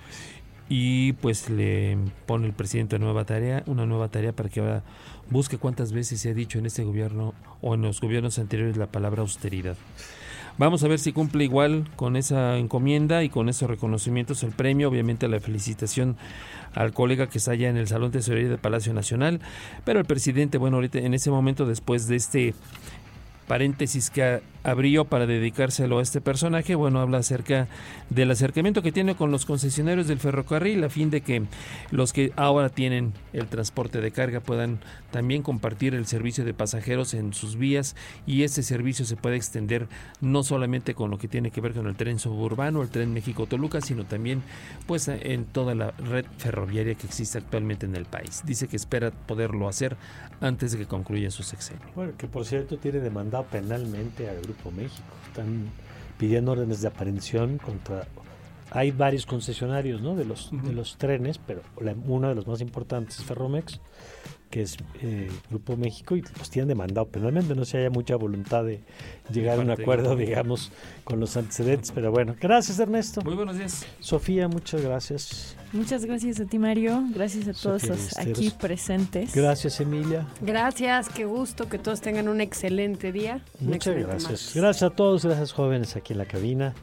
Y 0.69 1.15
pues 1.15 1.51
le 1.51 1.99
pone 2.27 2.47
el 2.47 2.53
presidente 2.53 2.97
una 2.97 3.07
nueva 3.07 3.25
tarea, 3.25 3.65
una 3.67 3.85
nueva 3.85 4.11
tarea 4.11 4.33
para 4.33 4.49
que 4.49 4.61
ahora 4.61 4.85
busque 5.29 5.59
cuántas 5.59 5.93
veces 5.93 6.21
se 6.21 6.31
ha 6.31 6.35
dicho 6.35 6.59
en 6.59 6.67
este 6.67 6.85
gobierno 6.85 7.35
o 7.63 7.75
en 7.75 7.83
los 7.83 8.01
gobiernos 8.01 8.39
anteriores 8.39 8.77
la 8.77 8.87
palabra 8.87 9.23
austeridad. 9.23 9.77
Vamos 10.59 10.83
a 10.83 10.89
ver 10.89 10.99
si 10.99 11.13
cumple 11.13 11.45
igual 11.45 11.89
con 11.95 12.17
esa 12.17 12.57
encomienda 12.57 13.23
y 13.23 13.29
con 13.29 13.49
esos 13.49 13.71
reconocimientos 13.71 14.43
el 14.43 14.51
premio, 14.51 14.89
obviamente 14.89 15.29
la 15.29 15.39
felicitación 15.39 16.17
al 16.75 16.93
colega 16.93 17.29
que 17.29 17.39
está 17.39 17.53
allá 17.53 17.69
en 17.69 17.77
el 17.77 17.87
Salón 17.87 18.11
de 18.11 18.19
Tesorería 18.19 18.49
del 18.49 18.59
Palacio 18.59 18.93
Nacional, 18.93 19.41
pero 19.85 20.01
el 20.01 20.05
presidente, 20.05 20.59
bueno, 20.59 20.79
ahorita 20.79 20.99
en 20.99 21.15
ese 21.15 21.31
momento 21.31 21.65
después 21.65 22.09
de 22.09 22.17
este 22.17 22.55
paréntesis 23.49 24.11
que 24.11 24.41
abrió 24.63 25.05
para 25.05 25.27
dedicárselo 25.27 25.99
a 25.99 26.03
este 26.03 26.21
personaje, 26.21 26.75
bueno, 26.75 27.01
habla 27.01 27.19
acerca 27.19 27.69
del 28.11 28.31
acercamiento 28.31 28.83
que 28.83 28.93
tiene 28.93 29.15
con 29.15 29.31
los 29.31 29.47
concesionarios 29.47 30.07
del 30.09 30.19
ferrocarril 30.19 30.85
a 30.85 30.91
fin 30.91 31.11
de 31.11 31.23
que 31.23 31.43
los 31.91 32.13
que 32.13 32.33
ahora 32.37 32.69
tienen 32.69 33.13
el 33.33 33.47
transporte 33.47 34.01
de 34.01 34.11
carga 34.11 34.41
puedan 34.41 34.81
también 35.11 35.43
compartir 35.43 35.95
el 35.95 36.07
servicio 36.07 36.45
de 36.45 36.55
pasajeros 36.55 37.15
en 37.15 37.33
sus 37.33 37.57
vías 37.57 37.97
y 38.27 38.43
ese 38.43 38.63
servicio 38.63 39.05
se 39.05 39.17
puede 39.17 39.37
extender 39.37 39.89
no 40.21 40.43
solamente 40.43 40.95
con 40.95 41.11
lo 41.11 41.19
que 41.19 41.29
tiene 41.29 41.51
que 41.51 41.61
ver 41.61 41.73
con 41.73 41.87
el 41.87 41.97
tren 41.97 42.19
suburbano, 42.19 42.83
el 42.83 42.91
tren 42.91 43.13
México-Toluca, 43.13 43.81
sino 43.81 44.05
también 44.05 44.43
pues 44.87 45.09
en 45.09 45.47
toda 45.47 45.75
la 45.75 45.93
red 45.93 46.27
ferroviaria 46.37 46.95
que 46.95 47.07
existe 47.07 47.39
actualmente 47.39 47.87
en 47.87 47.97
el 47.97 48.05
país. 48.05 48.43
Dice 48.45 48.69
que 48.69 48.77
espera 48.77 49.11
poderlo 49.11 49.69
hacer 49.69 49.97
antes 50.41 50.73
de 50.73 50.79
que 50.79 50.87
concluya 50.87 51.31
su 51.31 51.43
sexenio. 51.43 51.83
Bueno, 51.95 52.13
que 52.19 52.27
por 52.27 52.45
cierto 52.45 52.77
tiene 52.79 53.01
demandado 53.01 53.38
penalmente 53.45 54.29
al 54.29 54.41
Grupo 54.41 54.71
México. 54.71 55.03
Están 55.29 55.71
pidiendo 56.19 56.53
órdenes 56.53 56.81
de 56.83 56.89
aprehensión 56.89 57.59
contra... 57.59 58.07
Hay 58.71 58.91
varios 58.91 59.25
concesionarios 59.25 60.03
¿no? 60.03 60.15
de, 60.15 60.27
los, 60.27 60.51
de 60.53 60.73
los 60.75 60.99
trenes, 60.99 61.39
pero 61.39 61.63
la- 61.81 61.95
uno 62.07 62.29
de 62.29 62.35
los 62.35 62.47
más 62.47 62.61
importantes 62.61 63.19
es 63.19 63.25
Ferromex, 63.25 63.81
que 64.51 64.63
es 64.63 64.77
eh, 65.03 65.29
Grupo 65.51 65.77
México, 65.77 66.17
y 66.17 66.23
los 66.39 66.51
tienen 66.51 66.69
demandado 66.69 67.09
penalmente. 67.09 67.55
No 67.55 67.65
si 67.65 67.77
haya 67.77 67.91
mucha 67.91 68.17
voluntad 68.17 68.65
de 68.65 68.81
llegar 69.31 69.59
a 69.59 69.63
un 69.63 69.71
acuerdo, 69.71 70.17
digamos, 70.17 70.73
con 71.05 71.21
los 71.21 71.37
antecedentes. 71.37 71.93
Pero 71.93 72.11
bueno, 72.11 72.35
gracias 72.41 72.79
Ernesto. 72.79 73.23
Muy 73.23 73.35
buenos 73.35 73.59
días. 73.59 73.87
Sofía, 74.01 74.49
muchas 74.49 74.83
gracias. 74.83 75.57
Muchas 75.73 76.05
gracias 76.07 76.41
a 76.41 76.47
ti, 76.47 76.59
Mario. 76.59 77.05
Gracias 77.15 77.47
a 77.47 77.53
todos 77.53 77.83
Sofía 77.83 77.97
los 77.97 78.19
aquí 78.19 78.51
presentes. 78.51 79.35
Gracias, 79.35 79.81
Emilia. 79.81 80.27
Gracias, 80.41 81.11
qué 81.11 81.27
gusto 81.27 81.69
que 81.69 81.79
todos 81.79 82.01
tengan 82.01 82.29
un 82.29 82.41
excelente 82.41 83.13
día. 83.13 83.43
Muchas 83.61 83.77
excelente 83.95 84.11
gracias. 84.11 84.53
Gracias 84.55 84.91
a 84.91 84.95
todos, 84.95 85.25
gracias 85.25 85.53
jóvenes 85.53 85.95
aquí 85.97 86.15
en 86.15 86.19
la 86.19 86.27
cabina. 86.27 86.75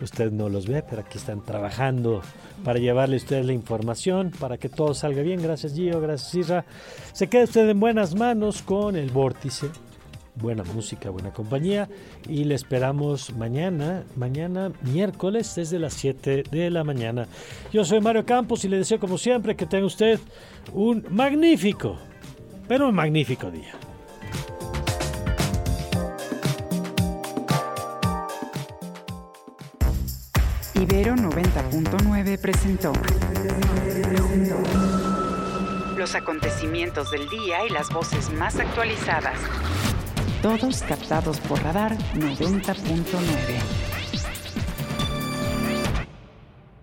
Usted 0.00 0.32
no 0.32 0.48
los 0.48 0.66
ve, 0.66 0.82
pero 0.88 1.02
aquí 1.02 1.18
están 1.18 1.44
trabajando 1.44 2.22
para 2.64 2.78
llevarle 2.78 3.16
a 3.16 3.18
ustedes 3.18 3.44
la 3.44 3.52
información, 3.52 4.32
para 4.38 4.56
que 4.56 4.70
todo 4.70 4.94
salga 4.94 5.22
bien. 5.22 5.42
Gracias 5.42 5.74
Gio, 5.74 6.00
gracias 6.00 6.34
Isra. 6.34 6.64
Se 7.12 7.28
queda 7.28 7.44
usted 7.44 7.68
en 7.68 7.80
buenas 7.80 8.14
manos 8.14 8.62
con 8.62 8.96
el 8.96 9.10
vórtice. 9.10 9.68
Buena 10.36 10.62
música, 10.62 11.10
buena 11.10 11.32
compañía. 11.32 11.88
Y 12.28 12.44
le 12.44 12.54
esperamos 12.54 13.34
mañana, 13.34 14.04
mañana 14.16 14.72
miércoles 14.82 15.54
desde 15.54 15.78
las 15.78 15.94
7 15.94 16.44
de 16.50 16.70
la 16.70 16.84
mañana. 16.84 17.26
Yo 17.72 17.84
soy 17.84 18.00
Mario 18.00 18.24
Campos 18.24 18.64
y 18.64 18.68
le 18.68 18.78
deseo 18.78 18.98
como 19.00 19.18
siempre 19.18 19.56
que 19.56 19.66
tenga 19.66 19.86
usted 19.86 20.18
un 20.72 21.04
magnífico, 21.10 21.98
pero 22.68 22.88
un 22.88 22.94
magnífico 22.94 23.50
día. 23.50 23.74
Ibero 30.74 31.14
90.9 31.14 32.40
presentó 32.40 32.92
los 36.00 36.14
acontecimientos 36.14 37.10
del 37.10 37.28
día 37.28 37.66
y 37.66 37.68
las 37.68 37.90
voces 37.90 38.32
más 38.32 38.58
actualizadas. 38.58 39.38
Todos 40.40 40.80
captados 40.80 41.38
por 41.40 41.62
Radar 41.62 41.94
90.9. 42.14 43.89